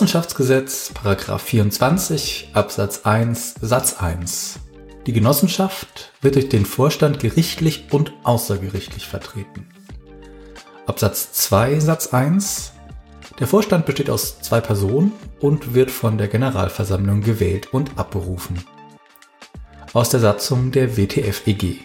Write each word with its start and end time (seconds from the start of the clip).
Genossenschaftsgesetz, 0.00 0.92
Paragraph 0.94 1.42
24, 1.42 2.52
Absatz 2.54 3.04
1, 3.04 3.56
Satz 3.60 4.00
1. 4.00 4.58
Die 5.04 5.12
Genossenschaft 5.12 6.12
wird 6.22 6.36
durch 6.36 6.48
den 6.48 6.64
Vorstand 6.64 7.20
gerichtlich 7.20 7.88
und 7.90 8.14
außergerichtlich 8.22 9.06
vertreten. 9.06 9.68
Absatz 10.86 11.32
2, 11.32 11.80
Satz 11.80 12.14
1. 12.14 12.72
Der 13.40 13.46
Vorstand 13.46 13.84
besteht 13.84 14.08
aus 14.08 14.40
zwei 14.40 14.62
Personen 14.62 15.12
und 15.38 15.74
wird 15.74 15.90
von 15.90 16.16
der 16.16 16.28
Generalversammlung 16.28 17.20
gewählt 17.20 17.74
und 17.74 17.98
abberufen. 17.98 18.58
Aus 19.92 20.08
der 20.08 20.20
Satzung 20.20 20.70
der 20.70 20.96
WTF-EG. 20.96 21.76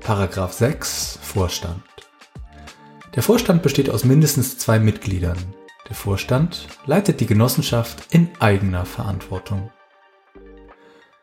Paragraph 0.00 0.52
6 0.52 1.20
Vorstand. 1.22 1.84
Der 3.14 3.22
Vorstand 3.22 3.62
besteht 3.62 3.88
aus 3.88 4.02
mindestens 4.02 4.58
zwei 4.58 4.80
Mitgliedern. 4.80 5.38
Der 5.88 5.94
Vorstand 5.94 6.66
leitet 6.86 7.20
die 7.20 7.26
Genossenschaft 7.26 8.12
in 8.12 8.28
eigener 8.40 8.84
Verantwortung. 8.84 9.70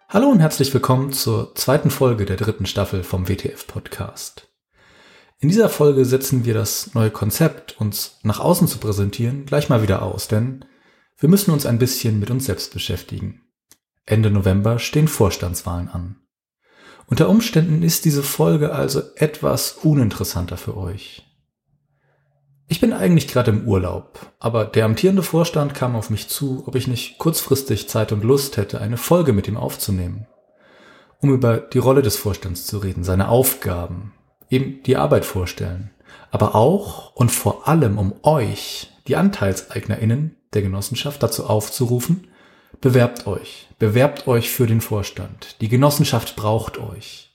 Hallo 0.08 0.30
und 0.30 0.40
herzlich 0.40 0.74
willkommen 0.74 1.12
zur 1.12 1.54
zweiten 1.56 1.90
Folge 1.90 2.24
der 2.24 2.38
dritten 2.38 2.66
Staffel 2.66 3.04
vom 3.04 3.28
WTF 3.28 3.68
Podcast. 3.68 4.48
In 5.40 5.50
dieser 5.50 5.68
Folge 5.68 6.06
setzen 6.06 6.46
wir 6.46 6.54
das 6.54 6.94
neue 6.94 7.12
Konzept, 7.12 7.78
uns 7.82 8.20
nach 8.24 8.40
außen 8.40 8.70
zu 8.70 8.78
präsentieren, 8.78 9.46
gleich 9.46 9.68
mal 9.68 9.82
wieder 9.82 10.02
aus, 10.02 10.30
denn 10.30 10.64
wir 11.18 11.28
müssen 11.28 11.52
uns 11.52 11.66
ein 11.66 11.80
bisschen 11.80 12.22
mit 12.22 12.32
uns 12.32 12.46
selbst 12.46 12.74
beschäftigen. 12.74 13.42
Ende 14.06 14.32
November 14.32 14.80
stehen 14.80 15.10
Vorstandswahlen 15.10 15.90
an. 15.90 16.22
Unter 17.08 17.28
Umständen 17.28 17.84
ist 17.84 18.06
diese 18.06 18.24
Folge 18.24 18.72
also 18.72 19.02
etwas 19.18 19.74
uninteressanter 19.74 20.56
für 20.56 20.78
euch. 20.78 21.26
Ich 22.74 22.82
bin 22.82 22.92
eigentlich 22.92 23.28
gerade 23.28 23.52
im 23.52 23.68
Urlaub, 23.68 24.32
aber 24.40 24.66
der 24.66 24.86
amtierende 24.86 25.22
Vorstand 25.22 25.76
kam 25.76 25.96
auf 25.96 26.10
mich 26.10 26.28
zu, 26.28 26.64
ob 26.66 26.74
ich 26.74 26.88
nicht 26.88 27.20
kurzfristig 27.20 27.88
Zeit 27.88 28.12
und 28.12 28.24
Lust 28.24 28.58
hätte, 28.58 28.82
eine 28.82 28.98
Folge 28.98 29.32
mit 29.32 29.48
ihm 29.48 29.58
aufzunehmen. 29.58 30.26
Um 31.20 31.32
über 31.32 31.58
die 31.58 31.78
Rolle 31.78 32.02
des 32.02 32.16
Vorstands 32.16 32.66
zu 32.66 32.80
reden, 32.80 33.04
seine 33.04 33.28
Aufgaben, 33.28 34.14
eben 34.50 34.82
die 34.88 34.98
Arbeit 34.98 35.24
vorstellen. 35.24 35.92
Aber 36.32 36.56
auch 36.56 37.16
und 37.16 37.30
vor 37.30 37.68
allem 37.68 38.00
um 38.00 38.16
euch, 38.24 38.90
die 39.08 39.18
AnteilseignerInnen 39.18 40.36
der 40.56 40.64
Genossenschaft, 40.64 41.22
dazu 41.22 41.46
aufzurufen, 41.46 42.26
bewerbt 42.82 43.28
euch, 43.28 43.70
bewerbt 43.78 44.28
euch 44.28 44.50
für 44.50 44.66
den 44.66 44.82
Vorstand. 44.82 45.62
Die 45.62 45.70
Genossenschaft 45.70 46.36
braucht 46.36 46.80
euch. 46.80 47.33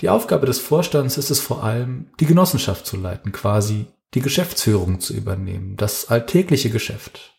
Die 0.00 0.08
Aufgabe 0.08 0.46
des 0.46 0.60
Vorstands 0.60 1.18
ist 1.18 1.30
es 1.30 1.40
vor 1.40 1.64
allem, 1.64 2.06
die 2.20 2.26
Genossenschaft 2.26 2.86
zu 2.86 2.96
leiten, 2.96 3.32
quasi 3.32 3.86
die 4.14 4.20
Geschäftsführung 4.20 5.00
zu 5.00 5.12
übernehmen, 5.12 5.76
das 5.76 6.08
alltägliche 6.08 6.70
Geschäft. 6.70 7.34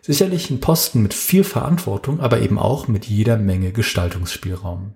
Sicherlich 0.00 0.50
ein 0.50 0.60
Posten 0.60 1.02
mit 1.02 1.12
viel 1.12 1.44
Verantwortung, 1.44 2.20
aber 2.20 2.40
eben 2.40 2.58
auch 2.58 2.88
mit 2.88 3.04
jeder 3.04 3.36
Menge 3.36 3.72
Gestaltungsspielraum. 3.72 4.94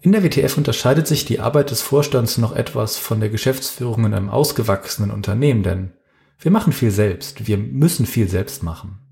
In 0.00 0.12
der 0.12 0.22
WTF 0.22 0.56
unterscheidet 0.56 1.06
sich 1.06 1.24
die 1.24 1.40
Arbeit 1.40 1.70
des 1.70 1.80
Vorstands 1.80 2.38
noch 2.38 2.54
etwas 2.54 2.98
von 2.98 3.20
der 3.20 3.30
Geschäftsführung 3.30 4.04
in 4.04 4.14
einem 4.14 4.30
ausgewachsenen 4.30 5.10
Unternehmen, 5.10 5.62
denn 5.62 5.92
wir 6.38 6.50
machen 6.50 6.72
viel 6.72 6.90
selbst, 6.90 7.48
wir 7.48 7.56
müssen 7.56 8.06
viel 8.06 8.28
selbst 8.28 8.62
machen. 8.62 9.03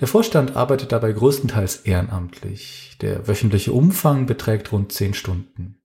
Der 0.00 0.08
Vorstand 0.08 0.56
arbeitet 0.56 0.92
dabei 0.92 1.12
größtenteils 1.12 1.76
ehrenamtlich. 1.76 2.96
Der 3.00 3.28
wöchentliche 3.28 3.72
Umfang 3.72 4.26
beträgt 4.26 4.72
rund 4.72 4.92
10 4.92 5.14
Stunden. 5.14 5.80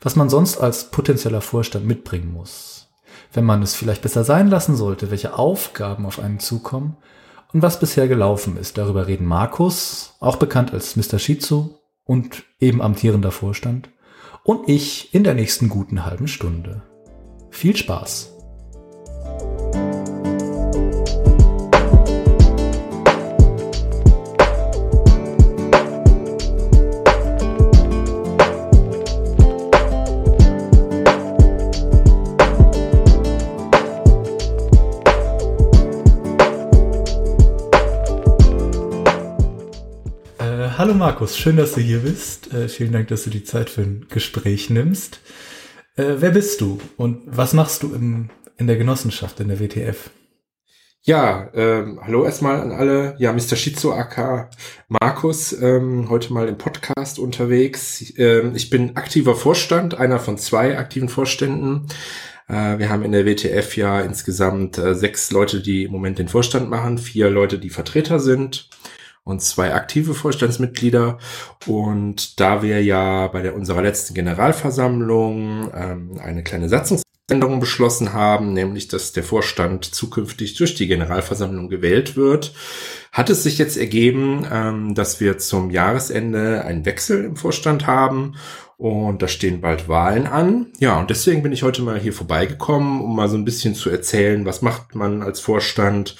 Was 0.00 0.16
man 0.16 0.28
sonst 0.28 0.58
als 0.58 0.90
potenzieller 0.90 1.40
Vorstand 1.40 1.86
mitbringen 1.86 2.32
muss. 2.32 2.88
Wenn 3.32 3.44
man 3.44 3.62
es 3.62 3.74
vielleicht 3.74 4.02
besser 4.02 4.24
sein 4.24 4.48
lassen 4.48 4.76
sollte, 4.76 5.10
welche 5.10 5.34
Aufgaben 5.34 6.06
auf 6.06 6.18
einen 6.18 6.38
zukommen 6.38 6.96
und 7.52 7.62
was 7.62 7.80
bisher 7.80 8.08
gelaufen 8.08 8.56
ist. 8.56 8.78
Darüber 8.78 9.06
reden 9.06 9.26
Markus, 9.26 10.14
auch 10.20 10.36
bekannt 10.36 10.72
als 10.72 10.96
Mr. 10.96 11.18
Shizu, 11.18 11.78
und 12.08 12.44
eben 12.58 12.80
amtierender 12.80 13.30
Vorstand 13.30 13.90
und 14.42 14.68
ich 14.68 15.14
in 15.14 15.24
der 15.24 15.34
nächsten 15.34 15.68
guten 15.68 16.06
halben 16.06 16.26
Stunde. 16.26 16.82
Viel 17.50 17.76
Spaß! 17.76 18.37
Markus, 41.18 41.36
schön, 41.36 41.56
dass 41.56 41.72
du 41.72 41.80
hier 41.80 41.98
bist. 41.98 42.54
Äh, 42.54 42.68
vielen 42.68 42.92
Dank, 42.92 43.08
dass 43.08 43.24
du 43.24 43.30
die 43.30 43.42
Zeit 43.42 43.70
für 43.70 43.80
ein 43.80 44.06
Gespräch 44.08 44.70
nimmst. 44.70 45.18
Äh, 45.96 46.14
wer 46.18 46.30
bist 46.30 46.60
du 46.60 46.78
und 46.96 47.22
was 47.26 47.54
machst 47.54 47.82
du 47.82 47.92
im, 47.92 48.30
in 48.56 48.68
der 48.68 48.76
Genossenschaft, 48.76 49.40
in 49.40 49.48
der 49.48 49.58
WTF? 49.58 50.10
Ja, 51.02 51.50
ähm, 51.54 51.98
hallo 52.00 52.24
erstmal 52.24 52.60
an 52.60 52.70
alle. 52.70 53.16
Ja, 53.18 53.32
Mr. 53.32 53.56
Shizu 53.56 53.92
aka 53.92 54.48
Markus, 54.86 55.52
ähm, 55.60 56.08
heute 56.08 56.32
mal 56.32 56.46
im 56.46 56.56
Podcast 56.56 57.18
unterwegs. 57.18 58.12
Ähm, 58.16 58.52
ich 58.54 58.70
bin 58.70 58.96
aktiver 58.96 59.34
Vorstand, 59.34 59.98
einer 59.98 60.20
von 60.20 60.38
zwei 60.38 60.78
aktiven 60.78 61.08
Vorständen. 61.08 61.88
Äh, 62.46 62.78
wir 62.78 62.90
haben 62.90 63.02
in 63.02 63.10
der 63.10 63.26
WTF 63.26 63.76
ja 63.76 64.02
insgesamt 64.02 64.78
äh, 64.78 64.94
sechs 64.94 65.32
Leute, 65.32 65.62
die 65.62 65.82
im 65.82 65.90
Moment 65.90 66.20
den 66.20 66.28
Vorstand 66.28 66.70
machen, 66.70 66.96
vier 66.96 67.28
Leute, 67.28 67.58
die 67.58 67.70
Vertreter 67.70 68.20
sind 68.20 68.68
und 69.28 69.42
zwei 69.42 69.74
aktive 69.74 70.14
Vorstandsmitglieder. 70.14 71.18
Und 71.66 72.40
da 72.40 72.62
wir 72.62 72.82
ja 72.82 73.28
bei 73.28 73.42
der, 73.42 73.54
unserer 73.54 73.82
letzten 73.82 74.14
Generalversammlung 74.14 75.70
ähm, 75.74 76.18
eine 76.22 76.42
kleine 76.42 76.70
Satzungsänderung 76.70 77.60
beschlossen 77.60 78.14
haben, 78.14 78.54
nämlich 78.54 78.88
dass 78.88 79.12
der 79.12 79.22
Vorstand 79.22 79.84
zukünftig 79.84 80.56
durch 80.56 80.74
die 80.74 80.86
Generalversammlung 80.86 81.68
gewählt 81.68 82.16
wird, 82.16 82.54
hat 83.12 83.28
es 83.28 83.42
sich 83.42 83.58
jetzt 83.58 83.76
ergeben, 83.76 84.46
ähm, 84.50 84.94
dass 84.94 85.20
wir 85.20 85.36
zum 85.36 85.70
Jahresende 85.70 86.64
einen 86.64 86.86
Wechsel 86.86 87.24
im 87.24 87.36
Vorstand 87.36 87.86
haben 87.86 88.34
und 88.78 89.22
da 89.22 89.26
stehen 89.26 89.60
bald 89.60 89.88
Wahlen 89.88 90.28
an. 90.28 90.66
Ja, 90.78 91.00
und 91.00 91.10
deswegen 91.10 91.42
bin 91.42 91.50
ich 91.50 91.64
heute 91.64 91.82
mal 91.82 91.98
hier 91.98 92.12
vorbeigekommen, 92.12 93.00
um 93.00 93.16
mal 93.16 93.28
so 93.28 93.36
ein 93.36 93.44
bisschen 93.44 93.74
zu 93.74 93.90
erzählen, 93.90 94.46
was 94.46 94.62
macht 94.62 94.94
man 94.94 95.20
als 95.20 95.40
Vorstand? 95.40 96.14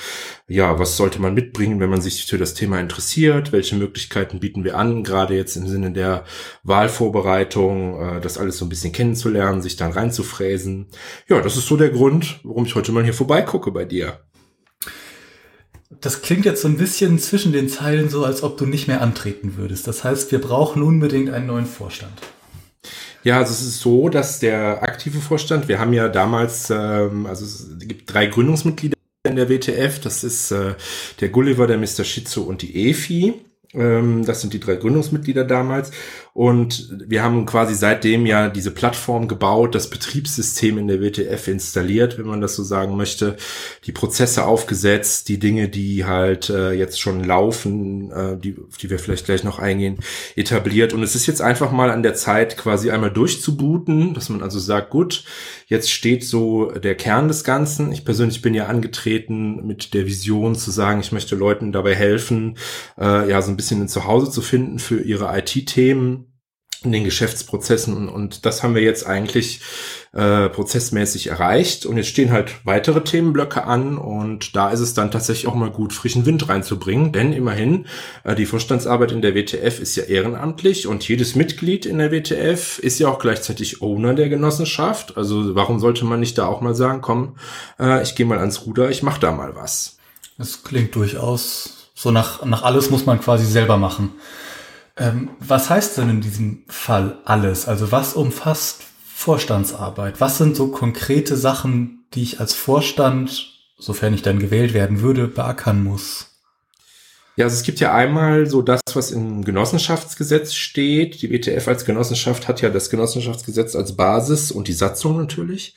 Ja, 0.49 0.77
was 0.81 0.97
sollte 0.97 1.23
man 1.23 1.35
mitbringen, 1.35 1.79
wenn 1.79 1.89
man 1.89 2.01
sich 2.01 2.27
für 2.27 2.37
das 2.37 2.55
Thema 2.55 2.81
interessiert? 2.81 3.53
Welche 3.53 3.77
Möglichkeiten 3.77 4.41
bieten 4.41 4.65
wir 4.65 4.77
an, 4.77 5.05
gerade 5.05 5.37
jetzt 5.37 5.55
im 5.55 5.69
Sinne 5.69 5.93
der 5.93 6.25
Wahlvorbereitung, 6.65 8.17
äh, 8.17 8.21
das 8.21 8.39
alles 8.39 8.59
so 8.59 8.65
ein 8.65 8.69
bisschen 8.69 8.93
kennenzulernen, 8.93 9.63
sich 9.63 9.77
dann 9.77 9.93
reinzufräsen? 9.93 10.89
Ja, 11.29 11.41
das 11.41 11.57
ist 11.57 11.69
so 11.69 11.77
der 11.77 11.91
Grund, 11.91 12.41
warum 12.43 12.65
ich 12.65 12.75
heute 12.75 12.91
mal 12.91 13.05
hier 13.05 13.15
vorbeigucke 13.15 13.71
bei 13.71 13.85
dir. 13.85 14.19
Das 16.01 16.23
klingt 16.23 16.45
jetzt 16.45 16.63
so 16.63 16.69
ein 16.69 16.77
bisschen 16.77 17.21
zwischen 17.21 17.53
den 17.53 17.69
Zeilen 17.69 18.09
so, 18.09 18.25
als 18.25 18.43
ob 18.43 18.57
du 18.57 18.67
nicht 18.67 18.89
mehr 18.89 19.01
antreten 19.01 19.57
würdest. 19.57 19.87
Das 19.87 20.03
heißt, 20.03 20.33
wir 20.33 20.41
brauchen 20.41 20.83
unbedingt 20.83 21.31
einen 21.31 21.47
neuen 21.47 21.67
Vorstand. 21.67 22.15
Ja, 23.29 23.41
also 23.41 23.53
es 23.53 23.61
ist 23.61 23.81
so, 23.81 24.09
dass 24.09 24.39
der 24.39 24.83
aktive 24.83 25.19
Vorstand, 25.19 25.69
wir 25.69 25.79
haben 25.79 25.93
ja 25.93 26.09
damals, 26.09 26.71
ähm, 26.71 27.27
also 27.27 27.45
es 27.45 27.79
gibt 27.81 28.11
drei 28.11 28.25
Gründungsmitglieder 28.25 28.97
in 29.25 29.37
der 29.37 29.51
WTF, 29.51 30.01
das 30.01 30.25
ist 30.25 30.51
äh, 30.51 30.77
der 31.21 31.29
Gulliver, 31.29 31.67
der 31.67 31.77
Mr. 31.77 32.05
Shizu 32.05 32.47
und 32.47 32.63
die 32.63 32.89
Efi. 32.89 33.35
Ähm, 33.75 34.25
das 34.25 34.41
sind 34.41 34.55
die 34.55 34.61
drei 34.61 34.77
Gründungsmitglieder 34.77 35.45
damals. 35.45 35.91
Und 36.39 36.89
wir 37.05 37.25
haben 37.25 37.47
quasi 37.47 37.75
seitdem 37.75 38.25
ja 38.25 38.49
diese 38.49 38.71
Plattform 38.71 39.27
gebaut, 39.27 39.75
das 39.75 39.91
Betriebssystem 39.91 40.79
in 40.79 40.87
der 40.87 41.01
WTF 41.01 41.49
installiert, 41.49 42.17
wenn 42.17 42.29
man 42.29 42.41
das 42.41 42.55
so 42.55 42.63
sagen 42.63 42.97
möchte, 42.97 43.37
die 43.87 43.91
Prozesse 43.91 44.45
aufgesetzt, 44.45 45.29
die 45.29 45.41
Dinge, 45.41 45.69
die 45.69 46.05
halt 46.05 46.49
äh, 46.49 46.71
jetzt 46.75 47.01
schon 47.01 47.25
laufen, 47.25 48.13
äh, 48.13 48.37
die, 48.37 48.55
auf 48.57 48.77
die 48.77 48.89
wir 48.89 49.01
vielleicht 49.01 49.25
gleich 49.25 49.43
noch 49.43 49.59
eingehen, 49.59 49.99
etabliert. 50.37 50.93
Und 50.93 51.03
es 51.03 51.17
ist 51.17 51.27
jetzt 51.27 51.43
einfach 51.43 51.73
mal 51.73 51.91
an 51.91 52.05
der 52.05 52.15
Zeit, 52.15 52.57
quasi 52.57 52.93
einmal 52.93 53.11
durchzubooten, 53.11 54.15
dass 54.15 54.29
man 54.29 54.41
also 54.41 54.61
sagt, 54.61 54.91
gut, 54.91 55.25
jetzt 55.67 55.91
steht 55.91 56.23
so 56.23 56.71
der 56.71 56.95
Kern 56.95 57.27
des 57.27 57.43
Ganzen. 57.43 57.91
Ich 57.91 58.05
persönlich 58.05 58.43
bin 58.43 58.55
ja 58.55 58.67
angetreten 58.67 59.67
mit 59.67 59.93
der 59.93 60.07
Vision 60.07 60.55
zu 60.55 60.71
sagen, 60.71 61.01
ich 61.01 61.11
möchte 61.11 61.35
Leuten 61.35 61.73
dabei 61.73 61.97
helfen, 61.97 62.59
äh, 62.97 63.29
ja, 63.29 63.43
so 63.43 63.51
ein 63.51 63.57
bisschen 63.57 63.81
ein 63.81 63.89
Zuhause 63.89 64.31
zu 64.31 64.41
finden 64.41 64.79
für 64.79 65.01
ihre 65.01 65.37
IT-Themen 65.37 66.28
in 66.85 66.93
den 66.93 67.05
Geschäftsprozessen. 67.05 68.09
Und 68.09 68.47
das 68.47 68.63
haben 68.63 68.75
wir 68.75 68.83
jetzt 68.83 69.07
eigentlich 69.07 69.61
äh, 70.13 70.49
prozessmäßig 70.49 71.29
erreicht. 71.29 71.87
Und 71.87 71.97
jetzt 71.97 72.09
stehen 72.09 72.31
halt 72.31 72.55
weitere 72.65 73.03
Themenblöcke 73.03 73.65
an. 73.65 73.99
Und 73.99 74.55
da 74.57 74.71
ist 74.71 74.81
es 74.81 74.95
dann 74.95 75.11
tatsächlich 75.11 75.47
auch 75.47 75.55
mal 75.55 75.71
gut, 75.71 75.93
frischen 75.93 76.27
Wind 76.27 76.49
reinzubringen, 76.49 77.13
denn 77.13 77.33
immerhin 77.33 77.87
äh, 78.25 78.35
die 78.35 78.47
Vorstandsarbeit 78.47 79.13
in 79.13 79.23
der 79.23 79.35
WTF 79.35 79.81
ist 79.81 79.97
ja 79.97 80.05
ehrenamtlich. 80.05 80.87
Und 80.87 81.07
jedes 81.07 81.35
Mitglied 81.35 81.87
in 81.87 81.99
der 81.99 82.13
WTF 82.13 82.79
ist 82.79 82.99
ja 82.99 83.09
auch 83.09 83.19
gleichzeitig 83.19 83.83
Owner 83.83 84.15
der 84.15 84.29
Genossenschaft, 84.29 85.17
also 85.17 85.55
warum 85.55 85.81
sollte 85.81 86.05
man 86.05 86.21
nicht 86.21 86.39
da 86.39 86.47
auch 86.47 86.61
mal 86.61 86.75
sagen, 86.75 87.01
komm, 87.01 87.37
äh, 87.79 88.03
ich 88.03 88.15
gehe 88.15 88.27
mal 88.27 88.39
ans 88.39 88.67
Ruder, 88.67 88.91
ich 88.91 89.03
mache 89.03 89.21
da 89.21 89.33
mal 89.33 89.55
was. 89.55 89.97
Das 90.39 90.63
klingt 90.63 90.95
durchaus 90.95 91.79
so 92.01 92.13
nach, 92.13 92.45
nach 92.45 92.63
alles 92.63 92.91
muss 92.91 93.07
man 93.07 93.21
quasi 93.21 93.45
selber 93.45 93.77
machen. 93.77 94.13
Ähm, 94.99 95.31
was 95.39 95.71
heißt 95.71 95.99
denn 95.99 96.11
in 96.11 96.21
diesem 96.21 96.65
Fall 96.69 97.19
alles? 97.25 97.69
Also 97.69 97.93
was 97.93 98.15
umfasst 98.15 98.83
Vorstandsarbeit? 99.15 100.21
Was 100.21 100.39
sind 100.39 100.57
so 100.57 100.69
konkrete 100.69 101.37
Sachen, 101.37 102.07
die 102.15 102.23
ich 102.23 102.41
als 102.41 102.55
Vorstand, 102.55 103.53
sofern 103.79 104.15
ich 104.15 104.23
dann 104.23 104.39
gewählt 104.39 104.75
werden 104.75 105.01
würde, 105.01 105.29
beackern 105.29 105.83
muss? 105.83 106.29
Ja, 107.39 107.45
also 107.45 107.55
es 107.55 107.63
gibt 107.63 107.79
ja 107.79 107.95
einmal 107.95 108.47
so 108.47 108.63
das, 108.63 108.81
was 108.95 109.13
im 109.13 109.45
Genossenschaftsgesetz 109.45 110.55
steht. 110.55 111.23
Die 111.23 111.31
WTF 111.31 111.69
als 111.69 111.85
Genossenschaft 111.85 112.49
hat 112.49 112.63
ja 112.63 112.69
das 112.69 112.91
Genossenschaftsgesetz 112.91 113.77
als 113.77 113.95
Basis 113.95 114.51
und 114.51 114.67
die 114.67 114.73
Satzung 114.73 115.17
natürlich. 115.17 115.77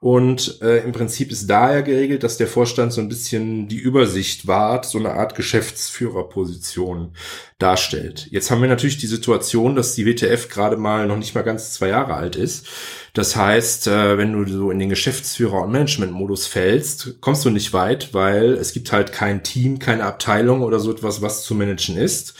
Und 0.00 0.62
äh, 0.62 0.84
im 0.84 0.92
Prinzip 0.92 1.32
ist 1.32 1.48
daher 1.50 1.82
geregelt, 1.82 2.22
dass 2.22 2.36
der 2.36 2.46
Vorstand 2.46 2.92
so 2.92 3.00
ein 3.00 3.08
bisschen 3.08 3.66
die 3.66 3.78
Übersicht 3.78 4.46
wahrt, 4.46 4.86
so 4.86 4.98
eine 4.98 5.14
Art 5.14 5.34
Geschäftsführerposition 5.34 7.14
darstellt. 7.58 8.28
Jetzt 8.30 8.52
haben 8.52 8.62
wir 8.62 8.68
natürlich 8.68 8.98
die 8.98 9.08
Situation, 9.08 9.74
dass 9.74 9.96
die 9.96 10.06
WTF 10.06 10.48
gerade 10.48 10.76
mal 10.76 11.08
noch 11.08 11.16
nicht 11.16 11.34
mal 11.34 11.42
ganz 11.42 11.72
zwei 11.72 11.88
Jahre 11.88 12.14
alt 12.14 12.36
ist. 12.36 12.68
Das 13.12 13.34
heißt, 13.34 13.88
äh, 13.88 14.16
wenn 14.16 14.32
du 14.32 14.48
so 14.48 14.70
in 14.70 14.78
den 14.78 14.90
Geschäftsführer- 14.90 15.64
und 15.64 15.72
Management-Modus 15.72 16.46
fällst, 16.46 17.20
kommst 17.20 17.44
du 17.44 17.50
nicht 17.50 17.72
weit, 17.72 18.14
weil 18.14 18.52
es 18.52 18.72
gibt 18.72 18.92
halt 18.92 19.12
kein 19.12 19.42
Team, 19.42 19.80
keine 19.80 20.04
Abteilung 20.04 20.62
oder 20.62 20.78
so 20.78 20.92
etwas, 20.92 21.22
was 21.22 21.42
zu 21.42 21.56
managen 21.56 21.96
ist. 21.96 22.34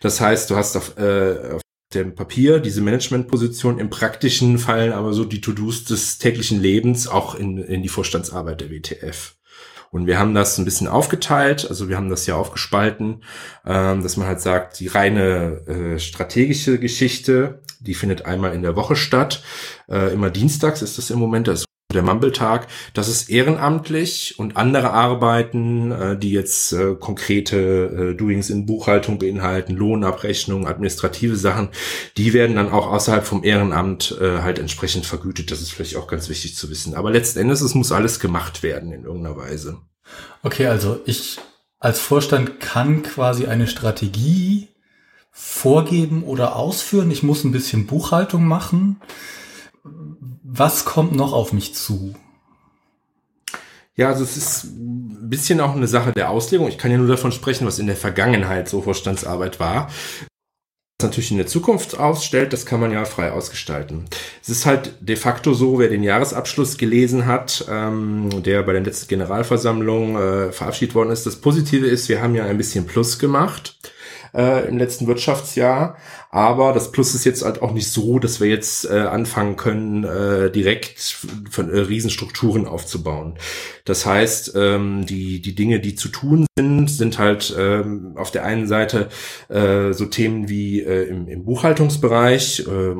Das 0.00 0.22
heißt, 0.22 0.48
du 0.48 0.56
hast 0.56 0.76
auf, 0.76 0.96
äh, 0.96 1.52
auf 1.56 1.61
dem 1.94 2.14
Papier, 2.14 2.58
diese 2.58 2.80
Managementposition, 2.80 3.78
im 3.78 3.90
praktischen 3.90 4.58
fallen 4.58 4.92
aber 4.92 5.12
so 5.12 5.24
die 5.24 5.40
To-Dos 5.40 5.84
des 5.84 6.18
täglichen 6.18 6.60
Lebens 6.60 7.06
auch 7.06 7.34
in, 7.34 7.58
in 7.58 7.82
die 7.82 7.88
Vorstandsarbeit 7.88 8.60
der 8.60 8.70
WTF. 8.70 9.34
Und 9.90 10.06
wir 10.06 10.18
haben 10.18 10.34
das 10.34 10.56
ein 10.56 10.64
bisschen 10.64 10.88
aufgeteilt, 10.88 11.66
also 11.68 11.90
wir 11.90 11.96
haben 11.98 12.08
das 12.08 12.26
ja 12.26 12.34
aufgespalten, 12.34 13.22
ähm, 13.66 14.02
dass 14.02 14.16
man 14.16 14.26
halt 14.26 14.40
sagt, 14.40 14.80
die 14.80 14.86
reine 14.86 15.66
äh, 15.66 15.98
strategische 15.98 16.78
Geschichte, 16.78 17.60
die 17.80 17.94
findet 17.94 18.24
einmal 18.24 18.54
in 18.54 18.62
der 18.62 18.74
Woche 18.74 18.96
statt. 18.96 19.42
Äh, 19.88 20.14
immer 20.14 20.30
dienstags 20.30 20.80
ist 20.80 20.96
das 20.96 21.10
im 21.10 21.18
Moment, 21.18 21.46
das 21.46 21.66
der 21.92 22.02
Mumble-Tag, 22.02 22.68
das 22.94 23.08
ist 23.08 23.28
ehrenamtlich 23.30 24.38
und 24.38 24.56
andere 24.56 24.90
Arbeiten, 24.90 25.90
äh, 25.92 26.18
die 26.18 26.32
jetzt 26.32 26.72
äh, 26.72 26.94
konkrete 26.94 28.12
äh, 28.12 28.14
Doings 28.14 28.50
in 28.50 28.66
Buchhaltung 28.66 29.18
beinhalten, 29.18 29.76
Lohnabrechnung, 29.76 30.66
administrative 30.66 31.36
Sachen, 31.36 31.68
die 32.16 32.32
werden 32.32 32.56
dann 32.56 32.72
auch 32.72 32.86
außerhalb 32.90 33.24
vom 33.24 33.44
Ehrenamt 33.44 34.16
äh, 34.20 34.38
halt 34.42 34.58
entsprechend 34.58 35.06
vergütet. 35.06 35.50
Das 35.50 35.60
ist 35.60 35.72
vielleicht 35.72 35.96
auch 35.96 36.06
ganz 36.06 36.28
wichtig 36.28 36.56
zu 36.56 36.70
wissen. 36.70 36.94
Aber 36.94 37.10
letzten 37.10 37.38
Endes, 37.38 37.60
es 37.60 37.74
muss 37.74 37.92
alles 37.92 38.20
gemacht 38.20 38.62
werden 38.62 38.92
in 38.92 39.04
irgendeiner 39.04 39.36
Weise. 39.36 39.78
Okay, 40.42 40.66
also 40.66 41.00
ich 41.06 41.38
als 41.78 41.98
Vorstand 41.98 42.60
kann 42.60 43.02
quasi 43.02 43.46
eine 43.46 43.66
Strategie 43.66 44.68
vorgeben 45.32 46.22
oder 46.22 46.54
ausführen. 46.56 47.10
Ich 47.10 47.22
muss 47.22 47.42
ein 47.42 47.52
bisschen 47.52 47.86
Buchhaltung 47.86 48.44
machen 48.44 49.00
was 50.54 50.84
kommt 50.84 51.12
noch 51.12 51.32
auf 51.32 51.52
mich 51.52 51.74
zu? 51.74 52.14
Ja, 53.94 54.08
also 54.08 54.22
es 54.22 54.36
ist 54.36 54.64
ein 54.64 55.30
bisschen 55.30 55.60
auch 55.60 55.74
eine 55.74 55.86
Sache 55.86 56.12
der 56.12 56.30
Auslegung. 56.30 56.68
Ich 56.68 56.78
kann 56.78 56.90
ja 56.90 56.98
nur 56.98 57.08
davon 57.08 57.32
sprechen, 57.32 57.66
was 57.66 57.78
in 57.78 57.86
der 57.86 57.96
Vergangenheit 57.96 58.68
so 58.68 58.82
Vorstandsarbeit 58.82 59.60
war. 59.60 59.88
Was 60.98 61.08
natürlich 61.08 61.30
in 61.30 61.38
der 61.38 61.46
Zukunft 61.46 61.98
ausstellt, 61.98 62.52
das 62.52 62.66
kann 62.66 62.80
man 62.80 62.92
ja 62.92 63.04
frei 63.06 63.32
ausgestalten. 63.32 64.04
Es 64.42 64.50
ist 64.50 64.66
halt 64.66 64.94
de 65.00 65.16
facto 65.16 65.54
so, 65.54 65.78
wer 65.78 65.88
den 65.88 66.02
Jahresabschluss 66.02 66.76
gelesen 66.76 67.26
hat, 67.26 67.66
ähm, 67.70 68.42
der 68.42 68.62
bei 68.62 68.72
der 68.72 68.82
letzten 68.82 69.08
Generalversammlung 69.08 70.16
äh, 70.16 70.52
verabschiedet 70.52 70.94
worden 70.94 71.10
ist. 71.10 71.24
Das 71.24 71.36
Positive 71.36 71.86
ist, 71.86 72.10
wir 72.10 72.20
haben 72.20 72.34
ja 72.34 72.44
ein 72.44 72.58
bisschen 72.58 72.86
Plus 72.86 73.18
gemacht 73.18 73.78
äh, 74.34 74.68
im 74.68 74.78
letzten 74.78 75.06
Wirtschaftsjahr. 75.06 75.96
Aber 76.34 76.72
das 76.72 76.92
Plus 76.92 77.14
ist 77.14 77.26
jetzt 77.26 77.44
halt 77.44 77.60
auch 77.60 77.72
nicht 77.72 77.92
so, 77.92 78.18
dass 78.18 78.40
wir 78.40 78.48
jetzt 78.48 78.86
äh, 78.86 79.00
anfangen 79.00 79.56
können, 79.56 80.02
äh, 80.04 80.50
direkt 80.50 80.98
von 81.50 81.68
äh, 81.68 81.78
Riesenstrukturen 81.78 82.66
aufzubauen. 82.66 83.34
Das 83.84 84.06
heißt, 84.06 84.54
ähm, 84.56 85.04
die, 85.04 85.42
die 85.42 85.54
Dinge, 85.54 85.80
die 85.80 85.94
zu 85.94 86.08
tun 86.08 86.46
sind, 86.56 86.88
sind 86.88 87.18
halt 87.18 87.54
ähm, 87.58 88.12
auf 88.16 88.30
der 88.30 88.46
einen 88.46 88.66
Seite 88.66 89.10
äh, 89.50 89.92
so 89.92 90.06
Themen 90.06 90.48
wie 90.48 90.80
äh, 90.80 91.02
im, 91.02 91.28
im 91.28 91.44
Buchhaltungsbereich, 91.44 92.60
äh, 92.60 92.94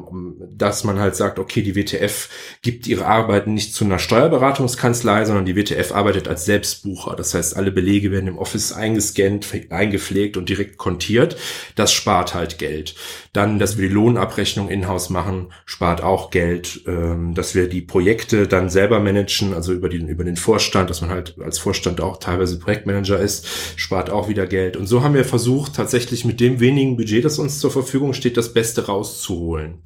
dass 0.51 0.85
man 0.85 0.99
halt 0.99 1.17
sagt, 1.17 1.39
okay, 1.39 1.63
die 1.63 1.75
WTF 1.75 2.29
gibt 2.61 2.87
ihre 2.87 3.07
Arbeiten 3.07 3.55
nicht 3.55 3.75
zu 3.75 3.87
einer 3.87 3.99
Steuerberatungskanzlei, 3.99 5.25
sondern 5.25 5.47
die 5.47 5.57
WTF 5.57 5.93
arbeitet 5.93 6.29
als 6.29 6.45
Selbstbucher. 6.45 7.17
Das 7.17 7.33
heißt, 7.33 7.57
alle 7.57 7.73
Belege 7.73 8.11
werden 8.11 8.27
im 8.27 8.37
Office 8.37 8.73
eingescannt, 8.73 9.47
eingepflegt 9.71 10.37
und 10.37 10.51
direkt 10.51 10.77
kontiert. 10.77 11.39
Das 11.77 11.95
spart 11.95 12.35
halt 12.35 12.59
Geld. 12.59 12.95
Dann, 13.33 13.59
dass 13.59 13.79
wir 13.79 13.89
die 13.89 13.95
Lohnabrechnung 13.95 14.69
in-house 14.69 15.09
machen, 15.09 15.53
spart 15.65 16.03
auch 16.03 16.31
Geld. 16.31 16.83
Ähm, 16.87 17.35
dass 17.35 17.55
wir 17.55 17.69
die 17.69 17.81
Projekte 17.81 18.47
dann 18.47 18.69
selber 18.69 19.01
managen, 19.01 19.55
also 19.55 19.73
über 19.73 19.89
den, 19.89 20.09
über 20.09 20.25
den 20.25 20.37
Vorstand, 20.37 20.91
dass 20.91 21.01
man 21.01 21.11
halt 21.11 21.37
als 21.41 21.59
Vorstand 21.59 22.01
auch 22.01 22.19
teilweise 22.19 22.59
Projektmanager 22.59 23.19
ist, 23.19 23.47
spart 23.77 24.11
auch 24.11 24.29
wieder 24.29 24.47
Geld. 24.47 24.77
Und 24.77 24.87
so 24.87 25.03
haben 25.03 25.15
wir 25.15 25.25
versucht, 25.25 25.75
tatsächlich 25.75 26.25
mit 26.25 26.41
dem 26.41 26.61
wenigen 26.61 26.97
Budget, 26.97 27.25
das 27.25 27.39
uns 27.39 27.59
zur 27.59 27.71
Verfügung 27.71 28.13
steht, 28.13 28.37
das 28.37 28.53
Beste 28.53 28.87
rauszuholen. 28.87 29.79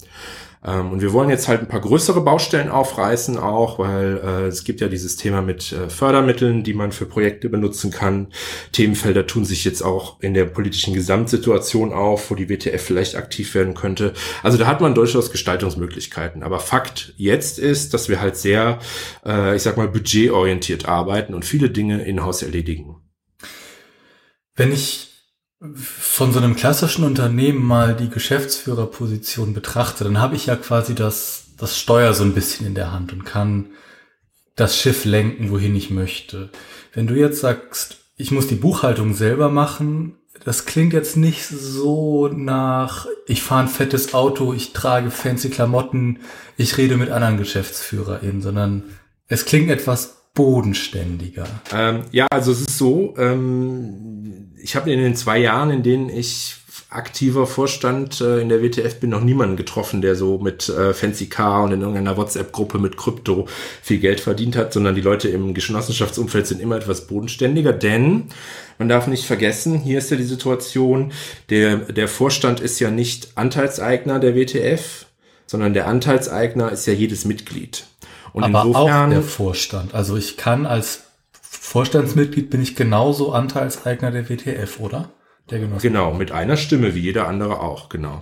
Ähm, 0.66 0.92
und 0.92 1.00
wir 1.00 1.12
wollen 1.12 1.30
jetzt 1.30 1.48
halt 1.48 1.60
ein 1.60 1.68
paar 1.68 1.80
größere 1.80 2.20
Baustellen 2.20 2.68
aufreißen 2.68 3.38
auch, 3.38 3.78
weil 3.78 4.20
äh, 4.22 4.46
es 4.46 4.64
gibt 4.64 4.80
ja 4.80 4.88
dieses 4.88 5.16
Thema 5.16 5.40
mit 5.40 5.72
äh, 5.72 5.88
Fördermitteln, 5.88 6.64
die 6.64 6.74
man 6.74 6.92
für 6.92 7.06
Projekte 7.06 7.48
benutzen 7.48 7.90
kann. 7.90 8.28
Themenfelder 8.72 9.26
tun 9.26 9.44
sich 9.44 9.64
jetzt 9.64 9.82
auch 9.82 10.20
in 10.20 10.34
der 10.34 10.44
politischen 10.44 10.92
Gesamtsituation 10.92 11.92
auf, 11.92 12.30
wo 12.30 12.34
die 12.34 12.48
WTF 12.48 12.82
vielleicht 12.82 13.14
aktiv 13.14 13.54
werden 13.54 13.74
könnte. 13.74 14.12
Also 14.42 14.58
da 14.58 14.66
hat 14.66 14.80
man 14.80 14.94
durchaus 14.94 15.30
Gestaltungsmöglichkeiten. 15.30 16.42
Aber 16.42 16.58
Fakt 16.58 17.14
jetzt 17.16 17.58
ist, 17.58 17.94
dass 17.94 18.08
wir 18.08 18.20
halt 18.20 18.36
sehr, 18.36 18.80
äh, 19.24 19.54
ich 19.54 19.62
sag 19.62 19.76
mal, 19.76 19.88
budgetorientiert 19.88 20.86
arbeiten 20.86 21.34
und 21.34 21.44
viele 21.44 21.70
Dinge 21.70 22.02
in-house 22.02 22.42
erledigen. 22.42 22.96
Wenn 24.56 24.72
ich 24.72 25.15
von 25.74 26.32
so 26.32 26.38
einem 26.38 26.54
klassischen 26.54 27.04
Unternehmen 27.04 27.62
mal 27.62 27.94
die 27.94 28.10
Geschäftsführerposition 28.10 29.54
betrachte, 29.54 30.04
dann 30.04 30.20
habe 30.20 30.36
ich 30.36 30.46
ja 30.46 30.56
quasi 30.56 30.94
das, 30.94 31.46
das 31.56 31.78
Steuer 31.78 32.12
so 32.12 32.24
ein 32.24 32.34
bisschen 32.34 32.66
in 32.66 32.74
der 32.74 32.92
Hand 32.92 33.12
und 33.12 33.24
kann 33.24 33.70
das 34.54 34.76
Schiff 34.78 35.04
lenken, 35.04 35.50
wohin 35.50 35.74
ich 35.74 35.90
möchte. 35.90 36.50
Wenn 36.92 37.06
du 37.06 37.14
jetzt 37.14 37.40
sagst, 37.40 37.98
ich 38.16 38.30
muss 38.30 38.46
die 38.46 38.54
Buchhaltung 38.54 39.14
selber 39.14 39.50
machen, 39.50 40.16
das 40.44 40.66
klingt 40.66 40.92
jetzt 40.92 41.16
nicht 41.16 41.46
so 41.46 42.28
nach, 42.28 43.06
ich 43.26 43.42
fahre 43.42 43.62
ein 43.62 43.68
fettes 43.68 44.14
Auto, 44.14 44.52
ich 44.52 44.72
trage 44.72 45.10
fancy 45.10 45.50
Klamotten, 45.50 46.20
ich 46.56 46.76
rede 46.76 46.96
mit 46.96 47.10
anderen 47.10 47.38
GeschäftsführerInnen, 47.38 48.42
sondern 48.42 48.84
es 49.28 49.44
klingt 49.44 49.70
etwas 49.70 50.25
bodenständiger. 50.36 51.46
Ähm, 51.74 52.02
ja, 52.12 52.28
also 52.30 52.52
es 52.52 52.60
ist 52.60 52.78
so, 52.78 53.14
ähm, 53.18 54.52
ich 54.62 54.76
habe 54.76 54.92
in 54.92 55.00
den 55.00 55.16
zwei 55.16 55.38
Jahren, 55.38 55.70
in 55.70 55.82
denen 55.82 56.08
ich 56.08 56.56
aktiver 56.88 57.46
Vorstand 57.46 58.20
äh, 58.20 58.40
in 58.40 58.48
der 58.48 58.62
WTF 58.62 59.00
bin, 59.00 59.10
noch 59.10 59.22
niemanden 59.22 59.56
getroffen, 59.56 60.02
der 60.02 60.14
so 60.14 60.38
mit 60.38 60.68
äh, 60.68 60.94
Fancy 60.94 61.26
Car 61.26 61.64
und 61.64 61.72
in 61.72 61.80
irgendeiner 61.80 62.16
WhatsApp-Gruppe 62.16 62.78
mit 62.78 62.96
Krypto 62.96 63.48
viel 63.82 63.98
Geld 63.98 64.20
verdient 64.20 64.56
hat, 64.56 64.72
sondern 64.72 64.94
die 64.94 65.00
Leute 65.00 65.28
im 65.28 65.52
Genossenschaftsumfeld 65.52 66.46
sind 66.46 66.60
immer 66.60 66.76
etwas 66.76 67.06
bodenständiger, 67.08 67.72
denn 67.72 68.26
man 68.78 68.88
darf 68.88 69.08
nicht 69.08 69.24
vergessen, 69.24 69.80
hier 69.80 69.98
ist 69.98 70.10
ja 70.10 70.16
die 70.16 70.24
Situation, 70.24 71.12
der, 71.50 71.76
der 71.76 72.08
Vorstand 72.08 72.60
ist 72.60 72.78
ja 72.78 72.90
nicht 72.90 73.32
Anteilseigner 73.34 74.20
der 74.20 74.36
WTF, 74.36 75.06
sondern 75.46 75.74
der 75.74 75.88
Anteilseigner 75.88 76.70
ist 76.70 76.86
ja 76.86 76.92
jedes 76.92 77.24
Mitglied. 77.24 77.86
Und 78.36 78.44
Aber 78.44 78.64
insofern, 78.66 79.06
auch 79.06 79.10
der 79.10 79.22
Vorstand. 79.22 79.94
Also 79.94 80.14
ich 80.14 80.36
kann 80.36 80.66
als 80.66 81.04
Vorstandsmitglied 81.32 82.50
bin 82.50 82.60
ich 82.60 82.76
genauso 82.76 83.32
Anteilseigner 83.32 84.10
der 84.10 84.28
WTF, 84.28 84.78
oder? 84.78 85.08
Genau, 85.80 86.12
mit 86.12 86.32
einer 86.32 86.58
Stimme, 86.58 86.94
wie 86.94 87.00
jeder 87.00 87.28
andere 87.28 87.60
auch, 87.60 87.88
genau. 87.88 88.20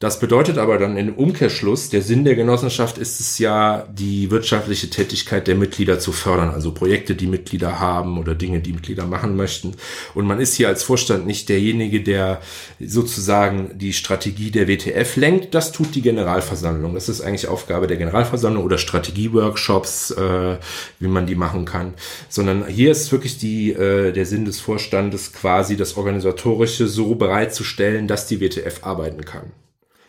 Das 0.00 0.20
bedeutet 0.20 0.58
aber 0.58 0.78
dann 0.78 0.96
im 0.96 1.12
Umkehrschluss, 1.12 1.90
der 1.90 2.02
Sinn 2.02 2.24
der 2.24 2.36
Genossenschaft 2.36 2.98
ist 2.98 3.18
es 3.18 3.40
ja, 3.40 3.84
die 3.92 4.30
wirtschaftliche 4.30 4.90
Tätigkeit 4.90 5.48
der 5.48 5.56
Mitglieder 5.56 5.98
zu 5.98 6.12
fördern, 6.12 6.50
also 6.50 6.70
Projekte, 6.70 7.16
die 7.16 7.26
Mitglieder 7.26 7.80
haben 7.80 8.16
oder 8.16 8.36
Dinge, 8.36 8.60
die 8.60 8.72
Mitglieder 8.72 9.06
machen 9.06 9.34
möchten. 9.34 9.74
Und 10.14 10.24
man 10.24 10.38
ist 10.38 10.54
hier 10.54 10.68
als 10.68 10.84
Vorstand 10.84 11.26
nicht 11.26 11.48
derjenige, 11.48 12.00
der 12.00 12.40
sozusagen 12.78 13.76
die 13.76 13.92
Strategie 13.92 14.52
der 14.52 14.68
WTF 14.68 15.16
lenkt. 15.16 15.52
Das 15.52 15.72
tut 15.72 15.96
die 15.96 16.02
Generalversammlung. 16.02 16.94
Das 16.94 17.08
ist 17.08 17.20
eigentlich 17.20 17.48
Aufgabe 17.48 17.88
der 17.88 17.96
Generalversammlung 17.96 18.62
oder 18.62 18.78
Strategieworkshops, 18.78 20.12
äh, 20.12 20.58
wie 21.00 21.08
man 21.08 21.26
die 21.26 21.34
machen 21.34 21.64
kann. 21.64 21.94
Sondern 22.28 22.68
hier 22.68 22.92
ist 22.92 23.10
wirklich 23.10 23.38
die, 23.38 23.72
äh, 23.72 24.12
der 24.12 24.26
Sinn 24.26 24.44
des 24.44 24.60
Vorstandes 24.60 25.32
quasi 25.32 25.76
das 25.76 25.96
Organisatorische 25.96 26.86
so 26.86 27.16
bereitzustellen, 27.16 28.06
dass 28.06 28.28
die 28.28 28.40
WTF 28.40 28.84
arbeiten 28.84 29.24
kann 29.24 29.50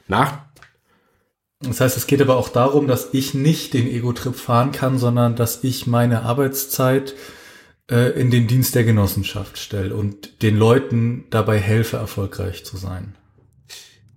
nach. 0.10 0.39
Das 1.62 1.82
heißt, 1.82 1.98
es 1.98 2.08
geht 2.08 2.22
aber 2.22 2.38
auch 2.38 2.50
darum, 2.50 2.88
dass 2.88 3.10
ich 3.13 3.34
nicht 3.34 3.74
den 3.74 3.88
Ego-Trip 3.88 4.36
fahren 4.36 4.72
kann, 4.72 4.98
sondern 4.98 5.36
dass 5.36 5.63
ich 5.63 5.88
meine 5.88 6.24
Arbeitszeit 6.24 7.16
äh, 7.92 8.20
in 8.20 8.32
den 8.32 8.48
Dienst 8.48 8.75
der 8.75 8.86
Genossenschaft 8.86 9.58
stelle 9.58 9.94
und 9.96 10.42
den 10.42 10.58
Leuten 10.58 11.25
dabei 11.30 11.60
helfe, 11.60 11.98
erfolgreich 11.98 12.63
zu 12.63 12.78
sein. 12.78 13.16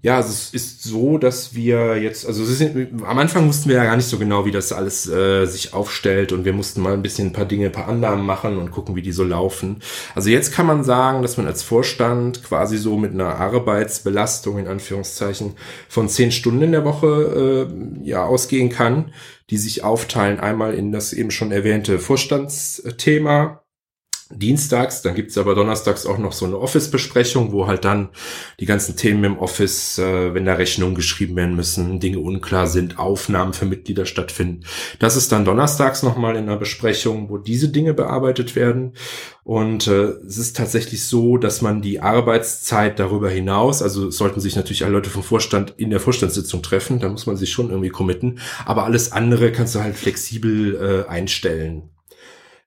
Ja, 0.05 0.17
also 0.17 0.31
es 0.31 0.53
ist 0.53 0.83
so, 0.83 1.17
dass 1.17 1.55
wir 1.55 1.97
jetzt, 1.97 2.27
also 2.27 2.43
ist, 2.43 2.61
am 2.61 3.19
Anfang 3.19 3.47
wussten 3.47 3.69
wir 3.69 3.77
ja 3.77 3.85
gar 3.85 3.95
nicht 3.95 4.09
so 4.09 4.19
genau, 4.19 4.45
wie 4.45 4.51
das 4.51 4.73
alles 4.73 5.09
äh, 5.09 5.47
sich 5.47 5.75
aufstellt 5.75 6.33
und 6.33 6.45
wir 6.45 6.53
mussten 6.53 6.81
mal 6.81 6.93
ein 6.93 7.03
bisschen 7.03 7.29
ein 7.29 7.33
paar 7.33 7.45
Dinge, 7.45 7.67
ein 7.67 7.73
paar 7.73 7.87
Annahmen 7.87 8.27
machen 8.27 8.57
und 8.59 8.73
gucken, 8.73 8.97
wie 8.97 9.03
die 9.03 9.13
so 9.13 9.23
laufen. 9.23 9.77
Also 10.17 10.29
jetzt 10.29 10.53
kann 10.53 10.67
man 10.67 10.83
sagen, 10.83 11.23
dass 11.23 11.37
man 11.37 11.47
als 11.47 11.63
Vorstand 11.63 12.43
quasi 12.43 12.79
so 12.79 12.97
mit 12.97 13.13
einer 13.13 13.37
Arbeitsbelastung 13.37 14.59
in 14.59 14.67
Anführungszeichen 14.67 15.55
von 15.89 16.09
zehn 16.09 16.33
Stunden 16.33 16.63
in 16.63 16.73
der 16.73 16.85
Woche 16.85 17.69
äh, 17.71 18.05
ja 18.05 18.25
ausgehen 18.25 18.71
kann, 18.71 19.13
die 19.51 19.59
sich 19.59 19.85
aufteilen 19.85 20.41
einmal 20.41 20.75
in 20.75 20.91
das 20.91 21.13
eben 21.13 21.31
schon 21.31 21.53
erwähnte 21.53 22.01
Vorstandsthema, 22.01 23.62
dienstags. 24.39 25.03
Dann 25.03 25.15
gibt's 25.15 25.39
aber 25.39 25.55
donnerstags 25.55 26.07
auch 26.07 26.19
noch 26.19 26.33
so 26.33 26.47
eine 26.47 26.59
Office-Besprechung, 26.59 27.53
wo 27.53 27.67
halt 27.67 27.85
dann 27.85 28.11
die 28.61 28.67
ganzen 28.67 28.97
Themen 28.97 29.25
im 29.25 29.39
Office, 29.39 29.99
äh, 29.99 30.35
wenn 30.35 30.45
da 30.45 30.55
Rechnungen 30.55 30.95
geschrieben 30.95 31.37
werden 31.37 31.57
müssen, 31.57 32.01
Dinge 32.01 32.19
unklar 32.19 32.67
sind, 32.67 32.99
Aufnahmen 32.99 33.53
für 33.53 33.67
Mitglieder 33.67 34.07
stattfinden. 34.07 34.65
Das 34.99 35.17
ist 35.17 35.33
dann 35.33 35.45
donnerstags 35.45 36.03
nochmal 36.03 36.37
in 36.37 36.45
einer 36.45 36.57
Besprechung, 36.57 37.31
wo 37.31 37.39
diese 37.39 37.69
Dinge 37.69 37.95
bearbeitet 37.95 38.57
werden. 38.57 38.93
Und 39.45 39.89
äh, 39.89 40.13
es 40.27 40.39
ist 40.39 40.57
tatsächlich 40.57 41.05
so, 41.05 41.37
dass 41.37 41.63
man 41.63 41.83
die 41.83 42.01
Arbeitszeit 42.01 43.01
darüber 43.01 43.29
hinaus, 43.29 43.83
also 43.83 44.11
sollten 44.11 44.41
sich 44.41 44.55
natürlich 44.55 44.85
alle 44.85 44.93
Leute 44.95 45.11
vom 45.11 45.25
Vorstand 45.25 45.75
in 45.79 45.91
der 45.91 45.99
Vorstandssitzung 45.99 46.63
treffen, 46.63 47.01
da 47.01 47.09
muss 47.09 47.27
man 47.27 47.37
sich 47.37 47.51
schon 47.51 47.71
irgendwie 47.71 47.89
committen, 47.89 48.39
aber 48.65 48.85
alles 48.85 49.11
andere 49.11 49.51
kannst 49.51 49.75
du 49.75 49.81
halt 49.81 49.97
flexibel 49.97 50.77
äh, 51.07 51.11
einstellen. 51.11 51.92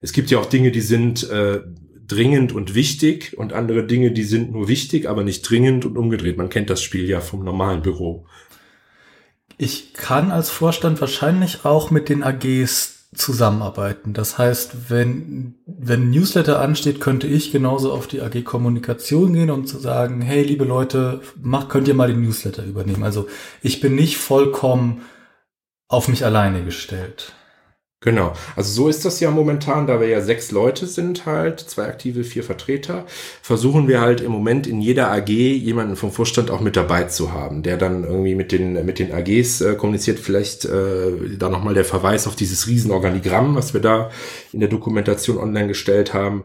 Es 0.06 0.14
gibt 0.14 0.30
ja 0.30 0.38
auch 0.38 0.46
Dinge, 0.46 0.70
die 0.70 0.82
sind 0.82 1.28
äh, 1.32 1.62
dringend 2.06 2.52
und 2.54 2.76
wichtig 2.76 3.36
und 3.40 3.54
andere 3.54 3.88
Dinge, 3.88 4.12
die 4.12 4.22
sind 4.22 4.52
nur 4.52 4.68
wichtig, 4.68 5.10
aber 5.10 5.24
nicht 5.24 5.42
dringend 5.50 5.84
und 5.84 5.98
umgedreht. 5.98 6.38
Man 6.38 6.50
kennt 6.50 6.70
das 6.70 6.84
Spiel 6.84 7.10
ja 7.10 7.22
vom 7.22 7.44
normalen 7.44 7.82
Büro. 7.82 8.28
Ich 9.58 9.96
kann 9.96 10.30
als 10.30 10.52
Vorstand 10.52 11.02
wahrscheinlich 11.02 11.66
auch 11.66 11.90
mit 11.90 12.08
den 12.10 12.22
AGs 12.22 13.08
zusammenarbeiten. 13.16 14.14
Das 14.14 14.38
heißt, 14.38 14.92
wenn, 14.92 15.56
wenn 15.66 16.12
Newsletter 16.12 16.62
ansteht, 16.62 17.02
könnte 17.02 17.26
ich 17.26 17.52
genauso 17.52 17.92
auf 17.92 18.06
die 18.06 18.22
AG 18.22 18.44
Kommunikation 18.44 19.34
gehen 19.34 19.50
und 19.50 19.66
zu 19.68 19.80
sagen, 19.80 20.22
hey, 20.22 20.44
liebe 20.44 20.66
Leute, 20.66 21.22
mach, 21.42 21.68
könnt 21.68 21.88
ihr 21.88 21.96
mal 21.96 22.10
den 22.10 22.22
Newsletter 22.22 22.64
übernehmen. 22.64 23.02
Also 23.02 23.28
ich 23.64 23.82
bin 23.82 23.96
nicht 23.96 24.18
vollkommen 24.18 25.02
auf 25.88 26.10
mich 26.10 26.26
alleine 26.26 26.64
gestellt. 26.64 27.34
Genau. 28.06 28.34
Also 28.56 28.72
so 28.72 28.88
ist 28.88 29.04
das 29.04 29.20
ja 29.20 29.32
momentan, 29.32 29.88
da 29.88 30.00
wir 30.00 30.08
ja 30.08 30.22
sechs 30.22 30.52
Leute 30.52 30.86
sind 30.86 31.26
halt, 31.26 31.60
zwei 31.60 31.86
aktive, 31.88 32.24
vier 32.24 32.44
Vertreter, 32.44 33.06
versuchen 33.42 33.88
wir 33.88 34.00
halt 34.00 34.22
im 34.22 34.32
Moment 34.32 34.68
in 34.68 34.80
jeder 34.80 35.12
AG 35.12 35.28
jemanden 35.28 35.96
vom 35.96 36.12
Vorstand 36.12 36.52
auch 36.52 36.62
mit 36.62 36.76
dabei 36.76 37.06
zu 37.06 37.34
haben, 37.34 37.64
der 37.64 37.78
dann 37.78 38.04
irgendwie 38.04 38.36
mit 38.36 38.52
den, 38.52 38.86
mit 38.86 39.00
den 39.00 39.12
AGs 39.12 39.62
äh, 39.62 39.74
kommuniziert. 39.74 40.20
Vielleicht 40.20 40.66
äh, 40.66 41.14
da 41.40 41.50
nochmal 41.50 41.74
der 41.74 41.84
Verweis 41.84 42.28
auf 42.28 42.36
dieses 42.36 42.68
Riesenorganigramm, 42.68 43.56
was 43.56 43.74
wir 43.74 43.82
da 43.82 44.12
in 44.54 44.60
der 44.60 44.70
Dokumentation 44.70 45.40
online 45.40 45.68
gestellt 45.68 46.14
haben. 46.14 46.44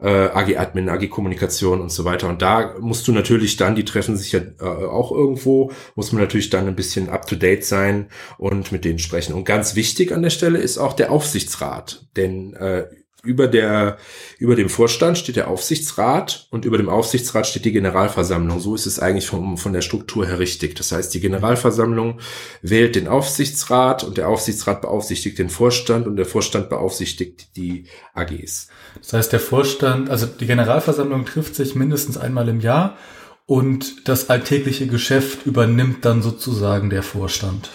Äh, 0.00 0.08
AG 0.08 0.56
Admin, 0.56 0.88
AG 0.88 1.08
Kommunikation 1.08 1.80
und 1.80 1.90
so 1.90 2.04
weiter. 2.04 2.28
Und 2.28 2.40
da 2.40 2.76
musst 2.78 3.08
du 3.08 3.12
natürlich 3.12 3.56
dann, 3.56 3.74
die 3.74 3.84
treffen 3.84 4.16
sich 4.16 4.30
ja 4.30 4.40
äh, 4.60 4.64
auch 4.64 5.10
irgendwo, 5.10 5.72
muss 5.96 6.12
man 6.12 6.22
natürlich 6.22 6.50
dann 6.50 6.68
ein 6.68 6.76
bisschen 6.76 7.08
up 7.08 7.26
to 7.26 7.34
date 7.34 7.64
sein 7.64 8.06
und 8.38 8.70
mit 8.70 8.84
denen 8.84 9.00
sprechen. 9.00 9.34
Und 9.34 9.44
ganz 9.44 9.74
wichtig 9.74 10.12
an 10.12 10.22
der 10.22 10.30
Stelle 10.30 10.58
ist 10.58 10.78
auch 10.78 10.99
der 11.00 11.10
Aufsichtsrat. 11.10 12.06
Denn 12.16 12.54
äh, 12.54 12.86
über 13.22 13.48
der 13.48 13.98
über 14.38 14.56
dem 14.56 14.68
Vorstand 14.68 15.18
steht 15.18 15.36
der 15.36 15.48
Aufsichtsrat 15.48 16.48
und 16.50 16.64
über 16.64 16.78
dem 16.78 16.88
Aufsichtsrat 16.88 17.46
steht 17.46 17.64
die 17.64 17.72
Generalversammlung. 17.72 18.60
So 18.60 18.74
ist 18.74 18.86
es 18.86 18.98
eigentlich 18.98 19.26
von, 19.26 19.56
von 19.56 19.72
der 19.72 19.82
Struktur 19.82 20.26
her 20.26 20.38
richtig. 20.38 20.74
Das 20.76 20.92
heißt, 20.92 21.12
die 21.12 21.20
Generalversammlung 21.20 22.20
wählt 22.62 22.96
den 22.96 23.08
Aufsichtsrat 23.08 24.04
und 24.04 24.16
der 24.16 24.28
Aufsichtsrat 24.28 24.80
beaufsichtigt 24.80 25.38
den 25.38 25.50
Vorstand 25.50 26.06
und 26.06 26.16
der 26.16 26.26
Vorstand 26.26 26.70
beaufsichtigt 26.70 27.56
die 27.56 27.84
AGs. 28.14 28.68
Das 29.00 29.12
heißt, 29.12 29.32
der 29.32 29.40
Vorstand, 29.40 30.08
also 30.08 30.26
die 30.26 30.46
Generalversammlung 30.46 31.26
trifft 31.26 31.54
sich 31.54 31.74
mindestens 31.74 32.16
einmal 32.16 32.48
im 32.48 32.60
Jahr 32.60 32.96
und 33.44 34.08
das 34.08 34.30
alltägliche 34.30 34.86
Geschäft 34.86 35.44
übernimmt 35.44 36.04
dann 36.04 36.22
sozusagen 36.22 36.88
der 36.88 37.02
Vorstand. 37.02 37.70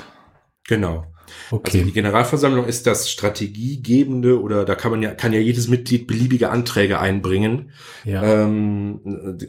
Genau. 0.68 1.06
Okay. 1.52 1.78
Also 1.78 1.86
die 1.86 1.94
Generalversammlung 1.94 2.66
ist 2.66 2.88
das 2.88 3.10
strategiegebende 3.10 4.42
oder 4.42 4.66
da 4.66 4.76
kann 4.76 4.92
man 4.92 5.02
ja, 5.02 5.14
kann 5.14 5.34
ja 5.34 5.40
jedes 5.40 5.68
Mitglied 5.68 6.08
beliebige 6.08 6.50
Anträge 6.50 7.00
einbringen. 7.00 7.72
Ja. 8.04 8.24
Ähm, 8.24 9.00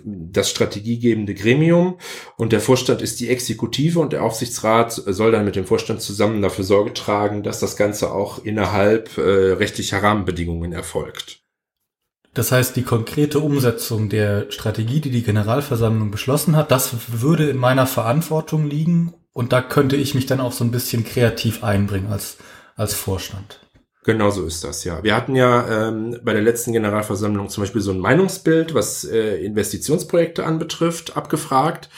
das 0.05 0.51
strategiegebende 0.51 1.35
Gremium 1.35 1.99
und 2.37 2.53
der 2.53 2.61
Vorstand 2.61 3.03
ist 3.03 3.21
die 3.21 3.29
Exekutive 3.29 4.01
und 4.01 4.13
der 4.13 4.23
Aufsichtsrat 4.23 4.93
soll 4.93 5.33
dann 5.33 5.45
mit 5.45 5.57
dem 5.57 5.67
Vorstand 5.67 6.01
zusammen 6.01 6.43
dafür 6.43 6.65
Sorge 6.65 6.93
tragen, 6.95 7.43
dass 7.43 7.61
das 7.61 7.77
Ganze 7.77 8.13
auch 8.13 8.45
innerhalb 8.45 9.19
äh, 9.19 9.21
rechtlicher 9.21 10.03
Rahmenbedingungen 10.03 10.73
erfolgt. 10.73 11.41
Das 12.37 12.53
heißt, 12.53 12.77
die 12.77 12.83
konkrete 12.83 13.39
Umsetzung 13.41 14.11
der 14.11 14.51
Strategie, 14.51 15.01
die 15.01 15.11
die 15.11 15.23
Generalversammlung 15.23 16.11
beschlossen 16.11 16.55
hat, 16.55 16.71
das 16.71 16.95
würde 17.23 17.49
in 17.49 17.57
meiner 17.57 17.87
Verantwortung 17.87 18.67
liegen 18.67 19.15
und 19.37 19.53
da 19.53 19.61
könnte 19.61 19.97
ich 19.97 20.15
mich 20.15 20.25
dann 20.25 20.41
auch 20.41 20.53
so 20.53 20.65
ein 20.65 20.71
bisschen 20.71 21.05
kreativ 21.05 21.63
einbringen 21.63 22.11
als, 22.11 22.39
als 22.75 22.95
Vorstand. 22.95 23.61
Genau 24.03 24.31
so 24.31 24.47
ist 24.47 24.65
das, 24.65 24.85
ja. 24.85 25.05
Wir 25.05 25.15
hatten 25.15 25.37
ja 25.37 25.89
ähm, 25.89 26.19
bei 26.25 26.33
der 26.33 26.41
letzten 26.41 26.73
Generalversammlung 26.73 27.51
zum 27.51 27.63
Beispiel 27.63 27.83
so 27.83 27.91
ein 27.91 27.99
Meinungsbild, 27.99 28.73
was 28.73 29.05
äh, 29.05 29.37
Investitionsprojekte 29.45 30.47
anbetrifft, 30.47 31.19
abgefragt. 31.19 31.91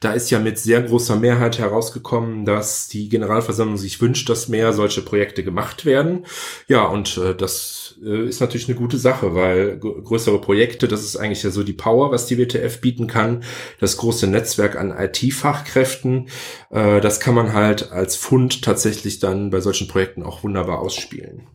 Da 0.00 0.12
ist 0.12 0.30
ja 0.30 0.38
mit 0.38 0.58
sehr 0.58 0.80
großer 0.80 1.16
Mehrheit 1.16 1.58
herausgekommen, 1.58 2.46
dass 2.46 2.88
die 2.88 3.10
Generalversammlung 3.10 3.76
sich 3.76 4.00
wünscht, 4.00 4.30
dass 4.30 4.48
mehr 4.48 4.72
solche 4.72 5.02
Projekte 5.02 5.44
gemacht 5.44 5.84
werden. 5.84 6.24
Ja, 6.66 6.84
und 6.86 7.18
äh, 7.18 7.34
das 7.34 7.85
äh, 8.02 8.28
ist 8.28 8.40
natürlich 8.40 8.68
eine 8.68 8.76
gute 8.76 8.98
Sache, 8.98 9.34
weil 9.34 9.78
größere 9.78 10.40
Projekte, 10.40 10.88
das 10.88 11.02
ist 11.02 11.16
eigentlich 11.16 11.42
ja 11.42 11.50
so 11.50 11.62
die 11.62 11.72
Power, 11.72 12.10
was 12.10 12.26
die 12.26 12.38
WTF 12.38 12.80
bieten 12.80 13.06
kann. 13.06 13.42
Das 13.80 13.96
große 13.96 14.26
Netzwerk 14.26 14.76
an 14.76 14.94
IT-Fachkräften, 14.96 16.28
äh, 16.70 17.00
das 17.00 17.20
kann 17.20 17.34
man 17.34 17.52
halt 17.52 17.92
als 17.92 18.16
Fund 18.16 18.62
tatsächlich 18.62 19.18
dann 19.18 19.50
bei 19.50 19.60
solchen 19.60 19.88
Projekten 19.88 20.22
auch 20.22 20.42
wunderbar 20.42 20.80
ausspielen. 20.80 21.46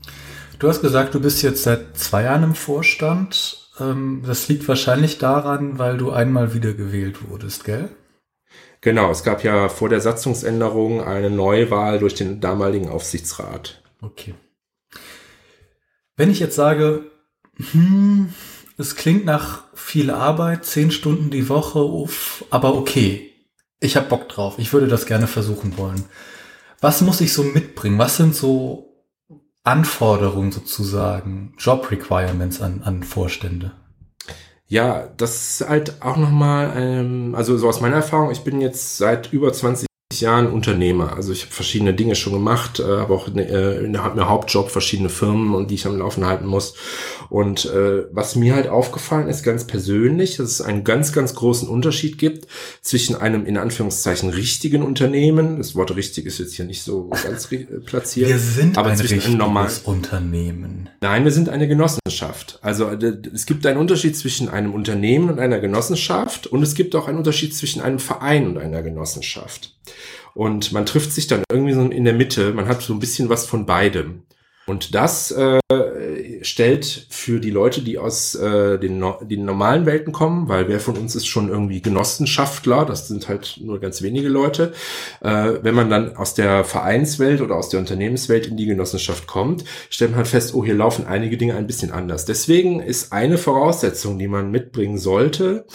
Du 0.60 0.68
hast 0.68 0.82
gesagt, 0.82 1.16
du 1.16 1.20
bist 1.20 1.42
jetzt 1.42 1.64
seit 1.64 1.98
zwei 1.98 2.24
Jahren 2.24 2.44
im 2.44 2.56
Vorstand. 2.56 3.70
Ähm, 3.80 4.22
das 4.26 4.48
liegt 4.48 4.68
wahrscheinlich 4.68 5.18
daran, 5.18 5.80
weil 5.80 5.98
du 5.98 6.12
einmal 6.12 6.54
wieder 6.54 6.74
gewählt 6.74 7.30
wurdest, 7.30 7.64
gell? 7.64 7.90
Genau, 8.82 9.12
es 9.12 9.24
gab 9.24 9.44
ja 9.44 9.70
vor 9.70 9.90
der 9.90 10.02
Satzungsänderung 10.02 11.04
eine 11.04 11.30
Neuwahl 11.30 12.00
durch 12.00 12.16
den 12.16 12.42
damaligen 12.42 12.90
Aufsichtsrat. 12.90 13.84
Okay. 14.02 14.34
Wenn 16.16 16.30
ich 16.30 16.40
jetzt 16.40 16.56
sage, 16.56 17.12
hm, 17.72 18.34
es 18.78 18.96
klingt 18.96 19.26
nach 19.26 19.64
viel 19.74 20.12
Arbeit, 20.12 20.66
zehn 20.66 20.92
Stunden 20.92 21.30
die 21.30 21.50
Woche, 21.50 21.84
uff, 21.84 22.46
aber 22.50 22.76
okay, 22.76 23.32
ich 23.80 23.96
habe 23.96 24.08
Bock 24.08 24.30
drauf, 24.30 24.56
ich 24.58 24.74
würde 24.74 24.88
das 24.88 25.06
gerne 25.06 25.28
versuchen 25.28 25.78
wollen. 25.78 26.06
Was 26.80 27.02
muss 27.02 27.22
ich 27.22 27.34
so 27.34 27.44
mitbringen? 27.44 28.00
Was 28.00 28.18
sind 28.18 28.36
so 28.36 29.06
Anforderungen 29.64 30.52
sozusagen, 30.52 31.54
Job 31.58 31.92
Requirements 31.92 32.62
an, 32.62 32.82
an 32.84 33.04
Vorstände? 33.04 33.74
Ja, 34.66 35.08
das 35.18 35.60
ist 35.60 35.70
halt 35.70 36.02
auch 36.02 36.18
nochmal, 36.18 36.74
ähm, 36.76 37.36
also 37.36 37.58
so 37.58 37.68
aus 37.68 37.82
meiner 37.82 37.98
Erfahrung, 37.98 38.32
ich 38.32 38.44
bin 38.44 38.62
jetzt 38.62 38.98
seit 38.98 39.34
über 39.34 39.52
20 39.52 39.86
Jahren 40.20 40.52
Unternehmer. 40.52 41.16
Also 41.16 41.32
ich 41.32 41.44
habe 41.44 41.54
verschiedene 41.54 41.94
Dinge 41.94 42.16
schon 42.16 42.34
gemacht, 42.34 42.80
äh, 42.80 42.84
habe 42.84 43.14
auch 43.14 43.28
eine, 43.28 43.48
äh, 43.48 43.86
eine, 43.86 44.04
eine 44.04 44.28
Hauptjob, 44.30 44.70
verschiedene 44.70 45.10
Firmen 45.10 45.56
und 45.56 45.72
die 45.72 45.76
ich 45.76 45.86
am 45.86 45.98
Laufen 45.98 46.26
halten 46.26 46.46
muss. 46.46 46.74
Und 47.30 47.66
äh, 47.66 48.04
was 48.12 48.36
mir 48.36 48.56
halt 48.56 48.68
aufgefallen 48.68 49.30
ist, 49.30 49.44
ganz 49.44 49.66
persönlich, 49.66 50.38
dass 50.38 50.50
es 50.50 50.62
einen 50.62 50.84
ganz, 50.84 51.14
ganz 51.14 51.34
großen 51.36 51.70
Unterschied 51.70 52.18
gibt 52.18 52.48
zwischen 52.82 53.16
einem 53.16 53.46
in 53.46 53.58
Anführungszeichen 53.58 54.30
richtigen 54.30 54.84
Unternehmen. 54.84 55.58
Das 55.58 55.76
Wort 55.76 55.96
richtig 55.96 56.26
ist 56.26 56.40
jetzt 56.40 56.56
hier 56.56 56.66
nicht 56.66 56.84
so 56.84 57.10
ganz 57.24 57.48
platziert. 57.86 58.30
Wir 58.30 58.40
sind 58.40 58.78
aber 58.78 58.90
ein 58.90 58.98
zwischen 58.98 59.42
einem 59.42 59.68
Unternehmen. 59.86 60.90
Nein, 61.00 61.24
wir 61.24 61.32
sind 61.32 61.48
eine 61.50 61.68
Genossenschaft. 61.68 62.60
Also 62.62 62.90
es 62.90 63.46
gibt 63.46 63.66
einen 63.66 63.78
Unterschied 63.78 64.18
zwischen 64.18 64.50
einem 64.50 64.74
Unternehmen 64.74 65.30
und 65.30 65.40
einer 65.40 65.60
Genossenschaft 65.60 66.48
und 66.48 66.62
es 66.64 66.76
gibt 66.76 66.96
auch 66.96 67.08
einen 67.08 67.18
Unterschied 67.18 67.56
zwischen 67.56 67.82
einem 67.82 68.00
Verein 68.00 68.48
und 68.48 68.58
einer 68.58 68.82
Genossenschaft. 68.82 69.76
Und 70.34 70.72
man 70.72 70.86
trifft 70.86 71.12
sich 71.12 71.28
dann 71.28 71.44
irgendwie 71.52 71.74
so 71.74 71.82
in 71.82 72.06
der 72.06 72.14
Mitte, 72.14 72.54
man 72.54 72.68
hat 72.68 72.82
so 72.82 72.94
ein 72.94 73.00
bisschen 73.00 73.30
was 73.30 73.46
von 73.46 73.66
beidem. 73.66 74.24
Und 74.68 74.94
das 74.94 75.32
äh, 75.32 75.60
stellt 76.44 77.08
für 77.10 77.40
die 77.40 77.50
Leute, 77.50 77.82
die 77.82 77.98
aus 77.98 78.36
äh, 78.36 78.78
den, 78.78 79.00
no 79.00 79.20
den 79.22 79.44
normalen 79.44 79.88
Welten 79.88 80.14
kommen, 80.14 80.50
weil 80.50 80.68
wer 80.68 80.80
von 80.80 80.98
uns 80.98 81.16
ist 81.16 81.26
schon 81.26 81.50
irgendwie 81.50 81.82
Genossenschaftler, 81.82 82.86
das 82.86 83.08
sind 83.08 83.28
halt 83.28 83.60
nur 83.60 83.80
ganz 83.80 84.04
wenige 84.04 84.30
Leute, 84.30 84.72
äh, 85.22 85.54
wenn 85.62 85.74
man 85.74 85.90
dann 85.90 86.16
aus 86.16 86.36
der 86.36 86.64
Vereinswelt 86.64 87.42
oder 87.42 87.56
aus 87.56 87.70
der 87.70 87.80
Unternehmenswelt 87.80 88.48
in 88.48 88.56
die 88.56 88.68
Genossenschaft 88.68 89.26
kommt, 89.26 89.66
stellt 89.90 90.12
man 90.12 90.20
halt 90.20 90.28
fest, 90.28 90.54
oh, 90.54 90.64
hier 90.64 90.76
laufen 90.76 91.08
einige 91.08 91.38
Dinge 91.38 91.56
ein 91.56 91.68
bisschen 91.68 91.92
anders. 91.92 92.26
Deswegen 92.26 92.82
ist 92.82 93.12
eine 93.12 93.40
Voraussetzung, 93.40 94.20
die 94.20 94.28
man 94.28 94.52
mitbringen 94.52 95.00
sollte, 95.00 95.66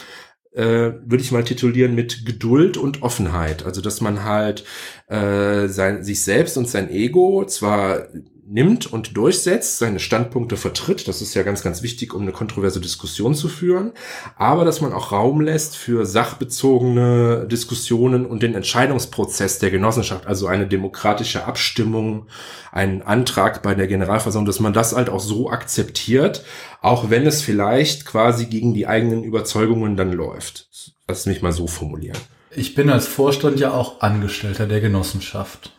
äh, 0.57 0.93
würde 1.05 1.23
ich 1.23 1.33
mal 1.33 1.45
titulieren 1.45 1.95
mit 1.95 2.25
Geduld 2.25 2.77
und 2.77 3.03
Offenheit. 3.03 3.65
Also 3.65 3.83
dass 3.83 4.01
man 4.01 4.25
halt 4.25 4.65
äh, 5.09 5.69
sein, 5.69 6.03
sich 6.03 6.23
selbst 6.23 6.57
und 6.57 6.69
sein 6.69 6.91
Ego 6.91 7.45
zwar 7.45 8.09
nimmt 8.49 8.93
und 8.93 9.17
durchsetzt, 9.17 9.79
seine 9.79 9.99
Standpunkte 9.99 10.57
vertritt. 10.57 11.09
Das 11.09 11.21
ist 11.21 11.35
ja 11.35 11.43
ganz, 11.43 11.63
ganz 11.63 11.83
wichtig, 11.83 12.15
um 12.15 12.23
eine 12.23 12.33
kontroverse 12.33 12.81
Diskussion 12.81 13.35
zu 13.35 13.49
führen. 13.49 13.93
Aber 14.37 14.65
dass 14.65 14.81
man 14.81 14.93
auch 14.93 15.13
Raum 15.13 15.41
lässt 15.41 15.77
für 15.77 16.07
sachbezogene 16.07 17.47
Diskussionen 17.51 18.25
und 18.25 18.43
den 18.43 18.55
Entscheidungsprozess 18.55 19.59
der 19.59 19.71
Genossenschaft, 19.71 20.27
also 20.27 20.47
eine 20.47 20.67
demokratische 20.67 21.45
Abstimmung, 21.45 22.27
einen 22.73 23.03
Antrag 23.03 23.63
bei 23.63 23.75
der 23.75 23.87
Generalversammlung, 23.87 24.47
dass 24.47 24.61
man 24.61 24.73
das 24.73 24.95
halt 24.95 25.11
auch 25.11 25.21
so 25.21 25.51
akzeptiert, 25.51 26.45
auch 26.83 27.11
wenn 27.11 27.27
es 27.27 27.43
vielleicht 27.43 28.07
quasi 28.07 28.47
gegen 28.47 28.75
die 28.75 28.87
eigenen 28.87 29.25
Überzeugungen 29.25 29.97
dann 29.97 30.13
läuft. 30.13 30.69
Lass 31.09 31.27
mich 31.27 31.43
mal 31.43 31.53
so 31.53 31.67
formulieren. 31.67 32.19
Ich 32.51 32.75
bin 32.75 32.91
als 32.91 33.07
Vorstand 33.07 33.61
ja 33.61 33.73
auch 33.73 34.01
Angestellter 34.01 34.67
der 34.67 34.81
Genossenschaft. 34.81 35.76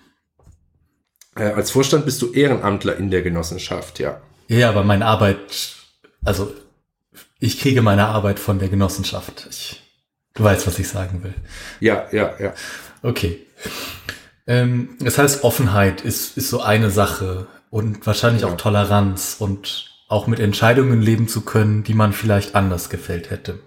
Äh, 1.38 1.53
als 1.53 1.72
Vorstand 1.72 2.06
bist 2.06 2.22
du 2.22 2.32
Ehrenamtler 2.32 2.98
in 2.98 3.12
der 3.12 3.22
Genossenschaft, 3.22 4.00
ja. 4.00 4.22
Ja, 4.48 4.70
aber 4.70 4.84
meine 4.84 5.06
Arbeit, 5.06 5.75
also 6.24 6.53
ich 7.39 7.60
kriege 7.60 7.82
meine 7.82 8.08
Arbeit 8.08 8.39
von 8.39 8.60
der 8.60 8.70
Genossenschaft. 8.70 9.48
Ich, 9.50 9.82
du 10.34 10.44
weißt, 10.44 10.65
was 10.67 10.79
ich 10.79 10.88
sagen 10.88 11.24
will. 11.24 11.34
Ja, 11.79 12.08
ja, 12.12 12.34
ja. 12.39 12.53
Okay. 13.03 13.46
Ähm, 14.48 14.96
das 15.00 15.17
heißt, 15.17 15.44
Offenheit 15.44 16.01
ist, 16.01 16.38
ist 16.38 16.50
so 16.50 16.62
eine 16.62 16.89
Sache 16.89 17.48
und 17.70 18.06
wahrscheinlich 18.08 18.44
ja. 18.44 18.48
auch 18.48 18.58
Toleranz 18.58 19.36
und 19.39 19.91
auch 20.08 20.27
mit 20.27 20.39
Entscheidungen 20.39 21.01
leben 21.01 21.27
zu 21.27 21.41
können, 21.41 21.84
die 21.84 21.94
man 21.94 22.13
vielleicht 22.13 22.56
anders 22.56 22.89
gefällt 22.89 23.29
hätte. 23.29 23.60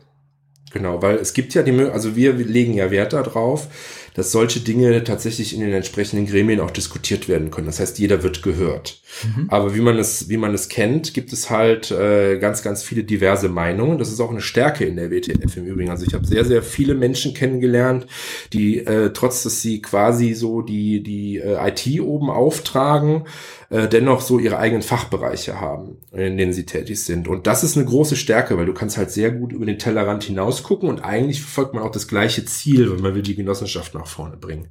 Genau, 0.73 1.03
weil 1.03 1.17
es 1.17 1.35
gibt 1.35 1.55
ja 1.55 1.63
die, 1.63 1.73
also 1.73 2.15
wir 2.15 2.33
legen 2.35 2.75
ja 2.75 2.91
Wert 2.91 3.13
darauf, 3.13 3.69
dass 4.15 4.33
solche 4.33 4.61
Dinge 4.61 5.05
tatsächlich 5.05 5.55
in 5.55 5.61
den 5.61 5.73
entsprechenden 5.73 6.27
Gremien 6.27 6.61
auch 6.61 6.71
diskutiert 6.71 7.29
werden 7.29 7.51
können. 7.51 7.67
Das 7.67 7.81
heißt, 7.81 7.99
jeder 7.99 8.23
wird 8.23 8.43
gehört. 8.43 9.01
Mhm. 9.25 9.47
Aber 9.49 9.75
wie 9.75 9.81
man 9.81 9.99
es, 9.99 10.29
wie 10.29 10.37
man 10.37 10.53
es 10.53 10.69
kennt, 10.69 11.15
gibt 11.15 11.33
es 11.33 11.51
halt 11.51 11.91
äh, 11.91 12.39
ganz, 12.39 12.63
ganz 12.63 12.83
viele 12.83 13.05
diverse 13.05 13.49
Meinungen. 13.49 13.99
Das 13.99 14.11
ist 14.11 14.21
auch 14.21 14.31
eine 14.31 14.41
Stärke 14.41 14.85
in 14.85 14.97
der 14.97 15.11
WTF 15.11 15.57
im 15.57 15.67
Übrigen. 15.67 15.91
Also 15.91 16.07
ich 16.07 16.15
habe 16.15 16.27
sehr, 16.27 16.45
sehr 16.45 16.63
viele 16.63 16.95
Menschen 16.95 17.35
kennengelernt, 17.35 18.07
die 18.53 18.79
äh, 18.79 19.13
trotz, 19.13 19.43
dass 19.43 19.63
sie 19.63 19.81
quasi 19.81 20.35
so 20.35 20.63
die 20.63 21.03
die 21.03 21.39
äh, 21.39 21.69
IT 21.69 22.01
oben 22.01 22.31
auftragen, 22.31 23.25
äh, 23.71 23.89
dennoch 23.89 24.21
so 24.21 24.39
ihre 24.39 24.59
eigenen 24.59 24.83
Fachbereiche 24.83 25.61
haben, 25.61 25.99
in 26.13 26.37
denen 26.37 26.53
sie 26.53 26.67
tätig 26.67 27.03
sind. 27.05 27.29
Und 27.29 27.47
das 27.47 27.65
ist 27.65 27.77
eine 27.77 27.87
große 27.87 28.17
Stärke, 28.17 28.59
weil 28.59 28.67
du 28.67 28.75
kannst 28.75 28.97
halt 28.97 29.11
sehr 29.11 29.31
gut 29.31 29.53
über 29.53 29.65
den 29.65 29.79
Tellerrand 29.79 30.25
hinaus 30.25 30.63
gucken 30.63 30.89
und 30.89 31.01
eigentlich 31.01 31.41
verfolgt 31.41 31.75
man 31.75 31.85
auch 31.85 31.93
das 31.93 32.09
gleiche 32.09 32.45
Ziel, 32.45 32.91
wenn 32.91 33.01
man 33.01 33.15
will 33.15 33.23
die 33.23 33.37
Genossenschaft 33.37 33.95
nach 33.95 34.09
vorne 34.09 34.37
bringen. 34.37 34.69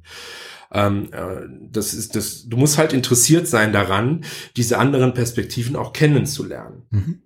Ähm, 0.72 1.08
äh, 1.12 1.46
das 1.70 1.94
ist 1.94 2.14
das, 2.14 2.46
du 2.46 2.56
musst 2.56 2.78
halt 2.78 2.92
interessiert 2.92 3.48
sein 3.48 3.72
daran, 3.72 4.24
diese 4.56 4.78
anderen 4.78 5.14
Perspektiven 5.14 5.76
auch 5.76 5.92
kennenzulernen. 5.92 6.82
Mhm. 6.90 7.22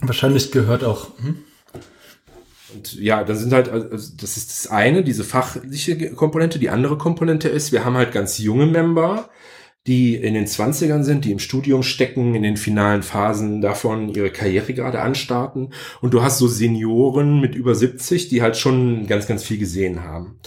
Wahrscheinlich 0.00 0.50
gehört 0.50 0.84
auch. 0.84 1.16
Hm? 1.18 1.38
Und 2.74 2.94
ja, 2.94 3.22
dann 3.22 3.36
sind 3.36 3.52
halt, 3.52 3.68
also 3.68 4.16
das 4.16 4.36
ist 4.36 4.50
das 4.50 4.66
eine, 4.66 5.04
diese 5.04 5.22
fachliche 5.22 6.10
Komponente. 6.14 6.58
Die 6.58 6.70
andere 6.70 6.98
Komponente 6.98 7.48
ist, 7.48 7.70
wir 7.70 7.84
haben 7.84 7.96
halt 7.96 8.12
ganz 8.12 8.38
junge 8.38 8.66
Member, 8.66 9.30
die 9.86 10.14
in 10.16 10.32
den 10.32 10.46
Zwanzigern 10.46 11.04
sind, 11.04 11.26
die 11.26 11.32
im 11.32 11.38
Studium 11.38 11.82
stecken, 11.82 12.34
in 12.34 12.42
den 12.42 12.56
finalen 12.56 13.02
Phasen 13.02 13.60
davon 13.60 14.08
ihre 14.08 14.30
Karriere 14.30 14.72
gerade 14.72 15.00
anstarten. 15.00 15.74
Und 16.00 16.14
du 16.14 16.22
hast 16.22 16.38
so 16.38 16.48
Senioren 16.48 17.40
mit 17.40 17.54
über 17.54 17.74
70, 17.74 18.28
die 18.28 18.40
halt 18.40 18.56
schon 18.56 19.06
ganz, 19.06 19.26
ganz 19.26 19.44
viel 19.44 19.58
gesehen 19.58 20.02
haben. 20.02 20.38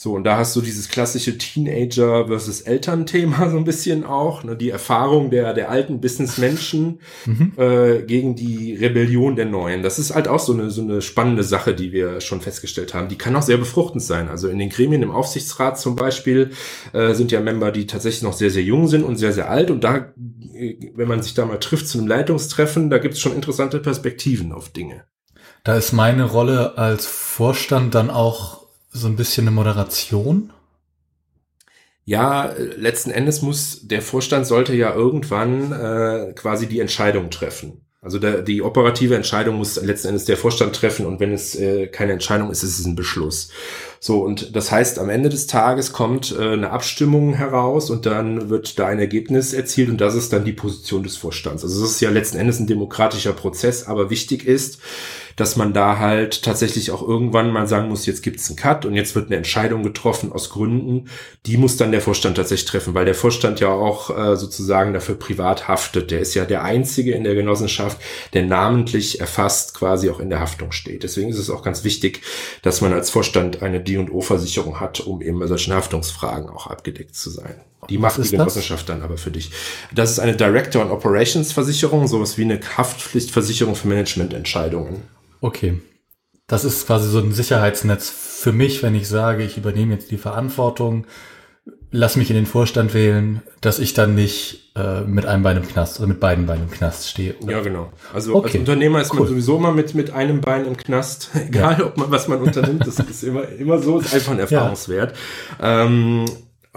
So, 0.00 0.14
und 0.14 0.22
da 0.22 0.36
hast 0.36 0.54
du 0.54 0.60
dieses 0.60 0.88
klassische 0.88 1.38
Teenager 1.38 2.28
versus 2.28 2.60
Eltern-Thema 2.60 3.50
so 3.50 3.56
ein 3.56 3.64
bisschen 3.64 4.04
auch, 4.04 4.44
ne, 4.44 4.56
die 4.56 4.70
Erfahrung 4.70 5.28
der, 5.28 5.54
der 5.54 5.72
alten 5.72 6.00
Businessmenschen 6.00 7.00
mhm. 7.26 7.52
äh, 7.56 8.02
gegen 8.02 8.36
die 8.36 8.76
Rebellion 8.76 9.34
der 9.34 9.46
Neuen. 9.46 9.82
Das 9.82 9.98
ist 9.98 10.14
halt 10.14 10.28
auch 10.28 10.38
so 10.38 10.52
eine, 10.52 10.70
so 10.70 10.82
eine 10.82 11.02
spannende 11.02 11.42
Sache, 11.42 11.74
die 11.74 11.90
wir 11.90 12.20
schon 12.20 12.40
festgestellt 12.40 12.94
haben. 12.94 13.08
Die 13.08 13.18
kann 13.18 13.34
auch 13.34 13.42
sehr 13.42 13.56
befruchtend 13.56 14.04
sein. 14.04 14.28
Also 14.28 14.46
in 14.46 14.60
den 14.60 14.68
Gremien 14.68 15.02
im 15.02 15.10
Aufsichtsrat 15.10 15.80
zum 15.80 15.96
Beispiel 15.96 16.52
äh, 16.92 17.14
sind 17.14 17.32
ja 17.32 17.40
Member, 17.40 17.72
die 17.72 17.88
tatsächlich 17.88 18.22
noch 18.22 18.34
sehr, 18.34 18.50
sehr 18.50 18.62
jung 18.62 18.86
sind 18.86 19.02
und 19.02 19.16
sehr, 19.16 19.32
sehr 19.32 19.50
alt. 19.50 19.68
Und 19.68 19.82
da, 19.82 20.14
äh, 20.54 20.76
wenn 20.94 21.08
man 21.08 21.24
sich 21.24 21.34
da 21.34 21.44
mal 21.44 21.58
trifft 21.58 21.88
zu 21.88 21.98
einem 21.98 22.06
Leitungstreffen, 22.06 22.88
da 22.88 22.98
gibt 22.98 23.14
es 23.14 23.20
schon 23.20 23.34
interessante 23.34 23.80
Perspektiven 23.80 24.52
auf 24.52 24.68
Dinge. 24.68 25.06
Da 25.64 25.76
ist 25.76 25.92
meine 25.92 26.22
Rolle 26.22 26.78
als 26.78 27.04
Vorstand 27.04 27.96
dann 27.96 28.10
auch 28.10 28.57
so 28.90 29.06
ein 29.06 29.16
bisschen 29.16 29.46
eine 29.46 29.54
Moderation? 29.54 30.52
Ja, 32.04 32.54
letzten 32.76 33.10
Endes 33.10 33.42
muss 33.42 33.86
der 33.86 34.00
Vorstand 34.00 34.46
sollte 34.46 34.74
ja 34.74 34.94
irgendwann 34.94 35.72
äh, 35.72 36.32
quasi 36.32 36.66
die 36.66 36.80
Entscheidung 36.80 37.30
treffen. 37.30 37.82
Also 38.00 38.20
der, 38.20 38.42
die 38.42 38.62
operative 38.62 39.16
Entscheidung 39.16 39.56
muss 39.56 39.76
letzten 39.82 40.08
Endes 40.08 40.24
der 40.24 40.36
Vorstand 40.36 40.74
treffen 40.74 41.04
und 41.04 41.18
wenn 41.18 41.32
es 41.32 41.56
äh, 41.56 41.88
keine 41.88 42.12
Entscheidung 42.12 42.50
ist, 42.50 42.62
ist 42.62 42.78
es 42.78 42.86
ein 42.86 42.94
Beschluss. 42.94 43.50
So, 43.98 44.22
und 44.22 44.54
das 44.54 44.70
heißt, 44.70 45.00
am 45.00 45.10
Ende 45.10 45.28
des 45.28 45.48
Tages 45.48 45.92
kommt 45.92 46.32
äh, 46.38 46.52
eine 46.52 46.70
Abstimmung 46.70 47.34
heraus 47.34 47.90
und 47.90 48.06
dann 48.06 48.48
wird 48.48 48.78
da 48.78 48.86
ein 48.86 49.00
Ergebnis 49.00 49.52
erzielt 49.52 49.90
und 49.90 50.00
das 50.00 50.14
ist 50.14 50.32
dann 50.32 50.44
die 50.44 50.52
Position 50.52 51.02
des 51.02 51.16
Vorstands. 51.16 51.64
Also 51.64 51.82
das 51.82 51.90
ist 51.90 52.00
ja 52.00 52.10
letzten 52.10 52.38
Endes 52.38 52.60
ein 52.60 52.68
demokratischer 52.68 53.32
Prozess, 53.32 53.88
aber 53.88 54.10
wichtig 54.10 54.46
ist, 54.46 54.78
dass 55.38 55.54
man 55.54 55.72
da 55.72 55.98
halt 55.98 56.42
tatsächlich 56.42 56.90
auch 56.90 57.00
irgendwann 57.00 57.52
mal 57.52 57.68
sagen 57.68 57.88
muss, 57.88 58.06
jetzt 58.06 58.22
gibt's 58.24 58.48
einen 58.50 58.56
Cut 58.56 58.84
und 58.84 58.94
jetzt 58.94 59.14
wird 59.14 59.26
eine 59.26 59.36
Entscheidung 59.36 59.84
getroffen 59.84 60.32
aus 60.32 60.50
Gründen, 60.50 61.08
die 61.46 61.56
muss 61.56 61.76
dann 61.76 61.92
der 61.92 62.00
Vorstand 62.00 62.36
tatsächlich 62.36 62.68
treffen, 62.68 62.94
weil 62.94 63.04
der 63.04 63.14
Vorstand 63.14 63.60
ja 63.60 63.68
auch 63.68 64.10
äh, 64.10 64.36
sozusagen 64.36 64.92
dafür 64.92 65.14
privat 65.14 65.68
haftet. 65.68 66.10
Der 66.10 66.18
ist 66.18 66.34
ja 66.34 66.44
der 66.44 66.64
Einzige 66.64 67.12
in 67.12 67.22
der 67.22 67.36
Genossenschaft, 67.36 67.98
der 68.32 68.46
namentlich 68.46 69.20
erfasst 69.20 69.74
quasi 69.74 70.10
auch 70.10 70.18
in 70.18 70.28
der 70.28 70.40
Haftung 70.40 70.72
steht. 70.72 71.04
Deswegen 71.04 71.30
ist 71.30 71.38
es 71.38 71.50
auch 71.50 71.62
ganz 71.62 71.84
wichtig, 71.84 72.22
dass 72.62 72.80
man 72.80 72.92
als 72.92 73.10
Vorstand 73.10 73.62
eine 73.62 73.80
D&O-Versicherung 73.80 74.80
hat, 74.80 74.98
um 74.98 75.22
eben 75.22 75.38
bei 75.38 75.46
solchen 75.46 75.72
Haftungsfragen 75.72 76.50
auch 76.50 76.66
abgedeckt 76.66 77.14
zu 77.14 77.30
sein. 77.30 77.60
Die 77.88 77.98
macht 77.98 78.22
die 78.22 78.28
Genossenschaft 78.28 78.88
das? 78.88 78.96
dann 78.96 79.04
aber 79.04 79.18
für 79.18 79.30
dich. 79.30 79.52
Das 79.94 80.10
ist 80.10 80.18
eine 80.18 80.34
Director 80.34 80.82
and 80.82 80.90
Operations 80.90 81.52
Versicherung, 81.52 82.08
sowas 82.08 82.36
wie 82.36 82.42
eine 82.42 82.58
Haftpflichtversicherung 82.76 83.76
für 83.76 83.86
Managemententscheidungen. 83.86 85.04
Okay. 85.40 85.80
Das 86.46 86.64
ist 86.64 86.86
quasi 86.86 87.10
so 87.10 87.18
ein 87.18 87.32
Sicherheitsnetz 87.32 88.08
für 88.08 88.52
mich, 88.52 88.82
wenn 88.82 88.94
ich 88.94 89.08
sage, 89.08 89.42
ich 89.42 89.58
übernehme 89.58 89.94
jetzt 89.94 90.10
die 90.10 90.16
Verantwortung, 90.16 91.06
lass 91.90 92.16
mich 92.16 92.30
in 92.30 92.36
den 92.36 92.46
Vorstand 92.46 92.94
wählen, 92.94 93.42
dass 93.60 93.78
ich 93.78 93.94
dann 93.94 94.14
nicht 94.14 94.72
äh, 94.76 95.02
mit 95.02 95.26
einem 95.26 95.42
Bein 95.42 95.56
im 95.56 95.66
Knast 95.66 95.98
oder 95.98 96.08
mit 96.08 96.20
beiden 96.20 96.46
Beinen 96.46 96.64
im 96.64 96.70
Knast 96.70 97.08
stehe. 97.08 97.34
Oder? 97.42 97.52
Ja, 97.52 97.60
genau. 97.60 97.92
Also 98.14 98.34
okay. 98.34 98.46
als 98.46 98.54
Unternehmer 98.56 99.00
ist 99.00 99.12
cool. 99.12 99.20
man 99.20 99.28
sowieso 99.28 99.56
immer 99.56 99.72
mit, 99.72 99.94
mit 99.94 100.10
einem 100.10 100.40
Bein 100.40 100.66
im 100.66 100.76
Knast, 100.76 101.30
egal 101.48 101.78
ja. 101.78 101.86
ob 101.86 101.96
man 101.96 102.10
was 102.10 102.28
man 102.28 102.40
unternimmt, 102.40 102.86
das 102.86 102.98
ist 102.98 103.24
immer, 103.24 103.48
immer 103.48 103.78
so, 103.78 103.98
ist 103.98 104.14
einfach 104.14 104.32
ein 104.32 104.38
Erfahrungswert. 104.38 105.14
Ja. 105.60 105.84
Ähm, 105.84 106.24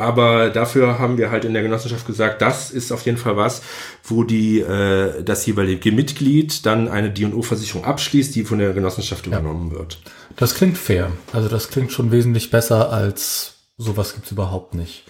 aber 0.02 0.50
dafür 0.50 1.00
haben 1.00 1.18
wir 1.18 1.32
halt 1.32 1.46
in 1.46 1.54
der 1.54 1.64
Genossenschaft 1.64 2.06
gesagt, 2.06 2.42
das 2.42 2.72
ist 2.72 2.92
auf 2.92 3.06
jeden 3.06 3.18
Fall 3.18 3.38
was, 3.38 3.62
wo 4.04 4.24
die 4.24 4.60
äh, 4.60 5.24
das 5.24 5.46
jeweilige 5.46 5.92
Mitglied 5.92 6.66
dann 6.66 6.88
eine 6.88 7.12
D&O-Versicherung 7.12 7.86
abschließt, 7.86 8.36
die 8.36 8.44
von 8.44 8.60
der 8.60 8.74
Genossenschaft 8.74 9.28
übernommen 9.28 9.72
ja. 9.72 9.80
wird. 9.80 10.02
Das 10.36 10.56
klingt 10.56 10.78
fair. 10.78 11.12
Also 11.34 11.48
das 11.48 11.70
klingt 11.70 11.92
schon 11.92 12.12
wesentlich 12.12 12.52
besser 12.52 12.92
als 12.92 13.56
sowas 13.78 14.14
gibt's 14.14 14.32
überhaupt 14.32 14.76
nicht. 14.76 15.06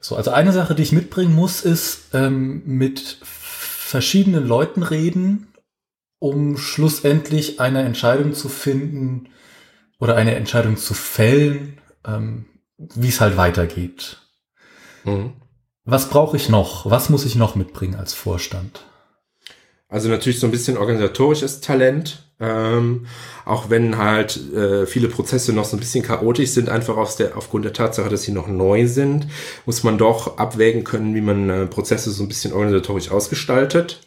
So, 0.00 0.16
also 0.16 0.30
eine 0.30 0.52
Sache, 0.52 0.74
die 0.74 0.82
ich 0.82 0.92
mitbringen 0.92 1.34
muss, 1.34 1.60
ist 1.60 2.14
ähm, 2.14 2.62
mit 2.64 3.18
verschiedenen 3.22 4.46
Leuten 4.46 4.82
reden, 4.82 5.48
um 6.18 6.56
schlussendlich 6.56 7.60
eine 7.60 7.82
Entscheidung 7.82 8.34
zu 8.34 8.48
finden 8.48 9.28
oder 9.98 10.16
eine 10.16 10.34
Entscheidung 10.34 10.76
zu 10.76 10.94
fällen, 10.94 11.78
ähm, 12.06 12.46
wie 12.94 13.08
es 13.08 13.20
halt 13.20 13.36
weitergeht. 13.36 14.18
Mhm. 15.04 15.32
Was 15.84 16.08
brauche 16.08 16.36
ich 16.36 16.48
noch? 16.48 16.88
Was 16.88 17.10
muss 17.10 17.24
ich 17.24 17.34
noch 17.34 17.54
mitbringen 17.54 17.94
als 17.94 18.14
Vorstand? 18.14 18.84
Also 19.88 20.08
natürlich 20.08 20.38
so 20.38 20.46
ein 20.46 20.52
bisschen 20.52 20.76
organisatorisches 20.76 21.60
Talent, 21.60 22.22
ähm, 22.38 23.06
auch 23.44 23.70
wenn 23.70 23.98
halt 23.98 24.36
äh, 24.54 24.86
viele 24.86 25.08
Prozesse 25.08 25.52
noch 25.52 25.64
so 25.64 25.76
ein 25.76 25.80
bisschen 25.80 26.04
chaotisch 26.04 26.50
sind, 26.50 26.68
einfach 26.68 26.96
aus 26.96 27.16
der, 27.16 27.36
aufgrund 27.36 27.64
der 27.64 27.72
Tatsache, 27.72 28.08
dass 28.08 28.22
sie 28.22 28.30
noch 28.30 28.46
neu 28.46 28.86
sind, 28.86 29.26
muss 29.66 29.82
man 29.82 29.98
doch 29.98 30.38
abwägen 30.38 30.84
können, 30.84 31.14
wie 31.16 31.20
man 31.20 31.50
äh, 31.50 31.66
Prozesse 31.66 32.12
so 32.12 32.22
ein 32.22 32.28
bisschen 32.28 32.52
organisatorisch 32.52 33.10
ausgestaltet. 33.10 34.00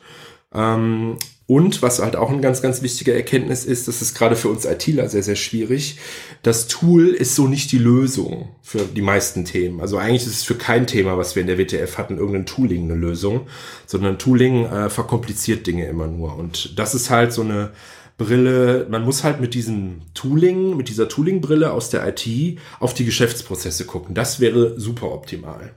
Ähm, 0.53 1.17
und 1.45 1.82
was 1.82 1.99
halt 1.99 2.15
auch 2.15 2.29
eine 2.29 2.41
ganz, 2.41 2.62
ganz 2.62 2.82
wichtige 2.82 3.13
Erkenntnis 3.13 3.65
ist, 3.65 3.89
das 3.89 4.01
ist 4.01 4.15
gerade 4.15 4.38
für 4.38 4.47
uns 4.47 4.63
ITler 4.63 5.10
sehr, 5.10 5.23
sehr 5.23 5.36
schwierig. 5.36 5.97
Das 6.41 6.67
Tool 6.67 7.10
ist 7.10 7.36
so 7.36 7.47
nicht 7.47 7.71
die 7.73 7.77
Lösung 7.77 8.49
für 8.62 8.79
die 8.79 9.01
meisten 9.01 9.43
Themen. 9.43 9.82
Also 9.82 9.97
eigentlich 9.97 10.25
ist 10.25 10.38
es 10.38 10.43
für 10.43 10.56
kein 10.56 10.88
Thema, 10.88 11.17
was 11.17 11.36
wir 11.36 11.41
in 11.41 11.47
der 11.47 11.58
WTF 11.58 11.97
hatten, 11.97 12.17
irgendein 12.17 12.45
Tooling 12.45 12.84
eine 12.84 12.95
Lösung, 12.95 13.47
sondern 13.86 14.19
Tooling 14.19 14.65
äh, 14.65 14.89
verkompliziert 14.89 15.67
Dinge 15.67 15.86
immer 15.88 16.08
nur. 16.08 16.38
Und 16.38 16.79
das 16.79 16.95
ist 16.95 17.10
halt 17.10 17.34
so 17.34 17.41
eine 17.41 17.71
Brille, 18.17 18.88
man 18.89 19.03
muss 19.03 19.25
halt 19.25 19.41
mit 19.41 19.53
diesem 19.53 20.01
Tooling, 20.13 20.77
mit 20.77 20.88
dieser 20.88 21.10
Tooling-Brille 21.10 21.73
aus 21.73 21.89
der 21.89 22.08
IT 22.08 22.58
auf 22.79 22.93
die 22.93 23.06
Geschäftsprozesse 23.06 23.86
gucken. 23.86 24.15
Das 24.15 24.39
wäre 24.39 24.79
super 24.79 25.12
optimal. 25.12 25.73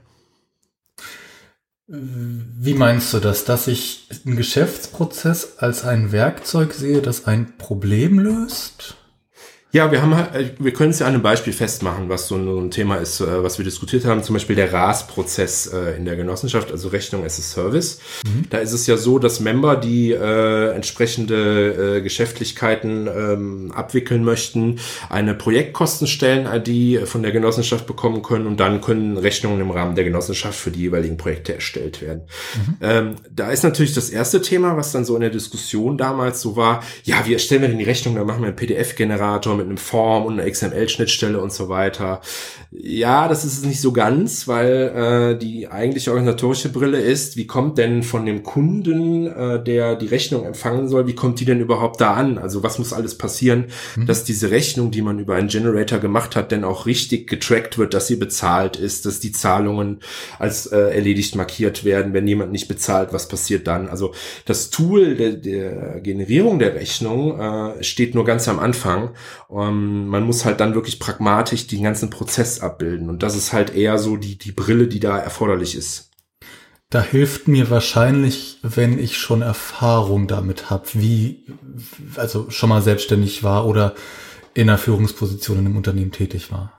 Wie 1.89 2.73
meinst 2.73 3.13
du 3.13 3.19
das, 3.19 3.45
dass 3.45 3.67
ich 3.67 4.09
einen 4.25 4.35
Geschäftsprozess 4.35 5.57
als 5.59 5.85
ein 5.85 6.11
Werkzeug 6.11 6.73
sehe, 6.73 7.01
das 7.01 7.27
ein 7.27 7.57
Problem 7.57 8.19
löst? 8.19 8.97
Ja, 9.73 9.91
wir 9.91 10.01
haben 10.01 10.15
halt, 10.15 10.33
äh, 10.33 10.49
wir 10.59 10.71
können 10.71 10.91
es 10.91 10.99
ja 10.99 11.07
an 11.07 11.13
einem 11.13 11.21
Beispiel 11.21 11.51
festmachen, 11.51 12.07
was 12.07 12.29
so 12.29 12.35
ein, 12.35 12.71
Thema 12.71 12.95
ist, 12.95 13.19
äh, 13.19 13.43
was 13.43 13.57
wir 13.57 13.65
diskutiert 13.65 14.05
haben. 14.05 14.23
Zum 14.23 14.33
Beispiel 14.33 14.55
der 14.55 14.71
RAS-Prozess 14.71 15.67
äh, 15.67 15.97
in 15.97 16.05
der 16.05 16.15
Genossenschaft, 16.15 16.71
also 16.71 16.87
Rechnung 16.87 17.25
as 17.25 17.37
a 17.37 17.41
Service. 17.41 17.99
Mhm. 18.25 18.45
Da 18.49 18.59
ist 18.59 18.71
es 18.71 18.87
ja 18.87 18.95
so, 18.95 19.19
dass 19.19 19.41
Member, 19.41 19.75
die 19.75 20.11
äh, 20.11 20.71
entsprechende 20.71 21.97
äh, 21.97 22.01
Geschäftlichkeiten 22.01 23.07
ähm, 23.07 23.71
abwickeln 23.75 24.23
möchten, 24.23 24.79
eine 25.09 25.33
Projektkostenstellen-ID 25.33 27.05
von 27.05 27.21
der 27.21 27.33
Genossenschaft 27.33 27.87
bekommen 27.87 28.21
können 28.21 28.47
und 28.47 28.61
dann 28.61 28.79
können 28.79 29.17
Rechnungen 29.17 29.59
im 29.59 29.71
Rahmen 29.71 29.95
der 29.95 30.05
Genossenschaft 30.05 30.57
für 30.57 30.71
die 30.71 30.79
jeweiligen 30.81 31.17
Projekte 31.17 31.55
erstellt 31.55 32.01
werden. 32.01 32.21
Mhm. 32.55 32.77
Ähm, 32.81 33.15
da 33.29 33.51
ist 33.51 33.63
natürlich 33.63 33.93
das 33.93 34.09
erste 34.09 34.41
Thema, 34.41 34.77
was 34.77 34.93
dann 34.93 35.03
so 35.03 35.15
in 35.15 35.21
der 35.21 35.29
Diskussion 35.29 35.97
damals 35.97 36.41
so 36.41 36.55
war, 36.55 36.83
ja, 37.03 37.25
wie 37.25 37.33
erstellen 37.33 37.63
wir 37.63 37.69
denn 37.69 37.79
die 37.79 37.83
Rechnung? 37.83 38.15
Da 38.15 38.23
machen 38.23 38.41
wir 38.41 38.47
einen 38.47 38.55
PDF-Generator 38.55 39.56
mit 39.57 39.65
einem 39.65 39.77
Form 39.77 40.25
und 40.25 40.39
einer 40.39 40.49
XML-Schnittstelle 40.49 41.39
und 41.39 41.51
so 41.51 41.69
weiter. 41.69 42.21
Ja, 42.71 43.27
das 43.27 43.45
ist 43.45 43.59
es 43.59 43.65
nicht 43.65 43.81
so 43.81 43.93
ganz, 43.93 44.47
weil 44.47 45.35
äh, 45.35 45.37
die 45.37 45.69
eigentliche 45.69 46.11
organisatorische 46.11 46.69
Brille 46.69 46.99
ist, 46.99 47.37
wie 47.37 47.47
kommt 47.47 47.77
denn 47.77 48.03
von 48.03 48.25
dem 48.25 48.43
Kunden, 48.43 49.27
äh, 49.27 49.63
der 49.63 49.95
die 49.95 50.07
Rechnung 50.07 50.45
empfangen 50.45 50.89
soll, 50.89 51.07
wie 51.07 51.15
kommt 51.15 51.39
die 51.39 51.45
denn 51.45 51.61
überhaupt 51.61 52.01
da 52.01 52.13
an? 52.13 52.37
Also 52.37 52.63
was 52.63 52.77
muss 52.77 52.93
alles 52.93 53.17
passieren, 53.17 53.65
mhm. 53.95 54.05
dass 54.05 54.25
diese 54.25 54.51
Rechnung, 54.51 54.91
die 54.91 55.01
man 55.01 55.19
über 55.19 55.35
einen 55.35 55.47
Generator 55.47 55.99
gemacht 55.99 56.35
hat, 56.35 56.51
denn 56.51 56.63
auch 56.63 56.85
richtig 56.85 57.27
getrackt 57.27 57.77
wird, 57.77 57.93
dass 57.93 58.07
sie 58.07 58.17
bezahlt 58.17 58.75
ist, 58.75 59.05
dass 59.05 59.19
die 59.19 59.31
Zahlungen 59.31 59.99
als 60.37 60.67
äh, 60.67 60.77
erledigt 60.77 61.35
markiert 61.35 61.85
werden, 61.85 62.13
wenn 62.13 62.27
jemand 62.27 62.51
nicht 62.51 62.67
bezahlt, 62.67 63.13
was 63.13 63.27
passiert 63.27 63.67
dann? 63.67 63.87
Also 63.87 64.13
das 64.45 64.69
Tool 64.69 65.15
der, 65.15 65.33
der 65.33 66.01
Generierung 66.01 66.59
der 66.59 66.75
Rechnung 66.75 67.39
äh, 67.39 67.83
steht 67.83 68.13
nur 68.13 68.25
ganz 68.25 68.47
am 68.47 68.59
Anfang 68.59 69.11
ähm, 69.49 70.07
man 70.07 70.23
muss 70.23 70.45
halt 70.45 70.59
dann 70.59 70.75
wirklich 70.75 70.99
pragmatisch 70.99 71.67
den 71.67 71.83
ganzen 71.83 72.09
Prozess 72.09 72.59
abbilden. 72.59 73.09
Und 73.09 73.23
das 73.23 73.35
ist 73.35 73.53
halt 73.53 73.75
eher 73.75 73.97
so 73.97 74.17
die, 74.17 74.37
die 74.37 74.51
Brille, 74.51 74.87
die 74.87 74.99
da 74.99 75.17
erforderlich 75.17 75.75
ist. 75.75 76.11
Da 76.89 77.01
hilft 77.01 77.47
mir 77.49 77.69
wahrscheinlich, 77.69 78.59
wenn 78.63 78.97
ich 78.97 79.17
schon 79.17 79.41
Erfahrung 79.41 80.27
damit 80.27 80.69
habe, 80.69 80.85
wie, 80.93 81.45
also 82.15 82.49
schon 82.49 82.69
mal 82.69 82.81
selbstständig 82.81 83.43
war 83.43 83.67
oder 83.67 83.93
in 84.53 84.69
einer 84.69 84.77
Führungsposition 84.77 85.59
in 85.59 85.65
einem 85.65 85.77
Unternehmen 85.77 86.11
tätig 86.11 86.51
war. 86.51 86.76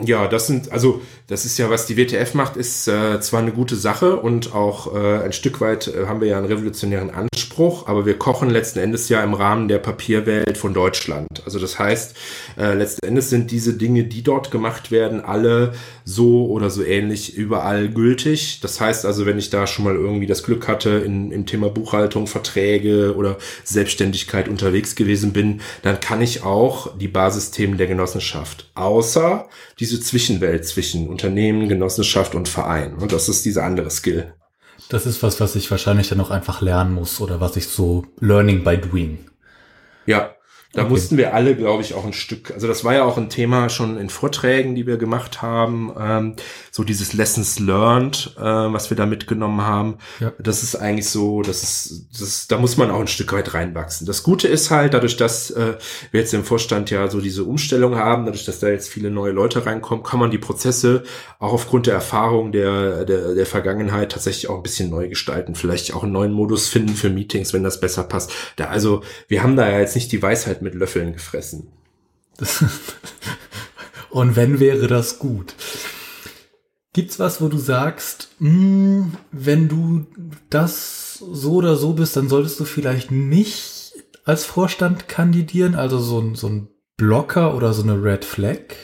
Ja, 0.00 0.26
das 0.26 0.46
sind, 0.46 0.72
also 0.72 1.00
das 1.28 1.44
ist 1.44 1.58
ja, 1.58 1.70
was 1.70 1.86
die 1.86 1.96
WTF 1.96 2.34
macht, 2.34 2.56
ist 2.56 2.88
äh, 2.88 3.20
zwar 3.20 3.40
eine 3.40 3.52
gute 3.52 3.76
Sache 3.76 4.16
und 4.16 4.54
auch 4.54 4.94
äh, 4.94 5.22
ein 5.22 5.32
Stück 5.32 5.60
weit 5.60 5.86
äh, 5.86 6.06
haben 6.06 6.20
wir 6.20 6.28
ja 6.28 6.38
einen 6.38 6.46
revolutionären 6.46 7.10
Anspruch, 7.10 7.86
aber 7.86 8.04
wir 8.06 8.18
kochen 8.18 8.50
letzten 8.50 8.80
Endes 8.80 9.08
ja 9.08 9.22
im 9.22 9.34
Rahmen 9.34 9.68
der 9.68 9.78
Papierwelt 9.78 10.58
von 10.58 10.74
Deutschland. 10.74 11.28
Also 11.44 11.58
das 11.58 11.78
heißt, 11.78 12.16
äh, 12.58 12.74
letzten 12.74 13.06
Endes 13.06 13.30
sind 13.30 13.50
diese 13.50 13.74
Dinge, 13.74 14.04
die 14.04 14.22
dort 14.22 14.50
gemacht 14.50 14.90
werden, 14.90 15.20
alle 15.20 15.74
so 16.04 16.46
oder 16.46 16.70
so 16.70 16.82
ähnlich 16.84 17.36
überall 17.36 17.88
gültig. 17.88 18.60
Das 18.60 18.80
heißt 18.80 19.06
also, 19.06 19.26
wenn 19.26 19.38
ich 19.38 19.50
da 19.50 19.66
schon 19.66 19.84
mal 19.84 19.94
irgendwie 19.94 20.26
das 20.26 20.42
Glück 20.42 20.68
hatte, 20.68 20.90
in, 20.90 21.32
im 21.32 21.46
Thema 21.46 21.70
Buchhaltung, 21.70 22.26
Verträge 22.26 23.14
oder 23.16 23.38
Selbstständigkeit 23.64 24.48
unterwegs 24.48 24.94
gewesen 24.94 25.32
bin, 25.32 25.60
dann 25.82 26.00
kann 26.00 26.22
ich 26.22 26.42
auch 26.42 26.96
die 26.96 27.08
Basisthemen 27.08 27.78
der 27.78 27.86
Genossenschaft. 27.86 28.70
Außer 28.74 29.48
diese 29.78 30.00
Zwischenwelt 30.00 30.66
zwischen 30.66 31.08
Unternehmen, 31.08 31.68
Genossenschaft 31.68 32.34
und 32.34 32.48
Verein. 32.48 32.94
Und 32.94 33.12
das 33.12 33.28
ist 33.28 33.44
dieser 33.44 33.64
andere 33.64 33.90
Skill. 33.90 34.34
Das 34.88 35.06
ist 35.06 35.22
was, 35.22 35.40
was 35.40 35.56
ich 35.56 35.70
wahrscheinlich 35.70 36.08
dann 36.08 36.20
auch 36.20 36.30
einfach 36.30 36.60
lernen 36.60 36.94
muss 36.94 37.20
oder 37.20 37.40
was 37.40 37.56
ich 37.56 37.68
so 37.68 38.04
Learning 38.20 38.62
by 38.62 38.76
Doing. 38.76 39.18
Ja, 40.04 40.34
da 40.74 40.82
okay. 40.82 40.90
mussten 40.90 41.16
wir 41.18 41.34
alle, 41.34 41.54
glaube 41.54 41.82
ich, 41.82 41.94
auch 41.94 42.06
ein 42.06 42.14
Stück, 42.14 42.50
also 42.52 42.66
das 42.66 42.82
war 42.82 42.94
ja 42.94 43.04
auch 43.04 43.18
ein 43.18 43.28
Thema 43.28 43.68
schon 43.68 43.98
in 43.98 44.08
Vorträgen, 44.08 44.74
die 44.74 44.86
wir 44.86 44.96
gemacht 44.96 45.42
haben, 45.42 45.92
ähm, 46.00 46.36
so 46.70 46.82
dieses 46.82 47.12
Lessons 47.12 47.58
Learned, 47.58 48.34
äh, 48.38 48.42
was 48.42 48.88
wir 48.88 48.96
da 48.96 49.04
mitgenommen 49.04 49.60
haben. 49.60 49.98
Ja. 50.20 50.32
Das 50.38 50.62
ist 50.62 50.74
eigentlich 50.76 51.10
so, 51.10 51.42
das 51.42 51.62
ist, 51.62 52.06
das, 52.18 52.46
da 52.48 52.56
muss 52.56 52.78
man 52.78 52.90
auch 52.90 53.00
ein 53.00 53.06
Stück 53.06 53.34
weit 53.34 53.52
reinwachsen. 53.52 54.06
Das 54.06 54.22
Gute 54.22 54.48
ist 54.48 54.70
halt, 54.70 54.94
dadurch, 54.94 55.18
dass 55.18 55.50
äh, 55.50 55.74
wir 56.10 56.20
jetzt 56.20 56.32
im 56.32 56.42
Vorstand 56.42 56.90
ja 56.90 57.08
so 57.08 57.20
diese 57.20 57.44
Umstellung 57.44 57.96
haben, 57.96 58.24
dadurch, 58.24 58.46
dass 58.46 58.58
da 58.58 58.68
jetzt 58.68 58.88
viele 58.88 59.10
neue 59.10 59.32
Leute 59.32 59.66
reinkommen, 59.66 60.02
kann 60.02 60.20
man 60.20 60.30
die 60.30 60.38
Prozesse 60.38 61.02
auch 61.38 61.52
aufgrund 61.52 61.86
der 61.86 61.94
Erfahrung 61.94 62.50
der, 62.50 63.04
der, 63.04 63.34
der 63.34 63.46
Vergangenheit 63.46 64.12
tatsächlich 64.12 64.48
auch 64.48 64.56
ein 64.56 64.62
bisschen 64.62 64.88
neu 64.88 65.10
gestalten. 65.10 65.54
Vielleicht 65.54 65.92
auch 65.92 66.02
einen 66.02 66.12
neuen 66.12 66.32
Modus 66.32 66.68
finden 66.68 66.94
für 66.94 67.10
Meetings, 67.10 67.52
wenn 67.52 67.62
das 67.62 67.78
besser 67.78 68.04
passt. 68.04 68.32
Da, 68.56 68.68
also, 68.68 69.02
wir 69.28 69.42
haben 69.42 69.56
da 69.56 69.68
ja 69.68 69.80
jetzt 69.80 69.94
nicht 69.94 70.10
die 70.12 70.22
Weisheit 70.22 70.61
mit 70.62 70.74
Löffeln 70.74 71.12
gefressen. 71.12 71.68
Und 74.10 74.36
wenn 74.36 74.60
wäre 74.60 74.86
das 74.86 75.18
gut. 75.18 75.54
Gibt's 76.92 77.18
was, 77.18 77.40
wo 77.40 77.48
du 77.48 77.58
sagst, 77.58 78.28
mh, 78.38 78.50
hm, 78.50 79.12
wenn 79.30 79.68
du 79.68 80.06
das 80.50 81.18
so 81.18 81.54
oder 81.54 81.76
so 81.76 81.94
bist, 81.94 82.16
dann 82.16 82.28
solltest 82.28 82.60
du 82.60 82.64
vielleicht 82.64 83.10
nicht 83.10 83.94
als 84.24 84.44
Vorstand 84.44 85.08
kandidieren, 85.08 85.74
also 85.74 85.98
so 85.98 86.20
ein, 86.20 86.34
so 86.34 86.48
ein 86.48 86.68
Blocker 86.96 87.54
oder 87.54 87.72
so 87.72 87.82
eine 87.82 88.02
Red 88.02 88.24
Flag? 88.24 88.76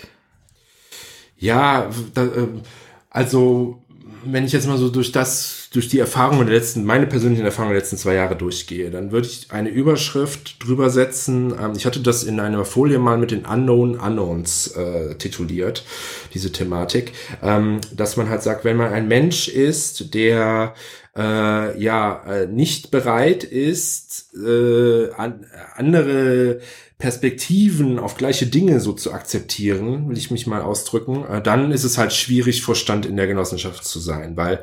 Ja, 1.36 1.90
da, 2.14 2.22
ähm, 2.22 2.62
also 3.10 3.82
wenn 4.24 4.44
ich 4.44 4.52
jetzt 4.52 4.66
mal 4.66 4.78
so 4.78 4.88
durch 4.88 5.12
das, 5.12 5.57
durch 5.72 5.88
die 5.88 5.98
Erfahrungen 5.98 6.46
der 6.46 6.56
letzten, 6.56 6.84
meine 6.84 7.06
persönlichen 7.06 7.44
Erfahrungen 7.44 7.74
der 7.74 7.80
letzten 7.80 7.98
zwei 7.98 8.14
Jahre 8.14 8.36
durchgehe, 8.36 8.90
dann 8.90 9.12
würde 9.12 9.26
ich 9.26 9.50
eine 9.50 9.68
Überschrift 9.68 10.64
drüber 10.64 10.88
setzen. 10.90 11.54
Ähm, 11.60 11.72
ich 11.76 11.84
hatte 11.84 12.00
das 12.00 12.24
in 12.24 12.40
einer 12.40 12.64
Folie 12.64 12.98
mal 12.98 13.18
mit 13.18 13.30
den 13.30 13.44
Unknown 13.44 13.96
Unknowns 13.98 14.68
äh, 14.68 15.14
tituliert, 15.16 15.84
diese 16.32 16.52
Thematik, 16.52 17.12
ähm, 17.42 17.80
dass 17.94 18.16
man 18.16 18.28
halt 18.28 18.42
sagt, 18.42 18.64
wenn 18.64 18.76
man 18.76 18.92
ein 18.92 19.08
Mensch 19.08 19.48
ist, 19.48 20.14
der 20.14 20.74
äh, 21.18 21.82
ja 21.82 22.22
äh, 22.26 22.46
nicht 22.46 22.90
bereit 22.92 23.42
ist, 23.42 24.32
äh, 24.34 25.10
an, 25.12 25.44
andere 25.74 26.60
Perspektiven 26.98 27.98
auf 27.98 28.16
gleiche 28.16 28.46
Dinge 28.46 28.80
so 28.80 28.92
zu 28.92 29.12
akzeptieren, 29.12 30.08
will 30.08 30.16
ich 30.16 30.30
mich 30.30 30.46
mal 30.46 30.62
ausdrücken, 30.62 31.24
äh, 31.24 31.42
dann 31.42 31.72
ist 31.72 31.84
es 31.84 31.98
halt 31.98 32.12
schwierig, 32.12 32.62
Vorstand 32.62 33.04
in 33.04 33.16
der 33.16 33.26
Genossenschaft 33.26 33.84
zu 33.84 33.98
sein, 33.98 34.36
weil 34.36 34.62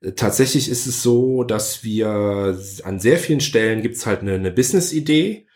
äh, 0.00 0.12
tatsächlich 0.12 0.68
ist 0.70 0.86
es 0.86 1.02
so, 1.02 1.42
dass 1.42 1.82
wir 1.82 2.58
an 2.84 3.00
sehr 3.00 3.18
vielen 3.18 3.40
Stellen 3.40 3.82
gibt's 3.82 4.06
halt 4.06 4.20
eine, 4.20 4.34
eine 4.34 4.52
Business-Idee, 4.52 5.46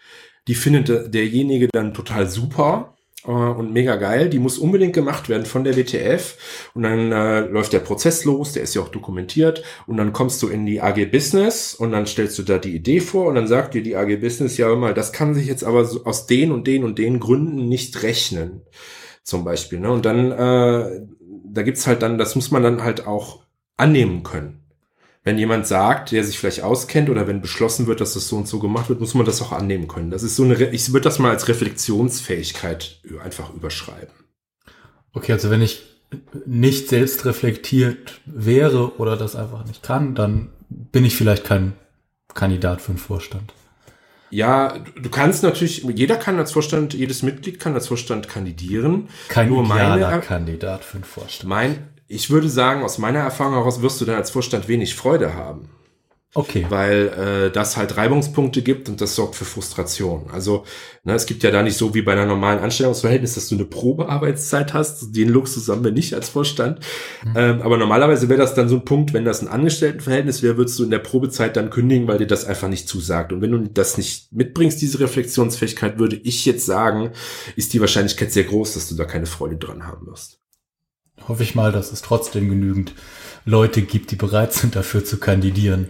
die 0.49 0.55
findet 0.57 1.15
derjenige 1.15 1.69
dann 1.73 1.95
total 1.95 2.29
super 2.29 2.92
und 3.31 3.73
mega 3.73 3.97
geil. 3.97 4.29
Die 4.29 4.39
muss 4.39 4.59
unbedingt 4.59 4.95
gemacht 4.95 5.29
werden 5.29 5.47
von 5.47 5.65
der 5.65 5.77
WTF. 5.77 6.37
Und 6.75 6.83
dann 6.83 7.13
äh, 7.13 7.41
läuft 7.41 7.73
der 7.73 7.79
Prozess 7.81 8.25
los, 8.25 8.53
der 8.53 8.63
ist 8.63 8.75
ja 8.75 8.83
auch 8.83 8.89
dokumentiert. 8.89 9.63
Und 9.87 9.97
dann 9.97 10.13
kommst 10.13 10.43
du 10.43 10.49
in 10.49 10.67
die 10.67 10.81
AG 10.81 11.07
Business 11.11 11.75
und 11.75 11.93
dann 11.93 12.07
stellst 12.07 12.39
du 12.39 12.43
da 12.43 12.59
die 12.59 12.75
Idee 12.75 13.01
vor 13.01 13.27
und 13.27 13.37
dann 13.37 13.47
sagt 13.47 13.75
dir 13.75 13.83
die 13.83 13.97
AG 13.97 14.17
Business 14.21 14.57
ja 14.57 14.73
immer, 14.73 14.93
das 14.93 15.13
kann 15.13 15.35
sich 15.35 15.47
jetzt 15.47 15.65
aber 15.65 15.85
so 15.85 16.05
aus 16.05 16.27
den 16.27 16.53
und 16.53 16.67
den 16.67 16.85
und 16.85 16.99
den 16.99 17.21
Gründen 17.21 17.69
nicht 17.69 18.03
rechnen. 18.03 18.63
zum 19.23 19.45
Beispiel. 19.45 19.81
Ne? 19.81 19.91
Und 19.91 20.05
dann, 20.05 20.33
äh, 20.33 21.07
da 21.45 21.63
gibt's 21.63 21.87
halt 21.87 22.03
dann, 22.03 22.19
das 22.19 22.35
muss 22.35 22.51
man 22.51 22.63
dann 22.63 22.83
halt 22.83 23.07
auch 23.07 23.45
annehmen 23.77 24.23
können. 24.23 24.62
Wenn 25.25 25.39
jemand 25.39 25.67
sagt, 25.69 26.11
der 26.11 26.25
sich 26.25 26.39
vielleicht 26.39 26.63
auskennt 26.63 27.09
oder 27.09 27.29
wenn 27.29 27.41
beschlossen 27.41 27.87
wird, 27.87 28.01
dass 28.01 28.15
das 28.15 28.27
so 28.27 28.37
und 28.37 28.49
so 28.49 28.59
gemacht 28.59 28.89
wird, 28.89 29.01
muss 29.01 29.15
man 29.15 29.25
das 29.25 29.41
auch 29.41 29.53
annehmen 29.53 29.87
können. 29.87 30.11
Das 30.11 30.25
ist 30.25 30.35
so 30.35 30.43
eine, 30.43 30.55
ich 30.55 30.93
würde 30.93 31.05
das 31.05 31.21
mal 31.21 31.31
als 31.31 31.47
Reflexionsfähigkeit 31.47 33.01
einfach 33.23 33.55
überschreiben. 33.55 34.13
Okay, 35.13 35.33
also 35.33 35.51
wenn 35.51 35.63
ich 35.63 35.83
nicht 36.45 36.89
selbst 36.89 37.25
reflektiert 37.25 38.21
wäre 38.27 38.99
oder 38.99 39.17
das 39.17 39.37
einfach 39.37 39.65
nicht 39.65 39.83
kann, 39.83 40.15
dann 40.15 40.51
bin 40.69 41.05
ich 41.05 41.17
vielleicht 41.17 41.45
kein 41.45 41.75
Kandidat 42.35 42.81
für 42.81 42.91
einen 42.91 42.99
Vorstand. 42.99 43.53
Ja, 44.31 44.79
du 45.01 45.11
kannst 45.11 45.43
natürlich, 45.43 45.85
jeder 45.95 46.17
kann 46.17 46.39
als 46.39 46.53
Vorstand, 46.53 46.95
jedes 46.95 47.23
Mitglied 47.23 47.61
kann 47.61 47.75
als 47.75 47.89
Vorstand 47.89 48.29
kandidieren. 48.29 49.09
Kein 49.29 49.51
Nur 49.51 49.63
meine, 49.63 50.21
Kandidat 50.21 50.85
für 50.85 50.97
einen 50.97 51.05
Vorstand. 51.05 51.49
Mein, 51.51 51.89
ich 52.13 52.31
würde 52.31 52.49
sagen, 52.49 52.83
aus 52.83 52.99
meiner 52.99 53.21
Erfahrung 53.21 53.55
heraus 53.55 53.81
wirst 53.81 54.01
du 54.01 54.05
dann 54.05 54.17
als 54.17 54.31
Vorstand 54.31 54.69
wenig 54.69 54.95
Freude 54.95 55.35
haben. 55.35 55.71
Okay. 56.35 56.65
Weil 56.71 57.09
äh, 57.09 57.51
das 57.51 57.77
halt 57.77 57.99
Reibungspunkte 57.99 58.63
gibt 58.63 58.89
und 58.89 59.03
das 59.03 59.15
sorgt 59.15 59.35
für 59.35 59.45
Frustration. 59.45 60.31
Also 60.33 60.65
ne, 61.05 61.13
es 61.13 61.27
gibt 61.27 61.43
ja 61.43 61.51
da 61.51 61.63
nicht 61.63 61.77
so 61.77 61.95
wie 61.95 62.01
bei 62.01 62.13
einer 62.13 62.25
normalen 62.25 62.59
Anstellungsverhältnis, 62.59 63.35
dass 63.35 63.49
du 63.49 63.55
eine 63.55 63.67
Probearbeitszeit 63.67 64.73
hast. 64.73 65.15
Den 65.15 65.29
Luxus 65.29 65.69
haben 65.69 65.85
wir 65.85 65.91
nicht 65.91 66.15
als 66.15 66.31
Vorstand. 66.31 66.81
Mhm. 67.23 67.33
Ähm, 67.37 67.63
aber 67.63 67.77
normalerweise 67.77 68.31
wäre 68.31 68.41
das 68.41 68.55
dann 68.55 68.71
so 68.71 68.77
ein 68.77 68.87
Punkt, 68.87 69.13
wenn 69.13 69.27
das 69.27 69.43
ein 69.43 69.49
Angestelltenverhältnis 69.49 70.43
wäre, 70.43 70.57
würdest 70.57 70.79
du 70.79 70.85
in 70.85 70.91
der 70.91 71.01
Probezeit 71.01 71.55
dann 71.57 71.69
kündigen, 71.69 72.09
weil 72.09 72.17
dir 72.17 72.27
das 72.27 72.47
einfach 72.47 72.69
nicht 72.69 72.89
zusagt. 72.89 73.35
Und 73.35 73.43
wenn 73.43 73.53
du 73.53 73.59
das 73.59 73.99
nicht 73.99 74.33
mitbringst, 74.33 74.81
diese 74.81 75.01
Reflexionsfähigkeit, 75.01 75.99
würde 75.99 76.17
ich 76.17 76.47
jetzt 76.47 76.65
sagen, 76.65 77.11
ist 77.57 77.75
die 77.75 77.81
Wahrscheinlichkeit 77.81 78.33
sehr 78.33 78.45
groß, 78.45 78.73
dass 78.73 78.89
du 78.89 78.95
da 78.95 79.05
keine 79.05 79.27
Freude 79.27 79.57
dran 79.57 79.87
haben 79.87 80.07
wirst. 80.07 80.42
Hoffe 81.29 81.43
ich 81.43 81.55
mal, 81.55 81.73
dass 81.73 81.93
es 81.93 82.03
trotzdem 82.03 82.49
genügend 82.49 82.95
Leute 83.45 83.83
gibt, 83.83 84.11
die 84.11 84.17
bereit 84.17 84.53
sind, 84.53 84.77
dafür 84.77 85.05
zu 85.05 85.19
kandidieren. 85.19 85.89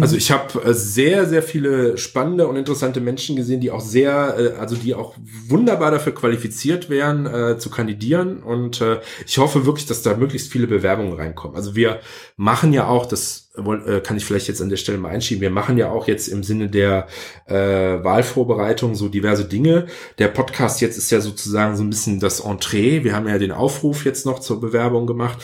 Also 0.00 0.16
ich 0.16 0.32
habe 0.32 0.60
äh, 0.64 0.74
sehr, 0.74 1.26
sehr 1.26 1.42
viele 1.42 1.96
spannende 1.98 2.48
und 2.48 2.56
interessante 2.56 3.00
Menschen 3.00 3.36
gesehen, 3.36 3.60
die 3.60 3.70
auch 3.70 3.80
sehr, 3.80 4.36
äh, 4.36 4.58
also 4.58 4.74
die 4.74 4.92
auch 4.92 5.14
wunderbar 5.48 5.92
dafür 5.92 6.12
qualifiziert 6.12 6.90
wären, 6.90 7.26
äh, 7.26 7.58
zu 7.58 7.70
kandidieren. 7.70 8.42
Und 8.42 8.80
äh, 8.80 9.00
ich 9.24 9.38
hoffe 9.38 9.66
wirklich, 9.66 9.86
dass 9.86 10.02
da 10.02 10.16
möglichst 10.16 10.50
viele 10.50 10.66
Bewerbungen 10.66 11.12
reinkommen. 11.12 11.56
Also 11.56 11.76
wir 11.76 12.00
machen 12.36 12.72
ja 12.72 12.88
auch, 12.88 13.06
das 13.06 13.43
kann 13.54 14.16
ich 14.16 14.24
vielleicht 14.24 14.48
jetzt 14.48 14.60
an 14.60 14.68
der 14.68 14.76
Stelle 14.76 14.98
mal 14.98 15.10
einschieben. 15.10 15.40
Wir 15.40 15.50
machen 15.50 15.78
ja 15.78 15.88
auch 15.88 16.08
jetzt 16.08 16.26
im 16.26 16.42
Sinne 16.42 16.68
der 16.68 17.06
äh, 17.46 17.54
Wahlvorbereitung 17.54 18.96
so 18.96 19.08
diverse 19.08 19.44
Dinge. 19.44 19.86
Der 20.18 20.26
Podcast 20.26 20.80
jetzt 20.80 20.98
ist 20.98 21.12
ja 21.12 21.20
sozusagen 21.20 21.76
so 21.76 21.84
ein 21.84 21.90
bisschen 21.90 22.18
das 22.18 22.40
Entree. 22.40 23.04
Wir 23.04 23.14
haben 23.14 23.28
ja 23.28 23.38
den 23.38 23.52
Aufruf 23.52 24.04
jetzt 24.04 24.26
noch 24.26 24.40
zur 24.40 24.60
Bewerbung 24.60 25.06
gemacht. 25.06 25.38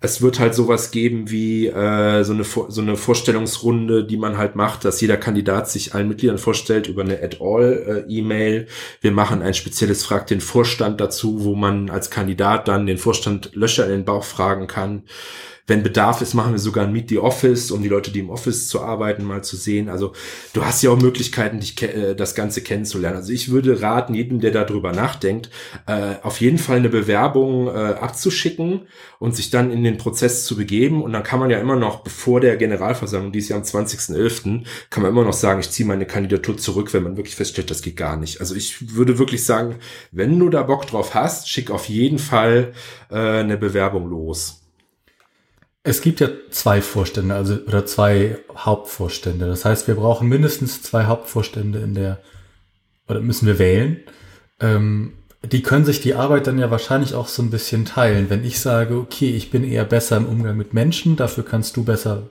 Es 0.00 0.22
wird 0.22 0.38
halt 0.38 0.54
sowas 0.54 0.92
geben 0.92 1.28
wie 1.28 1.66
äh, 1.66 2.22
so, 2.22 2.34
eine, 2.34 2.44
so 2.44 2.80
eine 2.80 2.96
Vorstellungsrunde, 2.96 4.04
die 4.04 4.16
man 4.16 4.38
halt 4.38 4.54
macht, 4.54 4.84
dass 4.84 5.00
jeder 5.00 5.16
Kandidat 5.16 5.68
sich 5.68 5.92
allen 5.92 6.06
Mitgliedern 6.06 6.38
vorstellt 6.38 6.86
über 6.86 7.02
eine 7.02 7.20
Add-all-E-Mail. 7.20 8.68
Wir 9.00 9.10
machen 9.10 9.42
ein 9.42 9.54
spezielles 9.54 10.04
Frag 10.04 10.28
den 10.28 10.40
Vorstand 10.40 11.00
dazu, 11.00 11.42
wo 11.42 11.56
man 11.56 11.90
als 11.90 12.10
Kandidat 12.10 12.68
dann 12.68 12.86
den 12.86 12.98
Vorstand 12.98 13.50
Löcher 13.54 13.86
in 13.86 13.90
den 13.90 14.04
Bauch 14.04 14.22
fragen 14.22 14.68
kann. 14.68 15.02
Wenn 15.68 15.82
Bedarf 15.82 16.22
ist, 16.22 16.34
machen 16.34 16.52
wir 16.52 16.60
sogar 16.60 16.84
ein 16.84 16.92
Meet 16.92 17.08
the 17.08 17.18
Office, 17.18 17.72
um 17.72 17.82
die 17.82 17.88
Leute, 17.88 18.12
die 18.12 18.20
im 18.20 18.30
Office 18.30 18.68
zu 18.68 18.80
arbeiten, 18.80 19.24
mal 19.24 19.42
zu 19.42 19.56
sehen. 19.56 19.88
Also 19.88 20.12
du 20.52 20.64
hast 20.64 20.82
ja 20.82 20.90
auch 20.90 21.00
Möglichkeiten, 21.00 21.58
dich 21.58 21.80
äh, 21.82 22.14
das 22.14 22.36
Ganze 22.36 22.60
kennenzulernen. 22.60 23.16
Also 23.16 23.32
ich 23.32 23.50
würde 23.50 23.82
raten, 23.82 24.14
jedem, 24.14 24.38
der 24.40 24.52
darüber 24.52 24.92
nachdenkt, 24.92 25.50
äh, 25.86 26.14
auf 26.22 26.40
jeden 26.40 26.58
Fall 26.58 26.76
eine 26.76 26.88
Bewerbung 26.88 27.66
äh, 27.66 27.70
abzuschicken 27.70 28.82
und 29.18 29.34
sich 29.34 29.50
dann 29.50 29.72
in 29.72 29.82
den 29.82 29.98
Prozess 29.98 30.44
zu 30.44 30.56
begeben. 30.56 31.02
Und 31.02 31.12
dann 31.12 31.24
kann 31.24 31.40
man 31.40 31.50
ja 31.50 31.58
immer 31.58 31.76
noch, 31.76 32.04
bevor 32.04 32.40
der 32.40 32.56
Generalversammlung, 32.56 33.32
die 33.32 33.40
ist 33.40 33.48
ja 33.48 33.56
am 33.56 33.62
20.11., 33.62 34.64
kann 34.90 35.02
man 35.02 35.10
immer 35.10 35.24
noch 35.24 35.32
sagen, 35.32 35.58
ich 35.58 35.70
ziehe 35.70 35.88
meine 35.88 36.06
Kandidatur 36.06 36.56
zurück, 36.56 36.94
wenn 36.94 37.02
man 37.02 37.16
wirklich 37.16 37.34
feststellt, 37.34 37.72
das 37.72 37.82
geht 37.82 37.96
gar 37.96 38.16
nicht. 38.16 38.40
Also 38.40 38.54
ich 38.54 38.94
würde 38.94 39.18
wirklich 39.18 39.44
sagen, 39.44 39.76
wenn 40.12 40.38
du 40.38 40.48
da 40.48 40.62
Bock 40.62 40.86
drauf 40.86 41.14
hast, 41.14 41.48
schick 41.48 41.72
auf 41.72 41.88
jeden 41.88 42.20
Fall 42.20 42.72
äh, 43.10 43.16
eine 43.16 43.56
Bewerbung 43.56 44.08
los. 44.08 44.65
Es 45.86 46.00
gibt 46.00 46.18
ja 46.18 46.28
zwei 46.50 46.82
Vorstände, 46.82 47.36
also 47.36 47.54
oder 47.68 47.86
zwei 47.86 48.38
Hauptvorstände. 48.56 49.46
Das 49.46 49.64
heißt, 49.64 49.86
wir 49.86 49.94
brauchen 49.94 50.28
mindestens 50.28 50.82
zwei 50.82 51.04
Hauptvorstände 51.04 51.78
in 51.78 51.94
der, 51.94 52.18
oder 53.06 53.20
müssen 53.20 53.46
wir 53.46 53.60
wählen. 53.60 54.00
Ähm, 54.58 55.12
die 55.44 55.62
können 55.62 55.84
sich 55.84 56.00
die 56.00 56.14
Arbeit 56.14 56.48
dann 56.48 56.58
ja 56.58 56.72
wahrscheinlich 56.72 57.14
auch 57.14 57.28
so 57.28 57.40
ein 57.40 57.50
bisschen 57.50 57.84
teilen. 57.84 58.30
Wenn 58.30 58.44
ich 58.44 58.58
sage, 58.58 58.96
okay, 58.96 59.30
ich 59.30 59.52
bin 59.52 59.62
eher 59.62 59.84
besser 59.84 60.16
im 60.16 60.26
Umgang 60.26 60.56
mit 60.56 60.74
Menschen, 60.74 61.14
dafür 61.14 61.44
kannst 61.44 61.76
du 61.76 61.84
besser 61.84 62.24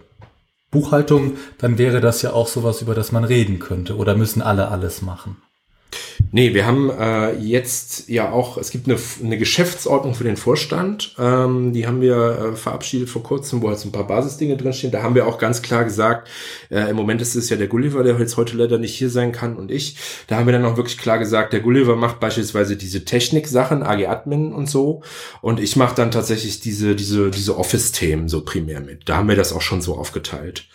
Buchhaltung, 0.69 1.37
dann 1.57 1.77
wäre 1.77 2.01
das 2.01 2.21
ja 2.23 2.33
auch 2.33 2.49
sowas, 2.49 2.81
über 2.81 2.93
das 2.93 3.13
man 3.13 3.23
reden 3.23 3.59
könnte. 3.59 3.95
Oder 3.95 4.17
müssen 4.17 4.41
alle 4.41 4.67
alles 4.67 5.01
machen? 5.01 5.37
Nee, 6.35 6.53
wir 6.53 6.65
haben 6.65 6.89
äh, 6.89 7.33
jetzt 7.35 8.09
ja 8.09 8.29
auch, 8.29 8.57
es 8.57 8.69
gibt 8.69 8.89
eine, 8.89 8.97
eine 9.23 9.37
Geschäftsordnung 9.37 10.15
für 10.15 10.25
den 10.25 10.35
Vorstand, 10.35 11.15
ähm, 11.17 11.71
die 11.71 11.87
haben 11.87 12.01
wir 12.01 12.51
äh, 12.53 12.55
verabschiedet 12.57 13.09
vor 13.09 13.23
kurzem, 13.23 13.61
wo 13.61 13.69
halt 13.69 13.79
so 13.79 13.87
ein 13.87 13.93
paar 13.93 14.07
Basisdinge 14.07 14.57
drinstehen. 14.57 14.91
Da 14.91 15.01
haben 15.01 15.15
wir 15.15 15.27
auch 15.27 15.37
ganz 15.37 15.61
klar 15.61 15.85
gesagt, 15.85 16.27
äh, 16.69 16.89
im 16.89 16.97
Moment 16.97 17.21
ist 17.21 17.35
es 17.35 17.49
ja 17.49 17.55
der 17.55 17.67
Gulliver, 17.67 18.03
der 18.03 18.19
jetzt 18.19 18.35
heute 18.35 18.57
leider 18.57 18.77
nicht 18.77 18.95
hier 18.95 19.09
sein 19.09 19.31
kann 19.31 19.55
und 19.55 19.71
ich. 19.71 19.95
Da 20.27 20.35
haben 20.35 20.45
wir 20.45 20.51
dann 20.51 20.65
auch 20.65 20.75
wirklich 20.75 20.97
klar 20.97 21.19
gesagt, 21.19 21.53
der 21.53 21.61
Gulliver 21.61 21.95
macht 21.95 22.19
beispielsweise 22.19 22.75
diese 22.75 23.05
Technik-Sachen, 23.05 23.83
AG 23.83 24.05
Admin 24.05 24.51
und 24.51 24.69
so 24.69 25.03
und 25.41 25.61
ich 25.61 25.77
mache 25.77 25.95
dann 25.95 26.11
tatsächlich 26.11 26.59
diese, 26.59 26.95
diese, 26.97 27.31
diese 27.31 27.57
Office-Themen 27.57 28.27
so 28.27 28.41
primär 28.41 28.81
mit. 28.81 29.07
Da 29.07 29.15
haben 29.15 29.29
wir 29.29 29.37
das 29.37 29.53
auch 29.53 29.61
schon 29.61 29.81
so 29.81 29.95
aufgeteilt. 29.95 30.65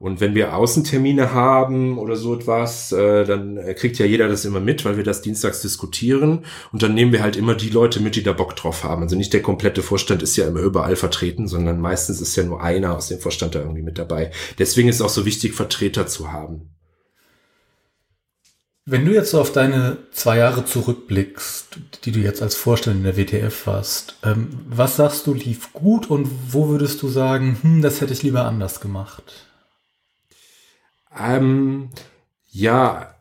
Und 0.00 0.18
wenn 0.18 0.34
wir 0.34 0.56
Außentermine 0.56 1.34
haben 1.34 1.98
oder 1.98 2.16
so 2.16 2.34
etwas, 2.34 2.90
äh, 2.90 3.26
dann 3.26 3.60
kriegt 3.76 3.98
ja 3.98 4.06
jeder 4.06 4.28
das 4.28 4.46
immer 4.46 4.58
mit, 4.58 4.86
weil 4.86 4.96
wir 4.96 5.04
das 5.04 5.20
dienstags 5.20 5.60
diskutieren. 5.60 6.46
Und 6.72 6.82
dann 6.82 6.94
nehmen 6.94 7.12
wir 7.12 7.22
halt 7.22 7.36
immer 7.36 7.54
die 7.54 7.68
Leute 7.68 8.00
mit, 8.00 8.16
die 8.16 8.22
da 8.22 8.32
Bock 8.32 8.56
drauf 8.56 8.82
haben. 8.82 9.02
Also 9.02 9.14
nicht 9.14 9.34
der 9.34 9.42
komplette 9.42 9.82
Vorstand 9.82 10.22
ist 10.22 10.36
ja 10.36 10.48
immer 10.48 10.60
überall 10.60 10.96
vertreten, 10.96 11.48
sondern 11.48 11.80
meistens 11.80 12.22
ist 12.22 12.34
ja 12.34 12.44
nur 12.44 12.62
einer 12.62 12.96
aus 12.96 13.08
dem 13.08 13.20
Vorstand 13.20 13.54
da 13.54 13.58
irgendwie 13.58 13.82
mit 13.82 13.98
dabei. 13.98 14.30
Deswegen 14.58 14.88
ist 14.88 14.96
es 14.96 15.02
auch 15.02 15.10
so 15.10 15.26
wichtig, 15.26 15.52
Vertreter 15.52 16.06
zu 16.06 16.32
haben. 16.32 16.70
Wenn 18.86 19.04
du 19.04 19.12
jetzt 19.12 19.32
so 19.32 19.40
auf 19.42 19.52
deine 19.52 19.98
zwei 20.12 20.38
Jahre 20.38 20.64
zurückblickst, 20.64 21.78
die 22.06 22.12
du 22.12 22.20
jetzt 22.20 22.40
als 22.40 22.54
Vorstand 22.54 22.96
in 22.96 23.04
der 23.04 23.18
WTF 23.18 23.66
warst, 23.66 24.16
ähm, 24.22 24.48
was 24.66 24.96
sagst 24.96 25.26
du 25.26 25.34
lief 25.34 25.74
gut 25.74 26.08
und 26.08 26.26
wo 26.48 26.68
würdest 26.70 27.02
du 27.02 27.08
sagen, 27.08 27.58
hm, 27.60 27.82
das 27.82 28.00
hätte 28.00 28.14
ich 28.14 28.22
lieber 28.22 28.46
anders 28.46 28.80
gemacht? 28.80 29.49
Ähm, 31.16 31.90
ja, 32.50 33.14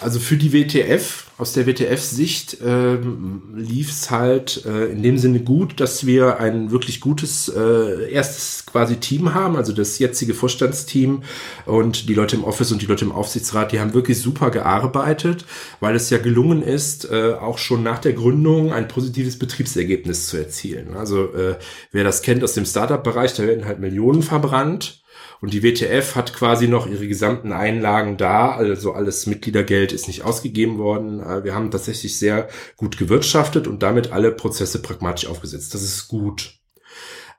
also 0.00 0.18
für 0.18 0.36
die 0.36 0.52
WTF, 0.52 1.30
aus 1.38 1.52
der 1.52 1.66
WTF-Sicht 1.66 2.58
ähm, 2.64 3.54
lief 3.56 3.90
es 3.90 4.10
halt 4.10 4.64
äh, 4.66 4.86
in 4.86 5.02
dem 5.02 5.18
Sinne 5.18 5.40
gut, 5.40 5.80
dass 5.80 6.04
wir 6.04 6.38
ein 6.40 6.70
wirklich 6.70 7.00
gutes 7.00 7.48
äh, 7.48 8.10
erstes 8.10 8.66
quasi 8.66 8.96
Team 8.96 9.32
haben, 9.32 9.56
also 9.56 9.72
das 9.72 9.98
jetzige 9.98 10.34
Vorstandsteam. 10.34 11.22
Und 11.64 12.08
die 12.08 12.14
Leute 12.14 12.36
im 12.36 12.44
Office 12.44 12.72
und 12.72 12.82
die 12.82 12.86
Leute 12.86 13.04
im 13.04 13.12
Aufsichtsrat, 13.12 13.72
die 13.72 13.80
haben 13.80 13.94
wirklich 13.94 14.20
super 14.20 14.50
gearbeitet, 14.50 15.44
weil 15.80 15.94
es 15.94 16.10
ja 16.10 16.18
gelungen 16.18 16.62
ist, 16.62 17.10
äh, 17.10 17.34
auch 17.40 17.58
schon 17.58 17.82
nach 17.82 17.98
der 17.98 18.12
Gründung 18.12 18.72
ein 18.72 18.88
positives 18.88 19.38
Betriebsergebnis 19.38 20.26
zu 20.26 20.36
erzielen. 20.36 20.94
Also 20.94 21.32
äh, 21.34 21.56
wer 21.92 22.04
das 22.04 22.22
kennt 22.22 22.44
aus 22.44 22.54
dem 22.54 22.66
Startup-Bereich, 22.66 23.34
da 23.34 23.44
werden 23.44 23.64
halt 23.64 23.80
Millionen 23.80 24.22
verbrannt 24.22 24.99
und 25.40 25.54
die 25.54 25.62
WTF 25.62 26.16
hat 26.16 26.34
quasi 26.34 26.68
noch 26.68 26.86
ihre 26.86 27.08
gesamten 27.08 27.52
Einlagen 27.52 28.16
da, 28.16 28.50
also 28.52 28.92
alles 28.92 29.26
Mitgliedergeld 29.26 29.92
ist 29.92 30.06
nicht 30.06 30.22
ausgegeben 30.22 30.78
worden. 30.78 31.20
Äh, 31.20 31.44
wir 31.44 31.54
haben 31.54 31.70
tatsächlich 31.70 32.18
sehr 32.18 32.48
gut 32.76 32.98
gewirtschaftet 32.98 33.66
und 33.66 33.82
damit 33.82 34.12
alle 34.12 34.32
Prozesse 34.32 34.82
pragmatisch 34.82 35.28
aufgesetzt. 35.28 35.72
Das 35.74 35.82
ist 35.82 36.08
gut. 36.08 36.60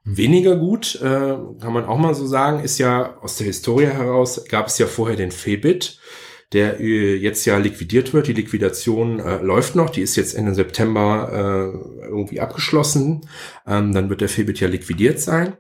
Weniger 0.04 0.56
gut, 0.56 0.96
äh, 0.96 1.06
kann 1.06 1.74
man 1.74 1.86
auch 1.86 2.00
mal 2.00 2.16
so 2.16 2.26
sagen, 2.26 2.64
ist 2.64 2.80
ja 2.80 3.18
aus 3.22 3.38
der 3.38 3.46
Historie 3.46 3.86
heraus, 3.86 4.44
gab 4.50 4.66
es 4.66 4.80
ja 4.80 4.88
vorher 4.88 5.16
den 5.16 5.30
Febit, 5.30 6.00
der 6.54 6.80
äh, 6.80 7.16
jetzt 7.16 7.46
ja 7.46 7.58
liquidiert 7.60 8.12
wird. 8.12 8.26
Die 8.26 8.34
Liquidation 8.34 9.20
äh, 9.20 9.38
läuft 9.44 9.76
noch, 9.76 9.92
die 9.92 10.02
ist 10.02 10.16
jetzt 10.16 10.34
Ende 10.34 10.56
September 10.56 11.30
äh, 11.32 12.08
irgendwie 12.08 12.40
abgeschlossen. 12.40 13.22
Ähm, 13.68 13.94
dann 13.94 14.10
wird 14.10 14.22
der 14.22 14.30
Febit 14.30 14.60
ja 14.60 14.68
liquidiert 14.68 15.20
sein. 15.20 15.54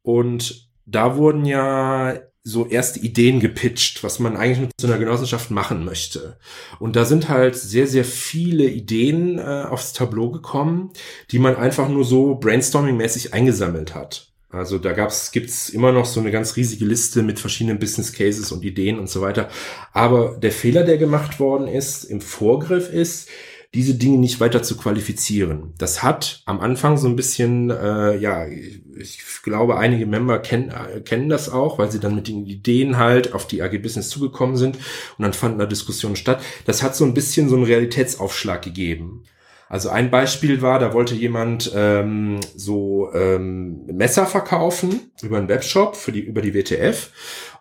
Und 0.00 0.71
da 0.86 1.16
wurden 1.16 1.44
ja 1.44 2.18
so 2.44 2.66
erste 2.66 2.98
Ideen 2.98 3.38
gepitcht, 3.38 4.02
was 4.02 4.18
man 4.18 4.36
eigentlich 4.36 4.60
mit 4.60 4.70
so 4.80 4.88
einer 4.88 4.98
Genossenschaft 4.98 5.50
machen 5.50 5.84
möchte. 5.84 6.38
Und 6.80 6.96
da 6.96 7.04
sind 7.04 7.28
halt 7.28 7.54
sehr, 7.54 7.86
sehr 7.86 8.04
viele 8.04 8.64
Ideen 8.64 9.38
äh, 9.38 9.64
aufs 9.68 9.92
Tableau 9.92 10.30
gekommen, 10.30 10.90
die 11.30 11.38
man 11.38 11.54
einfach 11.54 11.88
nur 11.88 12.04
so 12.04 12.34
brainstorming-mäßig 12.34 13.32
eingesammelt 13.32 13.94
hat. 13.94 14.32
Also 14.50 14.78
da 14.78 14.92
gab's, 14.92 15.32
gibt's 15.32 15.70
immer 15.70 15.92
noch 15.92 16.04
so 16.04 16.20
eine 16.20 16.30
ganz 16.30 16.56
riesige 16.56 16.84
Liste 16.84 17.22
mit 17.22 17.40
verschiedenen 17.40 17.78
Business 17.78 18.12
Cases 18.12 18.52
und 18.52 18.64
Ideen 18.64 18.98
und 18.98 19.08
so 19.08 19.22
weiter. 19.22 19.48
Aber 19.92 20.36
der 20.36 20.52
Fehler, 20.52 20.82
der 20.82 20.98
gemacht 20.98 21.40
worden 21.40 21.68
ist, 21.68 22.04
im 22.04 22.20
Vorgriff 22.20 22.92
ist, 22.92 23.30
diese 23.74 23.94
Dinge 23.94 24.18
nicht 24.18 24.38
weiter 24.38 24.62
zu 24.62 24.76
qualifizieren. 24.76 25.72
Das 25.78 26.02
hat 26.02 26.42
am 26.44 26.60
Anfang 26.60 26.98
so 26.98 27.08
ein 27.08 27.16
bisschen, 27.16 27.70
äh, 27.70 28.16
ja, 28.18 28.46
ich 28.46 29.22
glaube, 29.42 29.78
einige 29.78 30.04
Member 30.06 30.38
kennen, 30.40 30.70
äh, 30.70 31.00
kennen 31.00 31.30
das 31.30 31.48
auch, 31.48 31.78
weil 31.78 31.90
sie 31.90 31.98
dann 31.98 32.14
mit 32.14 32.28
den 32.28 32.44
Ideen 32.44 32.98
halt 32.98 33.32
auf 33.32 33.46
die 33.46 33.62
AG 33.62 33.78
Business 33.78 34.10
zugekommen 34.10 34.56
sind 34.56 34.76
und 34.76 35.22
dann 35.22 35.32
fanden 35.32 35.58
da 35.58 35.66
Diskussionen 35.66 36.16
statt. 36.16 36.42
Das 36.66 36.82
hat 36.82 36.94
so 36.94 37.04
ein 37.04 37.14
bisschen 37.14 37.48
so 37.48 37.56
einen 37.56 37.64
Realitätsaufschlag 37.64 38.60
gegeben. 38.62 39.24
Also 39.70 39.88
ein 39.88 40.10
Beispiel 40.10 40.60
war, 40.60 40.78
da 40.78 40.92
wollte 40.92 41.14
jemand 41.14 41.72
ähm, 41.74 42.40
so 42.54 43.10
ähm, 43.14 43.86
Messer 43.86 44.26
verkaufen 44.26 45.10
über 45.22 45.38
einen 45.38 45.48
Webshop 45.48 45.96
für 45.96 46.12
die 46.12 46.20
über 46.20 46.42
die 46.42 46.52
WTF 46.52 47.10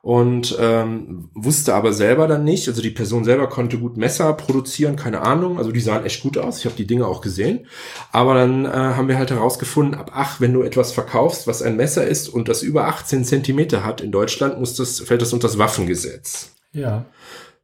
und 0.01 0.57
ähm, 0.59 1.29
wusste 1.35 1.75
aber 1.75 1.93
selber 1.93 2.27
dann 2.27 2.43
nicht, 2.43 2.67
also 2.67 2.81
die 2.81 2.89
Person 2.89 3.23
selber 3.23 3.47
konnte 3.47 3.77
gut 3.77 3.97
Messer 3.97 4.33
produzieren, 4.33 4.95
keine 4.95 5.21
Ahnung, 5.21 5.59
also 5.59 5.71
die 5.71 5.79
sahen 5.79 6.05
echt 6.05 6.23
gut 6.23 6.37
aus, 6.37 6.59
ich 6.59 6.65
habe 6.65 6.75
die 6.75 6.87
Dinge 6.87 7.05
auch 7.05 7.21
gesehen, 7.21 7.67
aber 8.11 8.33
dann 8.33 8.65
äh, 8.65 8.69
haben 8.69 9.07
wir 9.07 9.19
halt 9.19 9.29
herausgefunden, 9.29 9.93
ab 9.93 10.11
ach, 10.13 10.41
wenn 10.41 10.53
du 10.53 10.63
etwas 10.63 10.91
verkaufst, 10.91 11.45
was 11.45 11.61
ein 11.61 11.77
Messer 11.77 12.05
ist 12.05 12.29
und 12.29 12.49
das 12.49 12.63
über 12.63 12.87
18 12.87 13.25
Zentimeter 13.25 13.83
hat 13.83 14.01
in 14.01 14.11
Deutschland, 14.11 14.59
muss 14.59 14.75
das, 14.75 14.99
fällt 15.01 15.21
das 15.21 15.33
unter 15.33 15.47
das 15.47 15.59
Waffengesetz. 15.59 16.51
Ja. 16.73 17.05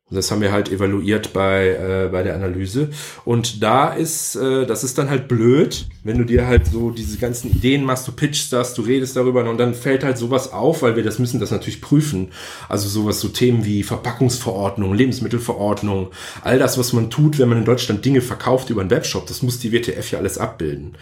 Das 0.10 0.32
haben 0.32 0.40
wir 0.40 0.54
halt 0.54 0.72
evaluiert 0.72 1.34
bei, 1.34 1.68
äh, 1.68 2.10
bei 2.10 2.24
der 2.24 2.36
Analyse. 2.36 2.92
Und 3.26 3.62
da 3.62 3.90
ist, 3.90 4.38
äh, 4.38 4.66
das 4.66 4.86
ist 4.86 4.98
dann 4.98 5.10
halt 5.10 5.28
blöd, 5.28 5.86
wenn 6.06 6.18
du 6.18 6.24
dir 6.24 6.48
halt 6.48 6.66
so 6.66 6.92
diese 6.92 7.18
ganzen 7.18 7.52
Ideen 7.52 7.84
machst, 7.84 8.08
du 8.08 8.14
pitchst 8.14 8.54
das, 8.54 8.74
du 8.74 8.84
redest 8.84 9.18
darüber 9.18 9.50
und 9.50 9.58
dann 9.58 9.74
fällt 9.74 10.06
halt 10.06 10.18
sowas 10.18 10.54
auf, 10.54 10.82
weil 10.82 10.96
wir 10.96 11.04
das 11.04 11.20
müssen 11.20 11.42
das 11.42 11.52
natürlich 11.52 11.82
prüfen. 11.82 12.30
Also 12.70 12.88
sowas, 12.88 13.20
so 13.20 13.28
Themen 13.28 13.66
wie 13.66 13.84
Verpackungsverordnung, 13.84 14.94
Lebensmittelverordnung, 14.94 16.12
all 16.42 16.58
das, 16.58 16.78
was 16.78 16.94
man 16.94 17.10
tut, 17.10 17.38
wenn 17.38 17.50
man 17.50 17.58
in 17.58 17.66
Deutschland 17.66 18.06
Dinge 18.06 18.22
verkauft 18.22 18.70
über 18.70 18.80
einen 18.80 18.92
Webshop, 18.92 19.28
das 19.28 19.42
muss 19.42 19.60
die 19.60 19.74
WTF 19.74 20.10
ja 20.12 20.20
alles 20.20 20.38
abbilden. 20.38 20.96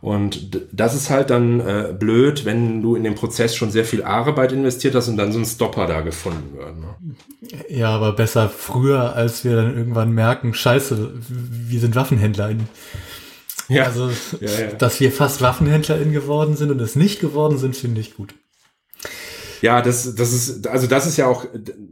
Und 0.00 0.68
das 0.72 0.94
ist 0.94 1.10
halt 1.10 1.30
dann 1.30 1.60
äh, 1.60 1.94
blöd, 1.98 2.44
wenn 2.44 2.82
du 2.82 2.94
in 2.96 3.04
den 3.04 3.14
Prozess 3.14 3.56
schon 3.56 3.70
sehr 3.70 3.84
viel 3.84 4.02
Arbeit 4.02 4.52
investiert 4.52 4.94
hast 4.94 5.08
und 5.08 5.16
dann 5.16 5.32
so 5.32 5.38
ein 5.38 5.44
Stopper 5.44 5.86
da 5.86 6.00
gefunden 6.02 6.56
wird. 6.56 6.76
Ne? 6.78 7.56
Ja, 7.68 7.90
aber 7.90 8.12
besser 8.12 8.48
früher, 8.48 9.14
als 9.14 9.44
wir 9.44 9.56
dann 9.56 9.76
irgendwann 9.76 10.12
merken, 10.12 10.54
scheiße, 10.54 11.12
wir 11.28 11.80
sind 11.80 11.94
WaffenhändlerInnen. 11.96 12.68
Ja. 13.68 13.84
Also, 13.84 14.10
ja, 14.40 14.50
ja. 14.60 14.72
dass 14.78 15.00
wir 15.00 15.10
fast 15.10 15.40
WaffenhändlerInnen 15.40 16.12
geworden 16.12 16.56
sind 16.56 16.70
und 16.70 16.80
es 16.80 16.94
nicht 16.94 17.20
geworden 17.20 17.58
sind, 17.58 17.76
finde 17.76 18.00
ich 18.00 18.14
gut. 18.14 18.34
Ja, 19.62 19.82
das, 19.82 20.14
das 20.14 20.32
ist, 20.32 20.66
also 20.66 20.86
das 20.86 21.06
ist 21.06 21.16
ja 21.16 21.26
auch 21.26 21.46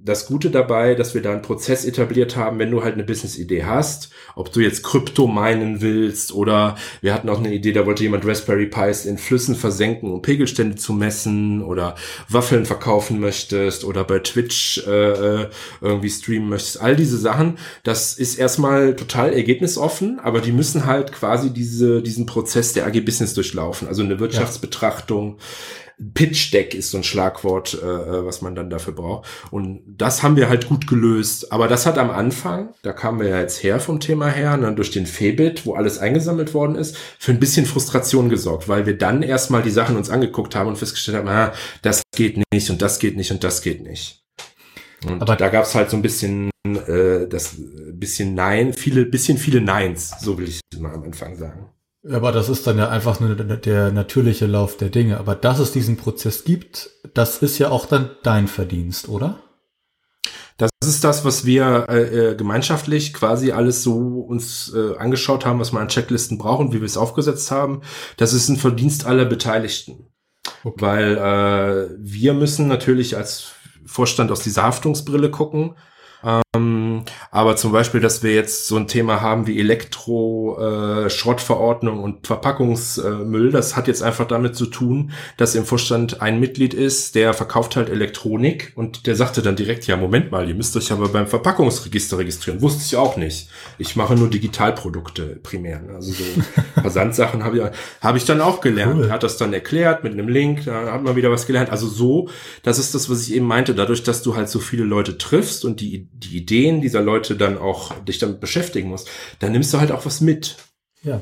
das 0.04 0.26
Gute 0.26 0.50
dabei, 0.50 0.94
dass 0.94 1.14
wir 1.14 1.22
da 1.22 1.32
einen 1.32 1.42
Prozess 1.42 1.84
etabliert 1.84 2.36
haben, 2.36 2.58
wenn 2.58 2.70
du 2.70 2.82
halt 2.82 2.94
eine 2.94 3.04
Business-Idee 3.04 3.64
hast, 3.64 4.10
ob 4.34 4.52
du 4.52 4.60
jetzt 4.60 4.82
Krypto 4.82 5.26
meinen 5.26 5.80
willst 5.80 6.32
oder 6.32 6.76
wir 7.00 7.14
hatten 7.14 7.28
auch 7.28 7.38
eine 7.38 7.52
Idee, 7.52 7.72
da 7.72 7.86
wollte 7.86 8.02
jemand 8.02 8.26
Raspberry 8.26 8.66
Pis 8.66 9.06
in 9.06 9.18
Flüssen 9.18 9.54
versenken, 9.54 10.12
um 10.12 10.22
Pegelstände 10.22 10.76
zu 10.76 10.92
messen 10.92 11.62
oder 11.62 11.94
Waffeln 12.28 12.66
verkaufen 12.66 13.20
möchtest 13.20 13.84
oder 13.84 14.04
bei 14.04 14.18
Twitch 14.18 14.86
äh, 14.86 14.90
äh 14.90 15.48
irgendwie 15.80 16.10
streamen 16.10 16.48
möchtest. 16.48 16.80
All 16.80 16.96
diese 16.96 17.18
Sachen, 17.18 17.58
das 17.82 18.14
ist 18.14 18.36
erstmal 18.36 18.96
total 18.96 19.32
ergebnisoffen, 19.32 20.20
aber 20.20 20.40
die 20.40 20.52
müssen 20.52 20.86
halt 20.86 21.12
quasi 21.12 21.50
diese, 21.50 22.02
diesen 22.02 22.26
Prozess 22.26 22.72
der 22.72 22.86
AG 22.86 23.00
Business 23.04 23.34
durchlaufen, 23.34 23.88
also 23.88 24.02
eine 24.02 24.20
Wirtschaftsbetrachtung. 24.20 25.36
Ja 25.38 25.83
Pitch 26.12 26.52
Deck 26.52 26.74
ist 26.74 26.90
so 26.90 26.98
ein 26.98 27.04
Schlagwort, 27.04 27.78
äh, 27.82 27.86
äh, 27.86 28.26
was 28.26 28.42
man 28.42 28.54
dann 28.54 28.70
dafür 28.70 28.92
braucht. 28.92 29.28
Und 29.50 29.82
das 29.86 30.22
haben 30.22 30.36
wir 30.36 30.48
halt 30.48 30.68
gut 30.68 30.86
gelöst. 30.86 31.52
Aber 31.52 31.68
das 31.68 31.86
hat 31.86 31.98
am 31.98 32.10
Anfang, 32.10 32.74
da 32.82 32.92
kamen 32.92 33.20
wir 33.20 33.28
ja 33.28 33.40
jetzt 33.40 33.62
her 33.62 33.80
vom 33.80 34.00
Thema 34.00 34.28
her, 34.28 34.56
dann 34.56 34.76
durch 34.76 34.90
den 34.90 35.06
Febit, 35.06 35.64
wo 35.66 35.74
alles 35.74 35.98
eingesammelt 35.98 36.54
worden 36.54 36.74
ist, 36.76 36.96
für 37.18 37.32
ein 37.32 37.40
bisschen 37.40 37.66
Frustration 37.66 38.28
gesorgt, 38.28 38.68
weil 38.68 38.86
wir 38.86 38.98
dann 38.98 39.22
erstmal 39.22 39.62
die 39.62 39.70
Sachen 39.70 39.96
uns 39.96 40.10
angeguckt 40.10 40.54
haben 40.54 40.68
und 40.68 40.76
festgestellt 40.76 41.18
haben, 41.18 41.28
ah, 41.28 41.52
das 41.82 42.02
geht 42.14 42.42
nicht 42.52 42.70
und 42.70 42.82
das 42.82 42.98
geht 42.98 43.16
nicht 43.16 43.30
und 43.30 43.44
das 43.44 43.62
geht 43.62 43.82
nicht. 43.82 44.20
Und 45.06 45.22
Aber 45.22 45.36
da 45.36 45.48
gab 45.48 45.64
es 45.64 45.74
halt 45.74 45.90
so 45.90 45.96
ein 45.96 46.02
bisschen 46.02 46.50
äh, 46.64 47.28
das 47.28 47.56
bisschen 47.92 48.34
Nein, 48.34 48.72
viele, 48.72 49.04
bisschen 49.06 49.38
viele 49.38 49.60
Neins, 49.60 50.14
so 50.20 50.38
will 50.38 50.48
ich 50.48 50.60
mal 50.78 50.94
am 50.94 51.04
Anfang 51.04 51.36
sagen. 51.36 51.73
Aber 52.10 52.32
das 52.32 52.48
ist 52.48 52.66
dann 52.66 52.76
ja 52.76 52.88
einfach 52.88 53.20
nur 53.20 53.34
der 53.34 53.90
natürliche 53.90 54.46
Lauf 54.46 54.76
der 54.76 54.90
Dinge. 54.90 55.18
Aber 55.18 55.34
dass 55.34 55.58
es 55.58 55.72
diesen 55.72 55.96
Prozess 55.96 56.44
gibt, 56.44 56.90
das 57.14 57.38
ist 57.38 57.58
ja 57.58 57.70
auch 57.70 57.86
dann 57.86 58.10
dein 58.22 58.46
Verdienst, 58.46 59.08
oder? 59.08 59.38
Das 60.56 60.70
ist 60.86 61.02
das, 61.02 61.24
was 61.24 61.44
wir 61.44 61.86
äh, 61.88 62.32
äh, 62.32 62.34
gemeinschaftlich 62.36 63.12
quasi 63.12 63.52
alles 63.52 63.82
so 63.82 64.20
uns 64.20 64.72
äh, 64.74 64.96
angeschaut 64.98 65.44
haben, 65.44 65.58
was 65.58 65.72
wir 65.72 65.80
an 65.80 65.88
Checklisten 65.88 66.38
brauchen, 66.38 66.72
wie 66.72 66.80
wir 66.80 66.86
es 66.86 66.96
aufgesetzt 66.96 67.50
haben. 67.50 67.80
Das 68.18 68.32
ist 68.32 68.48
ein 68.48 68.56
Verdienst 68.56 69.06
aller 69.06 69.24
Beteiligten. 69.24 70.06
Okay. 70.62 70.80
Weil 70.80 71.16
äh, 71.16 71.96
wir 71.98 72.34
müssen 72.34 72.68
natürlich 72.68 73.16
als 73.16 73.52
Vorstand 73.86 74.30
aus 74.30 74.40
dieser 74.40 74.62
Haftungsbrille 74.62 75.30
gucken 75.30 75.74
ähm, 76.24 77.04
aber 77.30 77.56
zum 77.56 77.72
Beispiel, 77.72 78.00
dass 78.00 78.22
wir 78.22 78.32
jetzt 78.32 78.66
so 78.66 78.76
ein 78.76 78.88
Thema 78.88 79.20
haben 79.20 79.46
wie 79.46 79.58
Elektro-Schrottverordnung 79.58 81.98
äh, 81.98 82.02
und 82.02 82.26
Verpackungsmüll, 82.26 83.50
das 83.50 83.76
hat 83.76 83.88
jetzt 83.88 84.02
einfach 84.02 84.26
damit 84.26 84.56
zu 84.56 84.64
tun, 84.66 85.12
dass 85.36 85.54
im 85.54 85.66
Vorstand 85.66 86.22
ein 86.22 86.40
Mitglied 86.40 86.72
ist, 86.74 87.14
der 87.14 87.32
verkauft 87.34 87.76
halt 87.76 87.90
Elektronik 87.90 88.72
und 88.76 89.06
der 89.06 89.16
sagte 89.16 89.42
dann 89.42 89.56
direkt, 89.56 89.86
ja, 89.86 89.96
Moment 89.96 90.30
mal, 90.30 90.46
ihr 90.48 90.54
müsst 90.54 90.76
euch 90.76 90.92
aber 90.92 91.08
beim 91.08 91.26
Verpackungsregister 91.26 92.18
registrieren. 92.18 92.62
Wusste 92.62 92.84
ich 92.86 92.96
auch 92.96 93.16
nicht. 93.16 93.48
Ich 93.78 93.96
mache 93.96 94.14
nur 94.14 94.30
Digitalprodukte 94.30 95.40
primär. 95.42 95.80
Ne? 95.80 95.96
Also 95.96 96.12
so 96.12 96.22
Versandsachen 96.80 97.42
habe 97.44 97.58
ich, 97.58 97.64
hab 98.00 98.16
ich 98.16 98.24
dann 98.24 98.40
auch 98.40 98.60
gelernt. 98.60 99.00
Cool. 99.00 99.06
Er 99.06 99.10
hat 99.10 99.22
das 99.22 99.36
dann 99.36 99.52
erklärt 99.52 100.04
mit 100.04 100.12
einem 100.12 100.28
Link, 100.28 100.64
da 100.64 100.92
hat 100.92 101.02
man 101.02 101.16
wieder 101.16 101.30
was 101.30 101.46
gelernt. 101.46 101.70
Also 101.70 101.88
so, 101.88 102.28
das 102.62 102.78
ist 102.78 102.94
das, 102.94 103.10
was 103.10 103.26
ich 103.26 103.34
eben 103.34 103.46
meinte, 103.46 103.74
dadurch, 103.74 104.04
dass 104.04 104.22
du 104.22 104.36
halt 104.36 104.48
so 104.48 104.60
viele 104.60 104.84
Leute 104.84 105.18
triffst 105.18 105.64
und 105.64 105.80
die 105.80 106.06
die 106.16 106.36
Ideen 106.36 106.80
dieser 106.80 107.02
Leute 107.02 107.36
dann 107.36 107.58
auch 107.58 107.92
dich 108.04 108.18
damit 108.18 108.40
beschäftigen 108.40 108.88
musst, 108.88 109.08
dann 109.40 109.52
nimmst 109.52 109.74
du 109.74 109.78
halt 109.78 109.92
auch 109.92 110.06
was 110.06 110.20
mit. 110.20 110.56
Ja. 111.02 111.20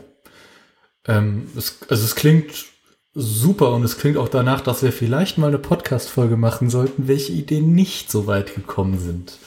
Ähm, 1.07 1.49
es, 1.57 1.79
also 1.89 2.05
es 2.05 2.15
klingt 2.15 2.67
super 3.15 3.73
und 3.73 3.85
es 3.85 3.99
klingt 3.99 4.17
auch 4.17 4.29
danach, 4.29 4.61
dass 4.61 4.83
wir 4.83 4.93
vielleicht 4.93 5.39
mal 5.39 5.49
eine 5.49 5.59
Podcast-Folge 5.59 6.37
machen 6.37 6.71
sollten, 6.71 7.09
welche 7.09 7.33
Ideen 7.33 7.75
nicht 7.75 8.11
so 8.11 8.27
weit 8.27 8.55
gekommen 8.55 8.99
sind. 8.99 9.39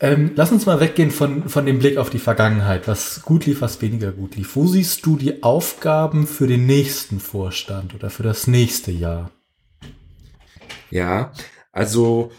Ähm, 0.00 0.32
lass 0.36 0.52
uns 0.52 0.64
mal 0.66 0.78
weggehen 0.78 1.10
von, 1.10 1.48
von 1.48 1.66
dem 1.66 1.80
Blick 1.80 1.96
auf 1.96 2.08
die 2.10 2.20
Vergangenheit, 2.20 2.86
was 2.86 3.22
gut 3.22 3.46
lief, 3.46 3.62
was 3.62 3.82
weniger 3.82 4.12
gut 4.12 4.36
lief. 4.36 4.54
Wo 4.54 4.66
siehst 4.66 5.04
du 5.04 5.16
die 5.16 5.42
Aufgaben 5.42 6.26
für 6.26 6.46
den 6.46 6.66
nächsten 6.66 7.18
Vorstand 7.18 7.94
oder 7.94 8.08
für 8.08 8.22
das 8.22 8.46
nächste 8.46 8.92
Jahr? 8.92 9.32
Ja, 10.90 11.32
also 11.72 12.30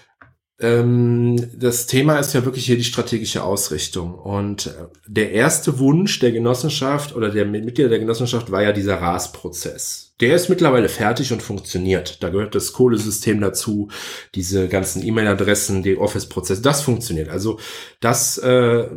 das 0.62 1.86
Thema 1.86 2.20
ist 2.20 2.34
ja 2.34 2.44
wirklich 2.44 2.66
hier 2.66 2.76
die 2.76 2.84
strategische 2.84 3.44
Ausrichtung. 3.44 4.16
Und 4.16 4.68
äh, 4.68 4.88
der 5.08 5.32
erste 5.32 5.80
Wunsch 5.80 6.20
der 6.20 6.34
Genossenschaft 6.34 7.16
oder 7.16 7.30
der 7.30 7.46
Mitglieder 7.46 7.90
der 7.90 8.00
Genossenschaft 8.00 8.52
war 8.52 8.62
ja 8.62 8.74
dieser 8.74 8.96
RAS-Prozess. 8.96 10.09
Der 10.20 10.36
ist 10.36 10.50
mittlerweile 10.50 10.90
fertig 10.90 11.32
und 11.32 11.42
funktioniert. 11.42 12.22
Da 12.22 12.30
gehört 12.30 12.54
das 12.54 12.74
Kohlesystem 12.74 13.40
dazu, 13.40 13.90
diese 14.36 14.68
ganzen 14.68 15.02
E-Mail-Adressen, 15.06 15.82
die 15.82 15.98
Office-Prozess, 15.98 16.62
das 16.62 16.82
funktioniert. 16.82 17.30
Also 17.30 17.60
das 18.02 18.38
äh, 18.38 18.90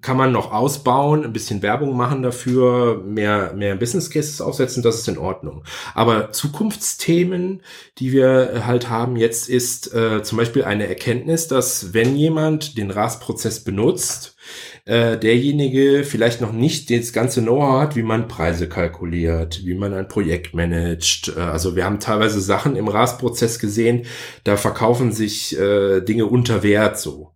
kann 0.00 0.16
man 0.16 0.32
noch 0.32 0.52
ausbauen, 0.52 1.24
ein 1.24 1.32
bisschen 1.34 1.62
Werbung 1.62 1.96
machen 1.96 2.22
dafür, 2.22 3.02
mehr, 3.04 3.52
mehr 3.54 3.76
Business 3.76 4.10
Cases 4.10 4.40
aufsetzen, 4.40 4.82
das 4.82 5.00
ist 5.00 5.08
in 5.08 5.18
Ordnung. 5.18 5.64
Aber 5.94 6.32
Zukunftsthemen, 6.32 7.62
die 7.98 8.12
wir 8.12 8.62
halt 8.66 8.88
haben 8.88 9.16
jetzt, 9.16 9.48
ist 9.50 9.92
äh, 9.94 10.22
zum 10.22 10.38
Beispiel 10.38 10.64
eine 10.64 10.86
Erkenntnis, 10.86 11.46
dass 11.46 11.92
wenn 11.92 12.16
jemand 12.16 12.78
den 12.78 12.90
RAS-Prozess 12.90 13.64
benutzt, 13.64 14.36
äh, 14.90 15.16
derjenige 15.16 16.02
vielleicht 16.02 16.40
noch 16.40 16.50
nicht 16.50 16.90
das 16.90 17.12
ganze 17.12 17.42
Know-how 17.42 17.80
hat, 17.80 17.94
wie 17.94 18.02
man 18.02 18.26
Preise 18.26 18.68
kalkuliert, 18.68 19.64
wie 19.64 19.74
man 19.74 19.94
ein 19.94 20.08
Projekt 20.08 20.52
managt. 20.52 21.32
Äh, 21.36 21.40
also 21.40 21.76
wir 21.76 21.84
haben 21.84 22.00
teilweise 22.00 22.40
Sachen 22.40 22.74
im 22.74 22.88
RAS-Prozess 22.88 23.60
gesehen, 23.60 24.06
da 24.42 24.56
verkaufen 24.56 25.12
sich 25.12 25.56
äh, 25.56 26.00
Dinge 26.00 26.26
unter 26.26 26.64
Wert 26.64 26.98
so 26.98 27.32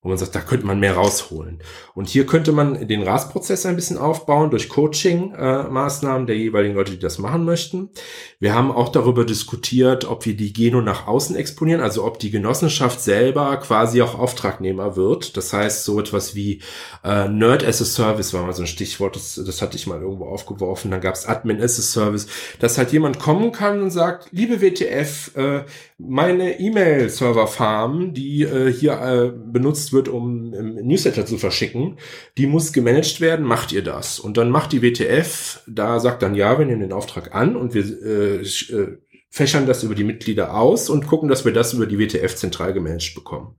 wo 0.00 0.08
man 0.08 0.18
sagt, 0.18 0.36
da 0.36 0.40
könnte 0.40 0.64
man 0.64 0.78
mehr 0.78 0.94
rausholen. 0.94 1.58
Und 1.92 2.08
hier 2.08 2.24
könnte 2.24 2.52
man 2.52 2.86
den 2.86 3.02
RAS-Prozess 3.02 3.66
ein 3.66 3.74
bisschen 3.74 3.98
aufbauen 3.98 4.50
durch 4.50 4.68
Coaching-Maßnahmen 4.68 6.28
der 6.28 6.36
jeweiligen 6.36 6.76
Leute, 6.76 6.92
die 6.92 7.00
das 7.00 7.18
machen 7.18 7.44
möchten. 7.44 7.90
Wir 8.38 8.54
haben 8.54 8.70
auch 8.70 8.90
darüber 8.90 9.24
diskutiert, 9.24 10.04
ob 10.04 10.24
wir 10.24 10.36
die 10.36 10.52
Geno 10.52 10.80
nach 10.82 11.08
außen 11.08 11.34
exponieren, 11.34 11.80
also 11.80 12.04
ob 12.04 12.20
die 12.20 12.30
Genossenschaft 12.30 13.00
selber 13.00 13.56
quasi 13.56 14.00
auch 14.00 14.16
Auftragnehmer 14.16 14.94
wird. 14.94 15.36
Das 15.36 15.52
heißt, 15.52 15.84
so 15.84 15.98
etwas 15.98 16.36
wie 16.36 16.62
äh, 17.02 17.26
Nerd 17.26 17.64
as 17.64 17.82
a 17.82 17.84
Service 17.84 18.32
war 18.32 18.44
mal 18.44 18.52
so 18.52 18.62
ein 18.62 18.68
Stichwort, 18.68 19.16
das, 19.16 19.40
das 19.44 19.60
hatte 19.60 19.76
ich 19.76 19.88
mal 19.88 20.00
irgendwo 20.00 20.26
aufgeworfen. 20.26 20.92
Dann 20.92 21.00
gab 21.00 21.16
es 21.16 21.26
Admin 21.26 21.60
as 21.60 21.76
a 21.76 21.82
Service, 21.82 22.28
dass 22.60 22.78
halt 22.78 22.92
jemand 22.92 23.18
kommen 23.18 23.50
kann 23.50 23.82
und 23.82 23.90
sagt, 23.90 24.28
liebe 24.30 24.62
WTF, 24.62 25.36
äh, 25.36 25.64
meine 25.98 26.60
E-Mail-Server-Farm, 26.60 28.14
die 28.14 28.44
äh, 28.44 28.72
hier 28.72 28.92
äh, 29.00 29.32
benutzt 29.36 29.92
wird, 29.92 30.08
um 30.08 30.50
Newsletter 30.50 31.26
zu 31.26 31.38
verschicken, 31.38 31.98
die 32.36 32.46
muss 32.46 32.72
gemanagt 32.72 33.20
werden, 33.20 33.44
macht 33.44 33.72
ihr 33.72 33.82
das? 33.82 34.20
Und 34.20 34.36
dann 34.36 34.50
macht 34.50 34.72
die 34.72 34.80
WTF, 34.80 35.60
da 35.66 35.98
sagt 35.98 36.22
dann 36.22 36.36
ja, 36.36 36.56
wir 36.56 36.66
nehmen 36.66 36.82
den 36.82 36.92
Auftrag 36.92 37.34
an 37.34 37.56
und 37.56 37.74
wir 37.74 37.82
äh, 37.82 38.42
äh, 38.42 38.98
fächern 39.28 39.66
das 39.66 39.82
über 39.82 39.96
die 39.96 40.04
Mitglieder 40.04 40.54
aus 40.54 40.88
und 40.88 41.08
gucken, 41.08 41.28
dass 41.28 41.44
wir 41.44 41.52
das 41.52 41.74
über 41.74 41.86
die 41.86 41.98
WTF 41.98 42.36
zentral 42.36 42.72
gemanagt 42.72 43.14
bekommen. 43.16 43.56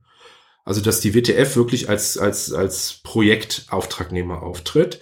Also 0.64 0.80
dass 0.80 1.00
die 1.00 1.14
WTF 1.14 1.56
wirklich 1.56 1.90
als, 1.90 2.16
als, 2.16 2.52
als 2.52 3.00
Projektauftragnehmer 3.02 4.42
auftritt 4.42 5.00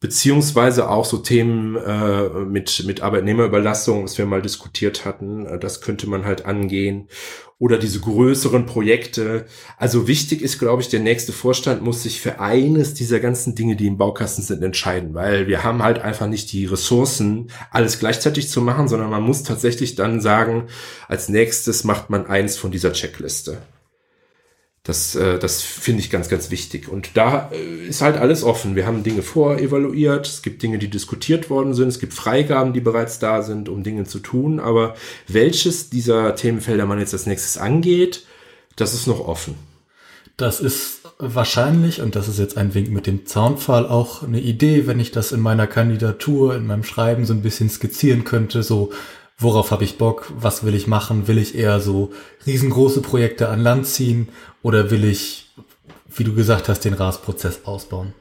beziehungsweise 0.00 0.88
auch 0.88 1.04
so 1.04 1.18
Themen 1.18 1.76
äh, 1.76 2.28
mit, 2.44 2.84
mit 2.86 3.00
Arbeitnehmerüberlassung, 3.00 4.04
was 4.04 4.16
wir 4.16 4.26
mal 4.26 4.42
diskutiert 4.42 5.04
hatten, 5.04 5.46
äh, 5.46 5.58
das 5.58 5.80
könnte 5.80 6.08
man 6.08 6.24
halt 6.24 6.46
angehen. 6.46 7.08
Oder 7.60 7.78
diese 7.78 7.98
größeren 7.98 8.66
Projekte. 8.66 9.46
Also 9.76 10.06
wichtig 10.06 10.42
ist, 10.42 10.60
glaube 10.60 10.80
ich, 10.80 10.90
der 10.90 11.00
nächste 11.00 11.32
Vorstand 11.32 11.82
muss 11.82 12.04
sich 12.04 12.20
für 12.20 12.38
eines 12.38 12.94
dieser 12.94 13.18
ganzen 13.18 13.56
Dinge, 13.56 13.74
die 13.74 13.88
im 13.88 13.98
Baukasten 13.98 14.44
sind, 14.44 14.62
entscheiden, 14.62 15.12
weil 15.14 15.48
wir 15.48 15.64
haben 15.64 15.82
halt 15.82 15.98
einfach 15.98 16.28
nicht 16.28 16.52
die 16.52 16.66
Ressourcen, 16.66 17.50
alles 17.72 17.98
gleichzeitig 17.98 18.48
zu 18.48 18.60
machen, 18.60 18.86
sondern 18.86 19.10
man 19.10 19.24
muss 19.24 19.42
tatsächlich 19.42 19.96
dann 19.96 20.20
sagen, 20.20 20.68
als 21.08 21.28
nächstes 21.28 21.82
macht 21.82 22.10
man 22.10 22.26
eins 22.26 22.56
von 22.56 22.70
dieser 22.70 22.92
Checkliste. 22.92 23.58
Das, 24.88 25.14
äh, 25.16 25.38
das 25.38 25.60
finde 25.60 26.00
ich 26.00 26.08
ganz, 26.08 26.30
ganz 26.30 26.50
wichtig. 26.50 26.88
Und 26.88 27.10
da 27.12 27.50
äh, 27.52 27.88
ist 27.88 28.00
halt 28.00 28.16
alles 28.16 28.42
offen. 28.42 28.74
Wir 28.74 28.86
haben 28.86 29.02
Dinge 29.02 29.20
vorevaluiert, 29.20 30.26
es 30.26 30.40
gibt 30.40 30.62
Dinge, 30.62 30.78
die 30.78 30.88
diskutiert 30.88 31.50
worden 31.50 31.74
sind, 31.74 31.88
es 31.88 31.98
gibt 31.98 32.14
Freigaben, 32.14 32.72
die 32.72 32.80
bereits 32.80 33.18
da 33.18 33.42
sind, 33.42 33.68
um 33.68 33.82
Dinge 33.82 34.04
zu 34.04 34.18
tun. 34.18 34.58
Aber 34.60 34.94
welches 35.26 35.90
dieser 35.90 36.34
Themenfelder 36.36 36.86
man 36.86 36.98
jetzt 36.98 37.12
als 37.12 37.26
nächstes 37.26 37.58
angeht, 37.58 38.24
das 38.76 38.94
ist 38.94 39.06
noch 39.06 39.20
offen. 39.20 39.56
Das 40.38 40.58
ist 40.58 41.02
wahrscheinlich, 41.18 42.00
und 42.00 42.16
das 42.16 42.26
ist 42.26 42.38
jetzt 42.38 42.56
ein 42.56 42.72
Wink 42.72 42.88
mit 42.88 43.06
dem 43.06 43.26
Zaunpfahl, 43.26 43.86
auch 43.86 44.22
eine 44.22 44.40
Idee, 44.40 44.86
wenn 44.86 45.00
ich 45.00 45.10
das 45.10 45.32
in 45.32 45.40
meiner 45.40 45.66
Kandidatur, 45.66 46.56
in 46.56 46.66
meinem 46.66 46.84
Schreiben 46.84 47.26
so 47.26 47.34
ein 47.34 47.42
bisschen 47.42 47.68
skizzieren 47.68 48.24
könnte, 48.24 48.62
so 48.62 48.90
worauf 49.38 49.70
habe 49.70 49.84
ich 49.84 49.98
Bock, 49.98 50.30
was 50.36 50.64
will 50.64 50.74
ich 50.74 50.86
machen, 50.86 51.28
will 51.28 51.38
ich 51.38 51.54
eher 51.54 51.80
so 51.80 52.12
riesengroße 52.44 53.00
Projekte 53.00 53.48
an 53.48 53.60
Land 53.60 53.86
ziehen 53.86 54.28
oder 54.62 54.90
will 54.90 55.04
ich, 55.04 55.50
wie 56.14 56.24
du 56.24 56.34
gesagt 56.34 56.68
hast, 56.68 56.84
den 56.84 56.94
RAS-Prozess 56.94 57.64
ausbauen? 57.64 58.12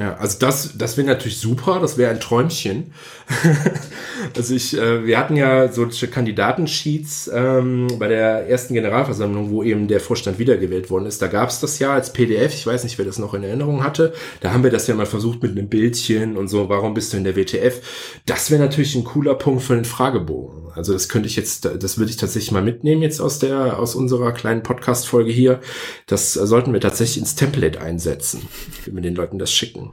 Ja, 0.00 0.14
also 0.14 0.38
das, 0.38 0.78
das 0.78 0.96
wäre 0.96 1.06
natürlich 1.06 1.38
super, 1.38 1.78
das 1.78 1.98
wäre 1.98 2.10
ein 2.10 2.20
Träumchen. 2.20 2.94
also 4.34 4.54
ich, 4.54 4.74
äh, 4.74 5.04
wir 5.04 5.18
hatten 5.18 5.36
ja 5.36 5.70
solche 5.70 6.08
Kandidatensheets 6.08 7.30
ähm, 7.34 7.86
bei 7.98 8.08
der 8.08 8.48
ersten 8.48 8.72
Generalversammlung, 8.72 9.50
wo 9.50 9.62
eben 9.62 9.88
der 9.88 10.00
Vorstand 10.00 10.38
wiedergewählt 10.38 10.88
worden 10.88 11.04
ist. 11.04 11.20
Da 11.20 11.26
gab 11.26 11.50
es 11.50 11.60
das 11.60 11.78
ja 11.80 11.92
als 11.92 12.14
PDF, 12.14 12.54
ich 12.54 12.66
weiß 12.66 12.84
nicht, 12.84 12.96
wer 12.96 13.04
das 13.04 13.18
noch 13.18 13.34
in 13.34 13.42
Erinnerung 13.42 13.84
hatte. 13.84 14.14
Da 14.40 14.54
haben 14.54 14.64
wir 14.64 14.70
das 14.70 14.86
ja 14.86 14.94
mal 14.94 15.04
versucht 15.04 15.42
mit 15.42 15.50
einem 15.50 15.68
Bildchen 15.68 16.38
und 16.38 16.48
so, 16.48 16.70
warum 16.70 16.94
bist 16.94 17.12
du 17.12 17.18
in 17.18 17.24
der 17.24 17.36
WTF? 17.36 17.82
Das 18.24 18.50
wäre 18.50 18.62
natürlich 18.62 18.94
ein 18.94 19.04
cooler 19.04 19.34
Punkt 19.34 19.62
für 19.62 19.74
den 19.74 19.84
Fragebogen. 19.84 20.69
Also 20.74 20.92
das 20.92 21.08
könnte 21.08 21.28
ich 21.28 21.36
jetzt, 21.36 21.64
das 21.64 21.98
würde 21.98 22.10
ich 22.10 22.16
tatsächlich 22.16 22.52
mal 22.52 22.62
mitnehmen 22.62 23.02
jetzt 23.02 23.20
aus 23.20 23.38
der, 23.38 23.78
aus 23.78 23.94
unserer 23.94 24.32
kleinen 24.32 24.62
Podcast-Folge 24.62 25.30
hier. 25.30 25.60
Das 26.06 26.34
sollten 26.34 26.72
wir 26.72 26.80
tatsächlich 26.80 27.18
ins 27.18 27.34
Template 27.34 27.80
einsetzen, 27.80 28.48
wenn 28.84 28.94
wir 28.94 29.02
den 29.02 29.14
Leuten 29.14 29.38
das 29.38 29.52
schicken. 29.52 29.92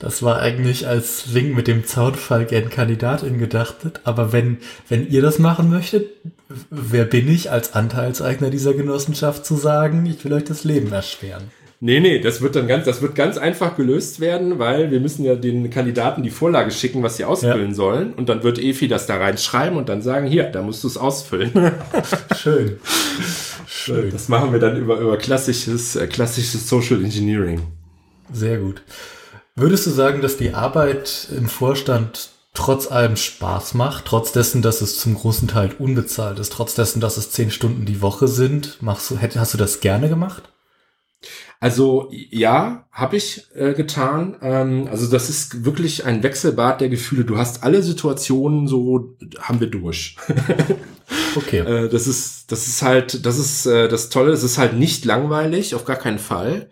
Das 0.00 0.22
war 0.22 0.40
eigentlich 0.40 0.88
als 0.88 1.32
Wing 1.34 1.54
mit 1.54 1.68
dem 1.68 1.84
Zaunfall 1.84 2.44
gern 2.44 2.70
Kandidatin 2.70 3.38
gedachtet. 3.38 4.00
Aber 4.04 4.32
wenn, 4.32 4.58
wenn 4.88 5.08
ihr 5.08 5.22
das 5.22 5.38
machen 5.38 5.70
möchtet, 5.70 6.10
wer 6.70 7.04
bin 7.04 7.28
ich 7.28 7.50
als 7.50 7.72
Anteilseigner 7.74 8.50
dieser 8.50 8.74
Genossenschaft 8.74 9.46
zu 9.46 9.56
sagen, 9.56 10.06
ich 10.06 10.24
will 10.24 10.32
euch 10.32 10.44
das 10.44 10.64
Leben 10.64 10.92
erschweren? 10.92 11.50
Nee, 11.80 12.00
nee, 12.00 12.18
das 12.18 12.40
wird 12.40 12.56
dann 12.56 12.66
ganz, 12.66 12.86
das 12.86 13.02
wird 13.02 13.14
ganz 13.14 13.38
einfach 13.38 13.76
gelöst 13.76 14.18
werden, 14.18 14.58
weil 14.58 14.90
wir 14.90 14.98
müssen 14.98 15.24
ja 15.24 15.36
den 15.36 15.70
Kandidaten 15.70 16.24
die 16.24 16.30
Vorlage 16.30 16.72
schicken, 16.72 17.04
was 17.04 17.16
sie 17.16 17.24
ausfüllen 17.24 17.68
ja. 17.68 17.74
sollen. 17.74 18.14
Und 18.14 18.28
dann 18.28 18.42
wird 18.42 18.58
Efi 18.58 18.88
das 18.88 19.06
da 19.06 19.16
reinschreiben 19.16 19.78
und 19.78 19.88
dann 19.88 20.02
sagen, 20.02 20.26
hier, 20.26 20.44
da 20.44 20.62
musst 20.62 20.82
du 20.82 20.88
es 20.88 20.96
ausfüllen. 20.96 21.52
Schön. 22.36 22.78
Schön. 23.68 24.10
Das 24.10 24.28
machen 24.28 24.52
wir 24.52 24.58
dann 24.58 24.76
über, 24.76 24.98
über 24.98 25.16
klassisches, 25.18 25.94
äh, 25.94 26.08
klassisches 26.08 26.68
Social 26.68 27.04
Engineering. 27.04 27.60
Sehr 28.32 28.58
gut. 28.58 28.82
Würdest 29.54 29.86
du 29.86 29.90
sagen, 29.90 30.20
dass 30.20 30.36
die 30.36 30.54
Arbeit 30.54 31.28
im 31.36 31.46
Vorstand 31.46 32.30
trotz 32.54 32.90
allem 32.90 33.14
Spaß 33.14 33.74
macht, 33.74 34.06
trotz 34.06 34.32
dessen, 34.32 34.62
dass 34.62 34.80
es 34.80 34.98
zum 34.98 35.14
großen 35.14 35.46
Teil 35.46 35.70
unbezahlt 35.78 36.40
ist, 36.40 36.52
trotz 36.52 36.74
dessen, 36.74 37.00
dass 37.00 37.16
es 37.16 37.30
zehn 37.30 37.52
Stunden 37.52 37.86
die 37.86 38.02
Woche 38.02 38.26
sind? 38.26 38.82
Machst 38.82 39.12
du, 39.12 39.18
hast 39.20 39.54
du 39.54 39.58
das 39.58 39.78
gerne 39.78 40.08
gemacht? 40.08 40.42
Also 41.60 42.08
ja, 42.10 42.86
habe 42.92 43.16
ich 43.16 43.46
äh, 43.54 43.74
getan. 43.74 44.36
Ähm, 44.40 44.88
also 44.90 45.10
das 45.10 45.28
ist 45.28 45.64
wirklich 45.64 46.04
ein 46.04 46.22
Wechselbad 46.22 46.80
der 46.80 46.88
Gefühle. 46.88 47.24
Du 47.24 47.36
hast 47.36 47.64
alle 47.64 47.82
Situationen 47.82 48.68
so, 48.68 49.16
haben 49.40 49.58
wir 49.58 49.66
durch. 49.68 50.16
okay. 51.36 51.58
Äh, 51.58 51.88
das 51.88 52.06
ist, 52.06 52.52
das 52.52 52.68
ist 52.68 52.82
halt, 52.82 53.26
das 53.26 53.38
ist 53.38 53.66
äh, 53.66 53.88
das 53.88 54.08
Tolle. 54.08 54.32
Es 54.32 54.44
ist 54.44 54.58
halt 54.58 54.74
nicht 54.74 55.04
langweilig, 55.04 55.74
auf 55.74 55.84
gar 55.84 55.96
keinen 55.96 56.20
Fall. 56.20 56.70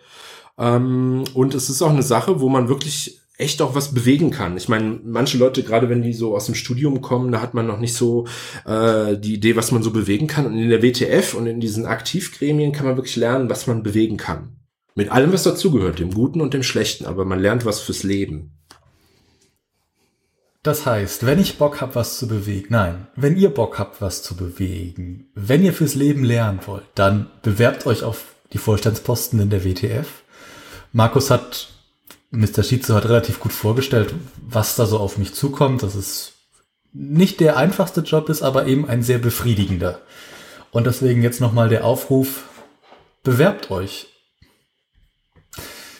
Ähm, 0.56 1.24
und 1.34 1.54
es 1.54 1.68
ist 1.68 1.82
auch 1.82 1.90
eine 1.90 2.04
Sache, 2.04 2.40
wo 2.40 2.48
man 2.48 2.68
wirklich 2.68 3.20
echt 3.38 3.60
auch 3.60 3.74
was 3.74 3.92
bewegen 3.92 4.30
kann. 4.30 4.56
Ich 4.56 4.68
meine, 4.68 4.98
manche 5.04 5.36
Leute, 5.36 5.62
gerade 5.62 5.88
wenn 5.88 6.02
die 6.02 6.14
so 6.14 6.34
aus 6.34 6.46
dem 6.46 6.54
Studium 6.54 7.02
kommen, 7.02 7.32
da 7.32 7.40
hat 7.40 7.54
man 7.54 7.66
noch 7.66 7.78
nicht 7.78 7.94
so 7.94 8.26
äh, 8.64 9.16
die 9.16 9.34
Idee, 9.34 9.56
was 9.56 9.72
man 9.72 9.82
so 9.82 9.90
bewegen 9.90 10.26
kann. 10.26 10.46
Und 10.46 10.58
in 10.58 10.70
der 10.70 10.82
WTF 10.82 11.34
und 11.34 11.46
in 11.46 11.60
diesen 11.60 11.86
Aktivgremien 11.86 12.72
kann 12.72 12.86
man 12.86 12.96
wirklich 12.96 13.16
lernen, 13.16 13.50
was 13.50 13.66
man 13.66 13.82
bewegen 13.82 14.16
kann. 14.16 14.56
Mit 14.94 15.10
allem, 15.10 15.32
was 15.32 15.42
dazugehört, 15.42 15.98
dem 15.98 16.14
Guten 16.14 16.40
und 16.40 16.54
dem 16.54 16.62
Schlechten, 16.62 17.04
aber 17.04 17.26
man 17.26 17.38
lernt 17.38 17.66
was 17.66 17.80
fürs 17.80 18.02
Leben. 18.02 18.52
Das 20.62 20.84
heißt, 20.84 21.24
wenn 21.26 21.38
ich 21.38 21.58
Bock 21.58 21.80
habe, 21.80 21.94
was 21.94 22.18
zu 22.18 22.26
bewegen, 22.26 22.68
nein, 22.70 23.06
wenn 23.14 23.36
ihr 23.36 23.50
Bock 23.50 23.78
habt, 23.78 24.00
was 24.00 24.22
zu 24.22 24.34
bewegen, 24.34 25.30
wenn 25.34 25.62
ihr 25.62 25.72
fürs 25.72 25.94
Leben 25.94 26.24
lernen 26.24 26.58
wollt, 26.66 26.86
dann 26.96 27.30
bewerbt 27.42 27.86
euch 27.86 28.02
auf 28.02 28.24
die 28.52 28.58
Vorstandsposten 28.58 29.38
in 29.38 29.50
der 29.50 29.64
WTF. 29.64 30.08
Markus 30.92 31.30
hat, 31.30 31.75
Mr. 32.36 32.62
Schietze 32.62 32.94
hat 32.94 33.06
relativ 33.06 33.40
gut 33.40 33.52
vorgestellt, 33.52 34.14
was 34.36 34.76
da 34.76 34.86
so 34.86 34.98
auf 34.98 35.18
mich 35.18 35.34
zukommt, 35.34 35.82
dass 35.82 35.94
es 35.94 36.34
nicht 36.92 37.40
der 37.40 37.56
einfachste 37.56 38.02
Job 38.02 38.28
ist, 38.28 38.42
aber 38.42 38.66
eben 38.66 38.88
ein 38.88 39.02
sehr 39.02 39.18
befriedigender. 39.18 40.00
Und 40.70 40.86
deswegen 40.86 41.22
jetzt 41.22 41.40
nochmal 41.40 41.68
der 41.68 41.84
Aufruf, 41.84 42.44
bewerbt 43.22 43.70
euch 43.70 44.08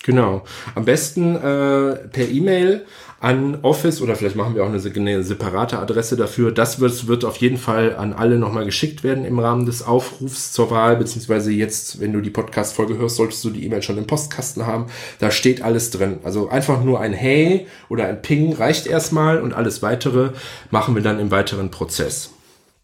Genau. 0.06 0.44
Am 0.76 0.84
besten 0.84 1.34
äh, 1.34 2.08
per 2.08 2.28
E-Mail 2.28 2.86
an 3.18 3.58
Office 3.62 4.02
oder 4.02 4.14
vielleicht 4.14 4.36
machen 4.36 4.54
wir 4.54 4.62
auch 4.62 4.68
eine, 4.68 5.22
separate 5.22 5.78
Adresse 5.78 6.16
dafür. 6.16 6.52
Das 6.52 6.80
wird, 6.80 7.06
wird 7.08 7.24
auf 7.24 7.38
jeden 7.38 7.56
Fall 7.56 7.96
an 7.96 8.12
alle 8.12 8.38
nochmal 8.38 8.66
geschickt 8.66 9.02
werden 9.04 9.24
im 9.24 9.38
Rahmen 9.38 9.64
des 9.64 9.82
Aufrufs 9.82 10.52
zur 10.52 10.70
Wahl, 10.70 10.96
beziehungsweise 10.96 11.50
jetzt, 11.50 12.00
wenn 12.00 12.12
du 12.12 12.20
die 12.20 12.30
Podcast-Folge 12.30 12.98
hörst, 12.98 13.16
solltest 13.16 13.42
du 13.44 13.50
die 13.50 13.64
E-Mail 13.64 13.82
schon 13.82 13.96
im 13.96 14.06
Postkasten 14.06 14.66
haben. 14.66 14.86
Da 15.18 15.30
steht 15.30 15.62
alles 15.62 15.90
drin. 15.90 16.18
Also 16.24 16.50
einfach 16.50 16.84
nur 16.84 17.00
ein 17.00 17.14
Hey 17.14 17.66
oder 17.88 18.06
ein 18.06 18.20
Ping 18.20 18.52
reicht 18.52 18.86
erstmal 18.86 19.40
und 19.40 19.54
alles 19.54 19.82
weitere 19.82 20.30
machen 20.70 20.94
wir 20.94 21.02
dann 21.02 21.18
im 21.18 21.30
weiteren 21.30 21.70
Prozess. 21.70 22.30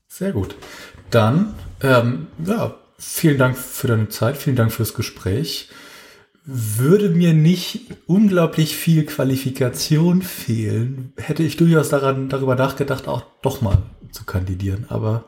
Sehr 0.09 0.33
gut. 0.33 0.55
Dann, 1.11 1.55
ähm, 1.83 2.29
ja, 2.45 2.75
vielen 2.99 3.37
Dank 3.37 3.59
für 3.59 3.87
deine 3.87 4.09
Zeit, 4.09 4.39
vielen 4.39 4.57
Dank 4.57 4.73
fürs 4.73 4.95
Gespräch 4.95 5.69
würde 6.45 7.11
mir 7.11 7.35
nicht 7.35 7.83
unglaublich 8.07 8.77
viel 8.77 9.07
Qualifikation 9.07 10.23
fehlen, 10.23 11.13
hätte 11.17 11.43
ich 11.43 11.57
durchaus 11.57 11.89
daran, 11.89 12.29
darüber 12.29 12.57
nachgedacht, 12.57 13.07
auch 13.07 13.23
doch 13.43 13.61
mal 13.61 13.79
zu 14.11 14.25
kandidieren. 14.25 14.87
Aber 14.89 15.25